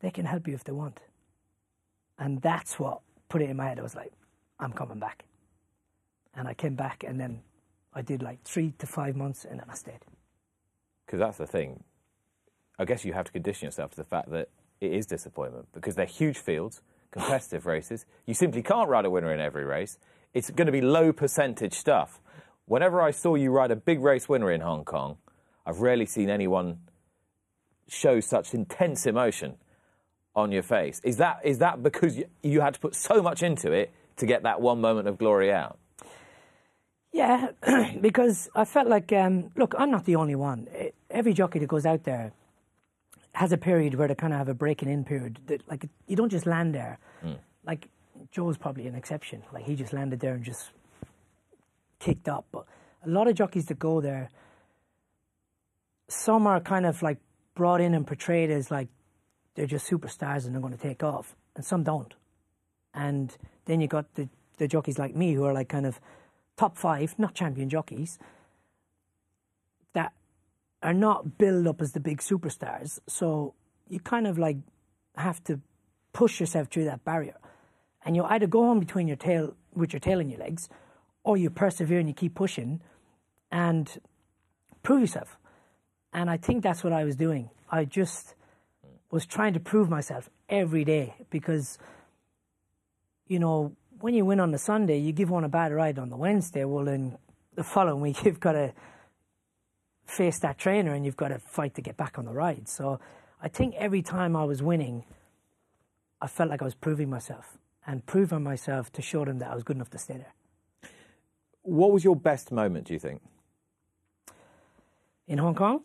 they 0.00 0.10
can 0.10 0.24
help 0.24 0.46
you 0.46 0.54
if 0.54 0.64
they 0.64 0.72
want. 0.72 1.00
And 2.18 2.40
that's 2.40 2.78
what 2.78 3.00
put 3.28 3.42
it 3.42 3.50
in 3.50 3.56
my 3.56 3.66
head. 3.66 3.78
I 3.78 3.82
was 3.82 3.96
like, 3.96 4.12
I'm 4.60 4.72
coming 4.72 4.98
back. 4.98 5.24
And 6.34 6.46
I 6.46 6.54
came 6.54 6.74
back, 6.74 7.04
and 7.06 7.18
then 7.18 7.40
I 7.92 8.02
did 8.02 8.22
like 8.22 8.42
three 8.44 8.74
to 8.78 8.86
five 8.86 9.16
months, 9.16 9.44
and 9.44 9.58
then 9.58 9.66
I 9.68 9.74
stayed. 9.74 10.04
Because 11.06 11.18
that's 11.18 11.38
the 11.38 11.46
thing. 11.46 11.82
I 12.78 12.84
guess 12.84 13.04
you 13.04 13.12
have 13.12 13.26
to 13.26 13.32
condition 13.32 13.66
yourself 13.66 13.90
to 13.92 13.96
the 13.96 14.04
fact 14.04 14.30
that 14.30 14.48
it 14.80 14.92
is 14.92 15.06
disappointment 15.06 15.66
because 15.72 15.96
they're 15.96 16.06
huge 16.06 16.38
fields, 16.38 16.82
competitive 17.10 17.66
races. 17.66 18.06
You 18.26 18.34
simply 18.34 18.62
can't 18.62 18.88
ride 18.88 19.04
a 19.04 19.10
winner 19.10 19.32
in 19.32 19.40
every 19.40 19.64
race. 19.64 19.98
It's 20.34 20.50
going 20.50 20.66
to 20.66 20.72
be 20.72 20.80
low 20.80 21.12
percentage 21.12 21.74
stuff 21.74 22.20
whenever 22.68 23.02
I 23.02 23.10
saw 23.10 23.34
you 23.34 23.50
ride 23.50 23.70
a 23.70 23.76
big 23.76 24.00
race 24.00 24.28
winner 24.28 24.50
in 24.50 24.60
Hong 24.60 24.84
Kong, 24.84 25.16
I've 25.66 25.80
rarely 25.80 26.06
seen 26.06 26.30
anyone 26.30 26.78
show 27.88 28.20
such 28.20 28.54
intense 28.54 29.06
emotion 29.06 29.56
on 30.34 30.52
your 30.52 30.62
face. 30.62 31.00
Is 31.04 31.16
that 31.16 31.40
is 31.44 31.58
that 31.58 31.82
because 31.82 32.16
you, 32.16 32.26
you 32.42 32.60
had 32.60 32.74
to 32.74 32.80
put 32.80 32.94
so 32.94 33.22
much 33.22 33.42
into 33.42 33.72
it 33.72 33.90
to 34.16 34.26
get 34.26 34.42
that 34.44 34.60
one 34.60 34.80
moment 34.80 35.08
of 35.08 35.18
glory 35.18 35.52
out? 35.52 35.78
Yeah, 37.12 37.48
because 38.00 38.48
I 38.54 38.64
felt 38.64 38.86
like, 38.86 39.12
um, 39.12 39.50
look, 39.56 39.74
I'm 39.78 39.90
not 39.90 40.04
the 40.04 40.16
only 40.16 40.34
one. 40.34 40.68
Every 41.10 41.32
jockey 41.32 41.58
that 41.58 41.66
goes 41.66 41.86
out 41.86 42.04
there, 42.04 42.32
has 43.32 43.52
a 43.52 43.56
period 43.56 43.94
where 43.94 44.08
they 44.08 44.14
kind 44.14 44.32
of 44.32 44.38
have 44.38 44.48
a 44.48 44.54
breaking 44.54 44.88
in 44.88 45.04
period. 45.04 45.38
That, 45.46 45.62
like 45.68 45.88
you 46.06 46.16
don't 46.16 46.28
just 46.28 46.46
land 46.46 46.74
there. 46.74 46.98
Like 47.64 47.88
Joe's 48.30 48.56
probably 48.56 48.86
an 48.86 48.94
exception. 48.94 49.42
Like 49.52 49.64
he 49.64 49.74
just 49.76 49.92
landed 49.92 50.20
there 50.20 50.34
and 50.34 50.44
just 50.44 50.70
kicked 51.98 52.28
up. 52.28 52.46
But 52.52 52.66
a 53.04 53.08
lot 53.08 53.28
of 53.28 53.34
jockeys 53.34 53.66
that 53.66 53.78
go 53.78 54.00
there, 54.00 54.28
some 56.08 56.46
are 56.46 56.60
kind 56.60 56.86
of 56.86 57.02
like 57.02 57.18
brought 57.54 57.80
in 57.80 57.94
and 57.94 58.06
portrayed 58.06 58.50
as 58.50 58.70
like 58.70 58.88
they're 59.54 59.66
just 59.66 59.90
superstars 59.90 60.44
and 60.46 60.54
they're 60.54 60.60
going 60.60 60.72
to 60.72 60.78
take 60.78 61.02
off, 61.02 61.36
and 61.56 61.64
some 61.64 61.82
don't. 61.82 62.14
And 62.94 63.36
then 63.66 63.80
you 63.80 63.88
got 63.88 64.14
the 64.14 64.28
the 64.58 64.68
jockeys 64.68 64.98
like 64.98 65.14
me 65.14 65.34
who 65.34 65.44
are 65.44 65.52
like 65.52 65.68
kind 65.68 65.86
of 65.86 66.00
top 66.56 66.76
five, 66.76 67.18
not 67.18 67.34
champion 67.34 67.68
jockeys, 67.68 68.18
that 69.92 70.12
are 70.82 70.94
not 70.94 71.38
built 71.38 71.66
up 71.66 71.80
as 71.80 71.92
the 71.92 72.00
big 72.00 72.18
superstars. 72.18 72.98
So 73.06 73.54
you 73.88 74.00
kind 74.00 74.26
of 74.26 74.38
like 74.38 74.56
have 75.16 75.42
to 75.44 75.60
push 76.12 76.40
yourself 76.40 76.68
through 76.68 76.84
that 76.84 77.04
barrier. 77.04 77.36
And 78.04 78.16
you 78.16 78.24
either 78.24 78.46
go 78.46 78.68
on 78.70 78.80
between 78.80 79.08
your 79.08 79.16
tail 79.16 79.54
with 79.74 79.92
your 79.92 80.00
tail 80.00 80.20
in 80.20 80.28
your 80.28 80.40
legs, 80.40 80.68
or 81.24 81.36
you 81.36 81.50
persevere 81.50 81.98
and 81.98 82.08
you 82.08 82.14
keep 82.14 82.34
pushing 82.34 82.80
and 83.50 83.98
prove 84.82 85.00
yourself. 85.00 85.38
And 86.12 86.30
I 86.30 86.36
think 86.36 86.62
that's 86.62 86.82
what 86.82 86.92
I 86.92 87.04
was 87.04 87.16
doing. 87.16 87.50
I 87.70 87.84
just 87.84 88.34
was 89.10 89.26
trying 89.26 89.54
to 89.54 89.60
prove 89.60 89.88
myself 89.88 90.28
every 90.48 90.84
day 90.84 91.14
because, 91.30 91.78
you 93.26 93.38
know, 93.38 93.76
when 94.00 94.14
you 94.14 94.24
win 94.24 94.40
on 94.40 94.52
the 94.52 94.58
Sunday, 94.58 94.98
you 94.98 95.12
give 95.12 95.30
one 95.30 95.44
a 95.44 95.48
bad 95.48 95.72
ride 95.72 95.98
on 95.98 96.08
the 96.08 96.16
Wednesday. 96.16 96.64
Well, 96.64 96.84
then 96.84 97.18
the 97.54 97.64
following 97.64 98.00
week, 98.02 98.24
you've 98.24 98.40
got 98.40 98.52
to 98.52 98.72
face 100.06 100.38
that 100.38 100.58
trainer 100.58 100.94
and 100.94 101.04
you've 101.04 101.16
got 101.16 101.28
to 101.28 101.38
fight 101.38 101.74
to 101.74 101.82
get 101.82 101.96
back 101.96 102.18
on 102.18 102.24
the 102.24 102.32
ride. 102.32 102.68
So 102.68 103.00
I 103.42 103.48
think 103.48 103.74
every 103.76 104.02
time 104.02 104.34
I 104.34 104.44
was 104.44 104.62
winning, 104.62 105.04
I 106.20 106.26
felt 106.26 106.50
like 106.50 106.62
I 106.62 106.64
was 106.64 106.74
proving 106.74 107.10
myself 107.10 107.58
and 107.86 108.04
proving 108.04 108.42
myself 108.42 108.90
to 108.92 109.02
show 109.02 109.24
them 109.24 109.38
that 109.38 109.50
I 109.50 109.54
was 109.54 109.64
good 109.64 109.76
enough 109.76 109.90
to 109.90 109.98
stay 109.98 110.14
there. 110.14 110.34
What 111.62 111.92
was 111.92 112.04
your 112.04 112.16
best 112.16 112.50
moment, 112.52 112.86
do 112.86 112.92
you 112.94 112.98
think? 112.98 113.20
In 115.26 115.38
Hong 115.38 115.54
Kong, 115.54 115.82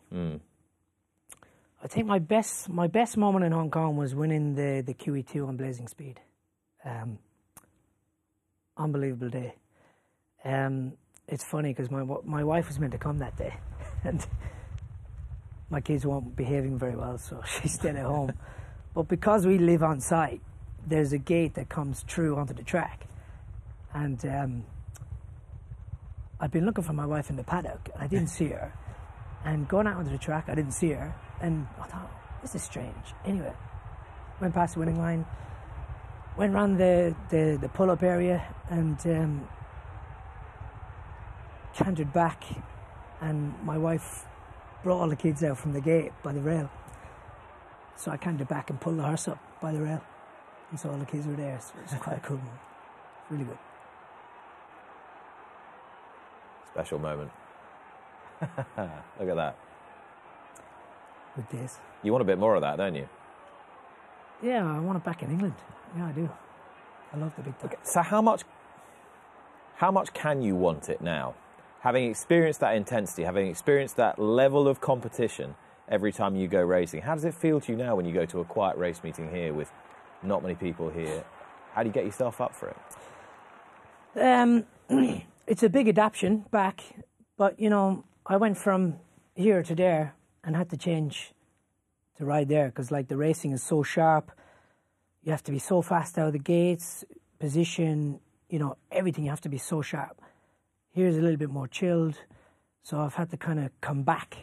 I 1.84 1.88
think 1.88 2.08
my 2.08 2.20
best 2.20 2.70
my 2.70 2.88
best 2.88 3.18
moment 3.18 3.44
in 3.44 3.52
Hong 3.52 3.70
Kong 3.70 3.98
was 3.98 4.16
winning 4.16 4.56
the 4.56 4.82
the 4.86 4.94
QE2 4.94 5.46
on 5.48 5.58
Blazing 5.58 5.90
Speed. 5.90 6.22
Um, 6.86 7.18
unbelievable 8.78 9.30
day. 9.30 9.56
Um, 10.46 10.94
it's 11.28 11.44
funny 11.44 11.70
because 11.74 11.92
my 11.92 12.04
my 12.24 12.44
wife 12.44 12.70
was 12.70 12.80
meant 12.80 12.94
to 12.94 12.98
come 12.98 13.20
that 13.20 13.36
day, 13.38 13.54
and 14.06 14.26
my 15.70 15.82
kids 15.82 16.06
weren't 16.06 16.36
behaving 16.38 16.78
very 16.78 16.96
well, 16.96 17.18
so 17.18 17.42
she 17.62 17.68
stayed 17.68 17.96
at 17.96 18.06
home. 18.06 18.34
But 18.96 19.08
because 19.08 19.48
we 19.48 19.58
live 19.58 19.82
on 19.82 20.00
site, 20.02 20.40
there's 20.86 21.14
a 21.14 21.18
gate 21.18 21.56
that 21.56 21.68
comes 21.68 22.02
through 22.04 22.36
onto 22.36 22.54
the 22.54 22.62
track, 22.62 23.08
and 23.92 24.24
um, 24.28 24.66
I'd 26.44 26.52
been 26.52 26.66
looking 26.66 26.84
for 26.84 26.92
my 26.92 27.06
wife 27.06 27.30
in 27.30 27.38
the 27.38 27.44
paddock, 27.46 27.90
and 27.94 28.04
I 28.04 28.08
didn't 28.08 28.28
see 28.28 28.50
her. 28.50 28.74
And 29.46 29.66
going 29.66 29.88
out 29.88 29.96
onto 29.96 30.12
the 30.12 30.18
track, 30.18 30.50
I 30.50 30.56
didn't 30.56 30.74
see 30.74 30.90
her, 30.90 31.16
and 31.40 31.66
I 31.80 31.86
thought, 31.86 32.12
this 32.42 32.54
is 32.54 32.62
strange. 32.62 33.06
Anyway, 33.26 33.54
went 34.42 34.54
past 34.54 34.74
the 34.74 34.82
winning 34.82 35.00
line, 35.00 35.26
went 36.36 36.54
round 36.54 36.78
the, 36.78 37.16
the, 37.30 37.58
the 37.62 37.70
pull 37.70 37.90
up 37.90 38.04
area, 38.04 38.44
and 38.70 39.00
um, 39.08 39.48
cantered 41.74 42.12
back, 42.12 42.44
and 43.22 43.54
my 43.64 43.78
wife 43.78 44.26
brought 44.84 45.00
all 45.00 45.08
the 45.08 45.16
kids 45.16 45.46
out 45.46 45.58
from 45.58 45.72
the 45.72 45.80
gate 45.80 46.12
by 46.24 46.34
the 46.34 46.42
rail. 46.42 46.70
So 47.96 48.12
I 48.12 48.18
cantered 48.18 48.50
back 48.50 48.70
and 48.70 48.82
pulled 48.82 48.98
the 48.98 49.04
horse 49.04 49.30
up 49.30 49.40
by 49.62 49.72
the 49.72 49.80
rail, 49.80 50.02
and 50.72 50.78
so 50.78 50.90
all 50.90 50.98
the 50.98 51.06
kids 51.06 51.26
were 51.26 51.36
there. 51.36 51.58
So 51.62 51.74
it 51.80 51.90
was 51.90 52.02
quite 52.02 52.18
a 52.18 52.20
cool 52.20 52.36
moment. 52.36 52.60
Really 53.30 53.46
good. 53.46 53.58
Special 56.74 57.00
moment. 57.00 57.32
Look 58.42 59.30
at 59.30 59.36
that. 59.36 59.58
Good 61.36 61.50
days. 61.50 61.78
You 62.02 62.12
want 62.12 62.24
a 62.24 62.26
bit 62.26 62.40
more 62.40 62.56
of 62.56 62.62
that, 62.62 62.78
don't 62.78 62.96
you? 62.96 63.08
Yeah, 64.42 64.66
I 64.66 64.80
want 64.80 64.98
it 64.98 65.04
back 65.04 65.24
in 65.24 65.30
England. 65.30 65.54
Yeah, 65.96 66.08
I 66.08 66.12
do. 66.12 66.30
I 67.14 67.18
love 67.18 67.32
the 67.36 67.44
big 67.44 67.60
time. 67.60 67.72
So 67.84 68.02
how 68.02 68.22
much 68.22 68.42
how 69.76 69.92
much 69.92 70.14
can 70.14 70.42
you 70.42 70.56
want 70.56 70.90
it 70.90 71.02
now? 71.02 71.36
Having 71.82 72.10
experienced 72.10 72.60
that 72.62 72.76
intensity, 72.76 73.24
having 73.24 73.48
experienced 73.48 73.98
that 73.98 74.18
level 74.18 74.68
of 74.68 74.82
competition 74.82 75.56
every 75.88 76.12
time 76.12 76.36
you 76.36 76.48
go 76.48 76.62
racing, 76.62 77.02
how 77.02 77.14
does 77.14 77.26
it 77.26 77.34
feel 77.34 77.60
to 77.62 77.72
you 77.72 77.78
now 77.78 77.96
when 77.96 78.06
you 78.06 78.14
go 78.14 78.26
to 78.26 78.40
a 78.40 78.46
quiet 78.46 78.78
race 78.78 79.04
meeting 79.04 79.30
here 79.30 79.54
with 79.54 79.72
not 80.24 80.42
many 80.42 80.56
people 80.56 80.90
here? 80.90 81.24
How 81.74 81.84
do 81.84 81.90
you 81.90 81.94
get 81.94 82.06
yourself 82.06 82.40
up 82.42 82.56
for 82.56 82.70
it? 84.16 84.20
Um, 84.20 84.66
it's 85.48 85.64
a 85.64 85.70
big 85.70 85.88
adaptation 85.88 86.46
back, 86.52 86.82
but 87.38 87.60
you 87.60 87.70
know, 87.70 88.04
I 88.26 88.38
went 88.38 88.58
from 88.58 88.96
here 89.36 89.64
to 89.64 89.76
there 89.76 90.16
and 90.44 90.56
had 90.56 90.70
to 90.70 90.78
change 90.78 91.34
to 92.18 92.26
ride 92.26 92.50
there 92.50 92.68
because 92.68 92.92
like 92.92 93.08
the 93.08 93.18
racing 93.18 93.52
is 93.52 93.64
so 93.64 93.84
sharp. 93.84 94.32
You 95.24 95.32
have 95.32 95.44
to 95.44 95.52
be 95.52 95.60
so 95.60 95.82
fast 95.82 96.18
out 96.18 96.28
of 96.28 96.34
the 96.34 96.40
gates, 96.40 97.06
position, 97.40 98.20
you 98.50 98.60
know, 98.60 98.78
everything. 98.92 99.24
You 99.26 99.30
have 99.30 99.42
to 99.42 99.50
be 99.50 99.58
so 99.58 99.82
sharp. 99.82 100.22
Here's 100.92 101.18
a 101.18 101.22
little 101.22 101.38
bit 101.38 101.50
more 101.50 101.68
chilled, 101.68 102.18
so 102.84 103.00
I've 103.00 103.16
had 103.16 103.32
to 103.32 103.38
kind 103.38 103.60
of 103.60 103.72
come 103.82 104.04
back, 104.04 104.38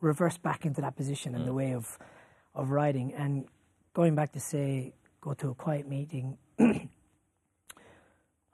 reverse 0.00 0.38
back 0.38 0.64
into 0.64 0.80
that 0.80 0.96
position 0.96 1.34
and 1.34 1.46
the 1.46 1.52
mm. 1.52 1.56
way 1.56 1.74
of 1.74 1.98
of 2.54 2.70
riding 2.70 3.14
and 3.14 3.46
going 3.94 4.14
back 4.14 4.32
to 4.32 4.40
say 4.40 4.92
go 5.20 5.32
to 5.34 5.50
a 5.50 5.54
quiet 5.54 5.88
meeting 5.88 6.36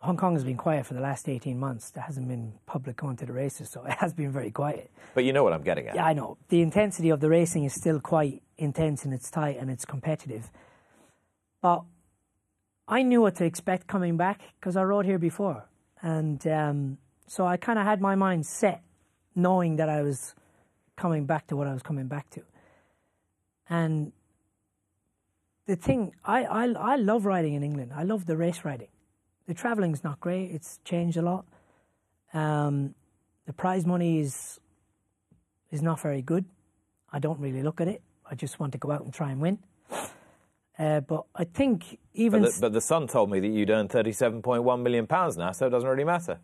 Hong 0.00 0.16
Kong 0.16 0.34
has 0.34 0.44
been 0.44 0.56
quiet 0.56 0.87
for 0.87 0.94
the 0.94 1.00
last 1.00 1.28
18 1.28 1.58
months. 1.58 1.90
There 1.90 2.04
hasn't 2.04 2.28
been 2.28 2.52
public 2.66 2.96
going 2.96 3.16
to 3.16 3.26
the 3.26 3.32
races, 3.32 3.68
so 3.68 3.84
it 3.87 3.94
has 3.98 4.12
been 4.12 4.30
very 4.30 4.50
quiet. 4.50 4.90
But 5.14 5.24
you 5.24 5.32
know 5.32 5.42
what 5.42 5.52
I'm 5.52 5.62
getting 5.62 5.88
at. 5.88 5.96
Yeah, 5.96 6.06
I 6.06 6.12
know. 6.12 6.38
The 6.48 6.62
intensity 6.62 7.11
of 7.11 7.20
the 7.20 7.28
racing 7.28 7.64
is 7.64 7.74
still 7.74 8.00
quite 8.00 8.42
intense 8.56 9.04
and 9.04 9.12
it's 9.12 9.30
tight 9.30 9.56
and 9.58 9.70
it's 9.70 9.84
competitive. 9.84 10.50
But 11.61 11.82
I 12.87 13.02
knew 13.02 13.20
what 13.20 13.34
to 13.37 13.44
expect 13.44 13.88
coming 13.88 14.16
back 14.16 14.40
because 14.61 14.76
I 14.76 14.84
rode 14.84 15.04
here 15.04 15.18
before. 15.18 15.68
And 16.00 16.46
um, 16.46 16.98
so 17.26 17.44
I 17.44 17.56
kind 17.56 17.78
of 17.78 17.84
had 17.84 18.00
my 18.00 18.14
mind 18.14 18.46
set, 18.46 18.82
knowing 19.34 19.76
that 19.76 19.88
I 19.88 20.02
was 20.02 20.34
coming 20.96 21.26
back 21.26 21.48
to 21.48 21.56
what 21.56 21.66
I 21.66 21.72
was 21.72 21.82
coming 21.82 22.06
back 22.06 22.30
to. 22.30 22.42
And 23.68 24.12
the 25.66 25.76
thing, 25.76 26.14
I, 26.24 26.44
I, 26.44 26.64
I 26.68 26.96
love 26.96 27.26
riding 27.26 27.54
in 27.54 27.64
England. 27.64 27.92
I 27.94 28.04
love 28.04 28.26
the 28.26 28.37
race 28.37 28.64
riding. 28.64 28.88
The 29.48 29.54
traveling's 29.54 30.04
not 30.04 30.20
great. 30.20 30.50
It's 30.50 30.78
changed 30.84 31.16
a 31.16 31.22
lot. 31.22 31.46
Um, 32.34 32.94
the 33.46 33.54
prize 33.54 33.87
money 33.87 34.20
is 34.20 34.61
is 35.70 35.80
not 35.80 36.00
very 36.00 36.20
good. 36.20 36.44
I 37.11 37.18
don't 37.18 37.40
really 37.40 37.62
look 37.62 37.80
at 37.80 37.88
it. 37.88 38.02
I 38.30 38.34
just 38.34 38.61
want 38.61 38.72
to 38.72 38.78
go 38.78 38.92
out 38.92 39.02
and 39.02 39.12
try 39.12 39.32
and 39.32 39.40
win. 39.40 39.58
Uh, 40.78 41.00
but 41.00 41.24
I 41.34 41.44
think 41.44 41.98
even 42.12 42.42
But 42.42 42.52
the, 42.52 42.61
but 42.61 42.72
the 42.74 42.80
Sun 42.82 43.08
told 43.08 43.30
me 43.30 43.40
that 43.40 43.48
you'd 43.48 43.70
earn 43.70 43.88
37.1 43.88 44.82
million 44.82 45.06
pounds 45.06 45.37
now, 45.38 45.50
so 45.52 45.66
it 45.66 45.70
doesn't 45.70 45.88
really 45.88 46.04
matter. 46.04 46.38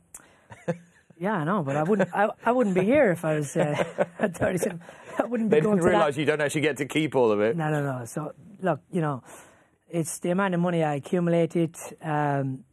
yeah, 1.19 1.35
I 1.35 1.45
know, 1.45 1.63
but 1.63 1.77
I 1.77 1.83
wouldn't. 1.83 2.09
I, 2.13 2.31
I 2.45 2.53
wouldn't 2.53 2.75
be 2.75 2.85
here 2.85 3.13
if 3.13 3.25
I 3.25 3.37
was 3.37 3.55
uh, 3.55 3.85
at 4.19 4.35
37. 4.39 4.81
I 5.19 5.27
wouldn't 5.27 5.51
be 5.51 5.57
They 5.57 5.61
didn't 5.61 5.81
realise 5.81 6.17
you 6.17 6.25
don't 6.25 6.41
actually 6.41 6.63
get 6.63 6.79
to 6.79 6.87
keep 6.87 7.15
all 7.15 7.31
of 7.31 7.41
it. 7.43 7.55
No, 7.55 7.71
no, 7.71 7.83
no. 7.83 8.07
So 8.07 8.33
look, 8.63 8.81
you 8.91 9.03
know, 9.03 9.23
it's 9.91 10.19
the 10.21 10.31
amount 10.31 10.55
of 10.55 10.61
money 10.61 10.83
I 10.83 10.95
accumulated. 10.95 11.77
Um, 12.03 12.65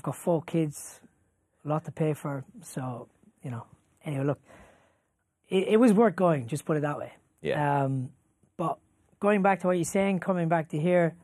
I've 0.00 0.04
got 0.04 0.16
four 0.16 0.40
kids, 0.40 0.98
a 1.62 1.68
lot 1.68 1.84
to 1.84 1.92
pay 1.92 2.14
for. 2.14 2.42
So 2.62 3.06
you 3.42 3.50
know, 3.50 3.66
anyway, 4.02 4.24
look, 4.24 4.40
it, 5.50 5.68
it 5.68 5.76
was 5.76 5.92
worth 5.92 6.16
going. 6.16 6.46
Just 6.46 6.64
put 6.64 6.78
it 6.78 6.80
that 6.80 6.96
way. 6.96 7.12
Yeah. 7.42 7.84
Um, 7.84 8.08
but 8.56 8.78
going 9.18 9.42
back 9.42 9.60
to 9.60 9.66
what 9.66 9.76
you're 9.76 9.84
saying, 9.84 10.20
coming 10.20 10.48
back 10.48 10.70
to 10.70 10.80
here, 10.80 11.16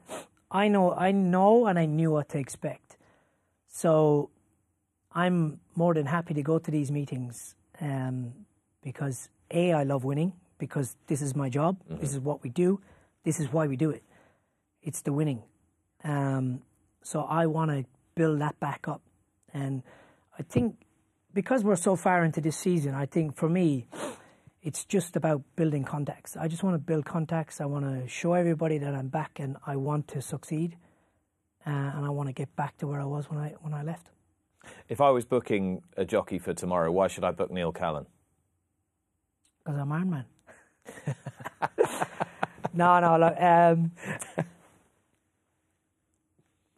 I 0.50 0.68
know, 0.68 0.92
I 0.92 1.10
know, 1.12 1.64
and 1.64 1.78
I 1.78 1.86
knew 1.86 2.10
what 2.10 2.28
to 2.30 2.38
expect. 2.38 2.98
So 3.66 4.28
I'm 5.10 5.58
more 5.74 5.94
than 5.94 6.04
happy 6.04 6.34
to 6.34 6.42
go 6.42 6.58
to 6.58 6.70
these 6.70 6.92
meetings 6.92 7.54
um, 7.80 8.34
because 8.82 9.30
a 9.50 9.72
I 9.72 9.84
love 9.84 10.04
winning 10.04 10.34
because 10.58 10.96
this 11.06 11.22
is 11.22 11.34
my 11.34 11.48
job. 11.48 11.78
This 11.88 12.12
is 12.12 12.20
what 12.20 12.42
we 12.42 12.50
do. 12.50 12.82
This 13.24 13.40
is 13.40 13.50
why 13.50 13.68
we 13.68 13.76
do 13.76 13.88
it. 13.88 14.02
It's 14.82 15.00
the 15.00 15.14
winning. 15.14 15.44
Um, 16.04 16.60
so 17.02 17.22
I 17.22 17.46
want 17.46 17.70
to 17.70 17.86
build 18.16 18.40
that 18.40 18.58
back 18.58 18.88
up, 18.88 19.02
and 19.54 19.82
I 20.36 20.42
think 20.42 20.74
because 21.32 21.62
we're 21.62 21.76
so 21.76 21.94
far 21.94 22.24
into 22.24 22.40
this 22.40 22.56
season, 22.56 22.94
I 22.94 23.06
think 23.06 23.36
for 23.36 23.48
me, 23.48 23.86
it's 24.62 24.84
just 24.84 25.14
about 25.14 25.42
building 25.54 25.84
contacts. 25.84 26.36
I 26.36 26.48
just 26.48 26.64
want 26.64 26.74
to 26.74 26.78
build 26.78 27.04
contacts. 27.04 27.60
I 27.60 27.66
want 27.66 27.84
to 27.84 28.08
show 28.08 28.32
everybody 28.32 28.78
that 28.78 28.94
I'm 28.94 29.08
back 29.08 29.38
and 29.38 29.56
I 29.66 29.76
want 29.76 30.08
to 30.08 30.22
succeed, 30.22 30.76
uh, 31.64 31.70
and 31.70 32.04
I 32.04 32.08
want 32.08 32.28
to 32.28 32.32
get 32.32 32.56
back 32.56 32.76
to 32.78 32.86
where 32.88 33.00
I 33.00 33.04
was 33.04 33.30
when 33.30 33.38
I 33.38 33.54
when 33.60 33.74
I 33.74 33.82
left. 33.82 34.08
If 34.88 35.00
I 35.00 35.10
was 35.10 35.24
booking 35.24 35.82
a 35.96 36.04
jockey 36.04 36.38
for 36.38 36.54
tomorrow, 36.54 36.90
why 36.90 37.06
should 37.08 37.22
I 37.22 37.30
book 37.30 37.52
Neil 37.52 37.70
Callan? 37.70 38.06
Because 39.58 39.78
I'm 39.78 39.92
Iron 39.92 40.10
Man. 40.10 40.24
no, 42.72 43.00
no, 43.00 43.18
look, 43.18 43.40
um, 43.40 43.92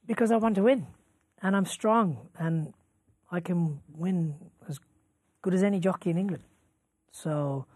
because 0.07 0.31
I 0.31 0.37
want 0.37 0.55
to 0.57 0.63
win, 0.63 0.87
and 1.43 1.57
I'm 1.57 1.67
strong, 1.67 2.29
and 2.39 2.73
I 3.31 3.41
can 3.41 3.81
win 3.95 4.35
as 4.69 4.79
good 5.43 5.55
as 5.55 5.63
any 5.63 5.81
jockey 5.81 6.11
in 6.11 6.19
England. 6.19 6.45
So, 7.11 7.67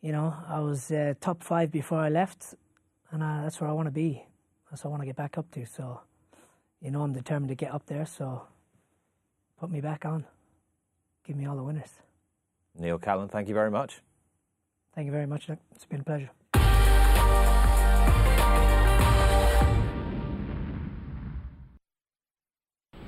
you 0.00 0.12
know, 0.12 0.34
I 0.48 0.60
was 0.60 0.90
uh, 0.90 1.14
top 1.20 1.42
five 1.42 1.70
before 1.70 1.98
I 1.98 2.08
left, 2.08 2.54
and 3.10 3.22
uh, 3.22 3.42
that's 3.42 3.60
where 3.60 3.70
I 3.70 3.72
want 3.72 3.86
to 3.86 3.92
be. 3.92 4.24
That's 4.70 4.84
what 4.84 4.90
I 4.90 4.92
want 4.92 5.02
to 5.02 5.06
get 5.06 5.16
back 5.16 5.38
up 5.38 5.50
to. 5.52 5.66
So, 5.66 6.00
you 6.80 6.90
know, 6.90 7.02
I'm 7.02 7.12
determined 7.12 7.48
to 7.48 7.54
get 7.54 7.72
up 7.72 7.86
there. 7.86 8.06
So, 8.06 8.42
put 9.58 9.70
me 9.70 9.80
back 9.80 10.04
on. 10.04 10.24
Give 11.26 11.36
me 11.36 11.46
all 11.46 11.56
the 11.56 11.62
winners. 11.62 11.92
Neil 12.78 12.98
Callan, 12.98 13.28
thank 13.28 13.48
you 13.48 13.54
very 13.54 13.70
much. 13.70 14.00
Thank 14.94 15.06
you 15.06 15.12
very 15.12 15.26
much, 15.26 15.48
Nick. 15.48 15.58
It's 15.74 15.84
been 15.84 16.00
a 16.00 16.04
pleasure. 16.04 16.30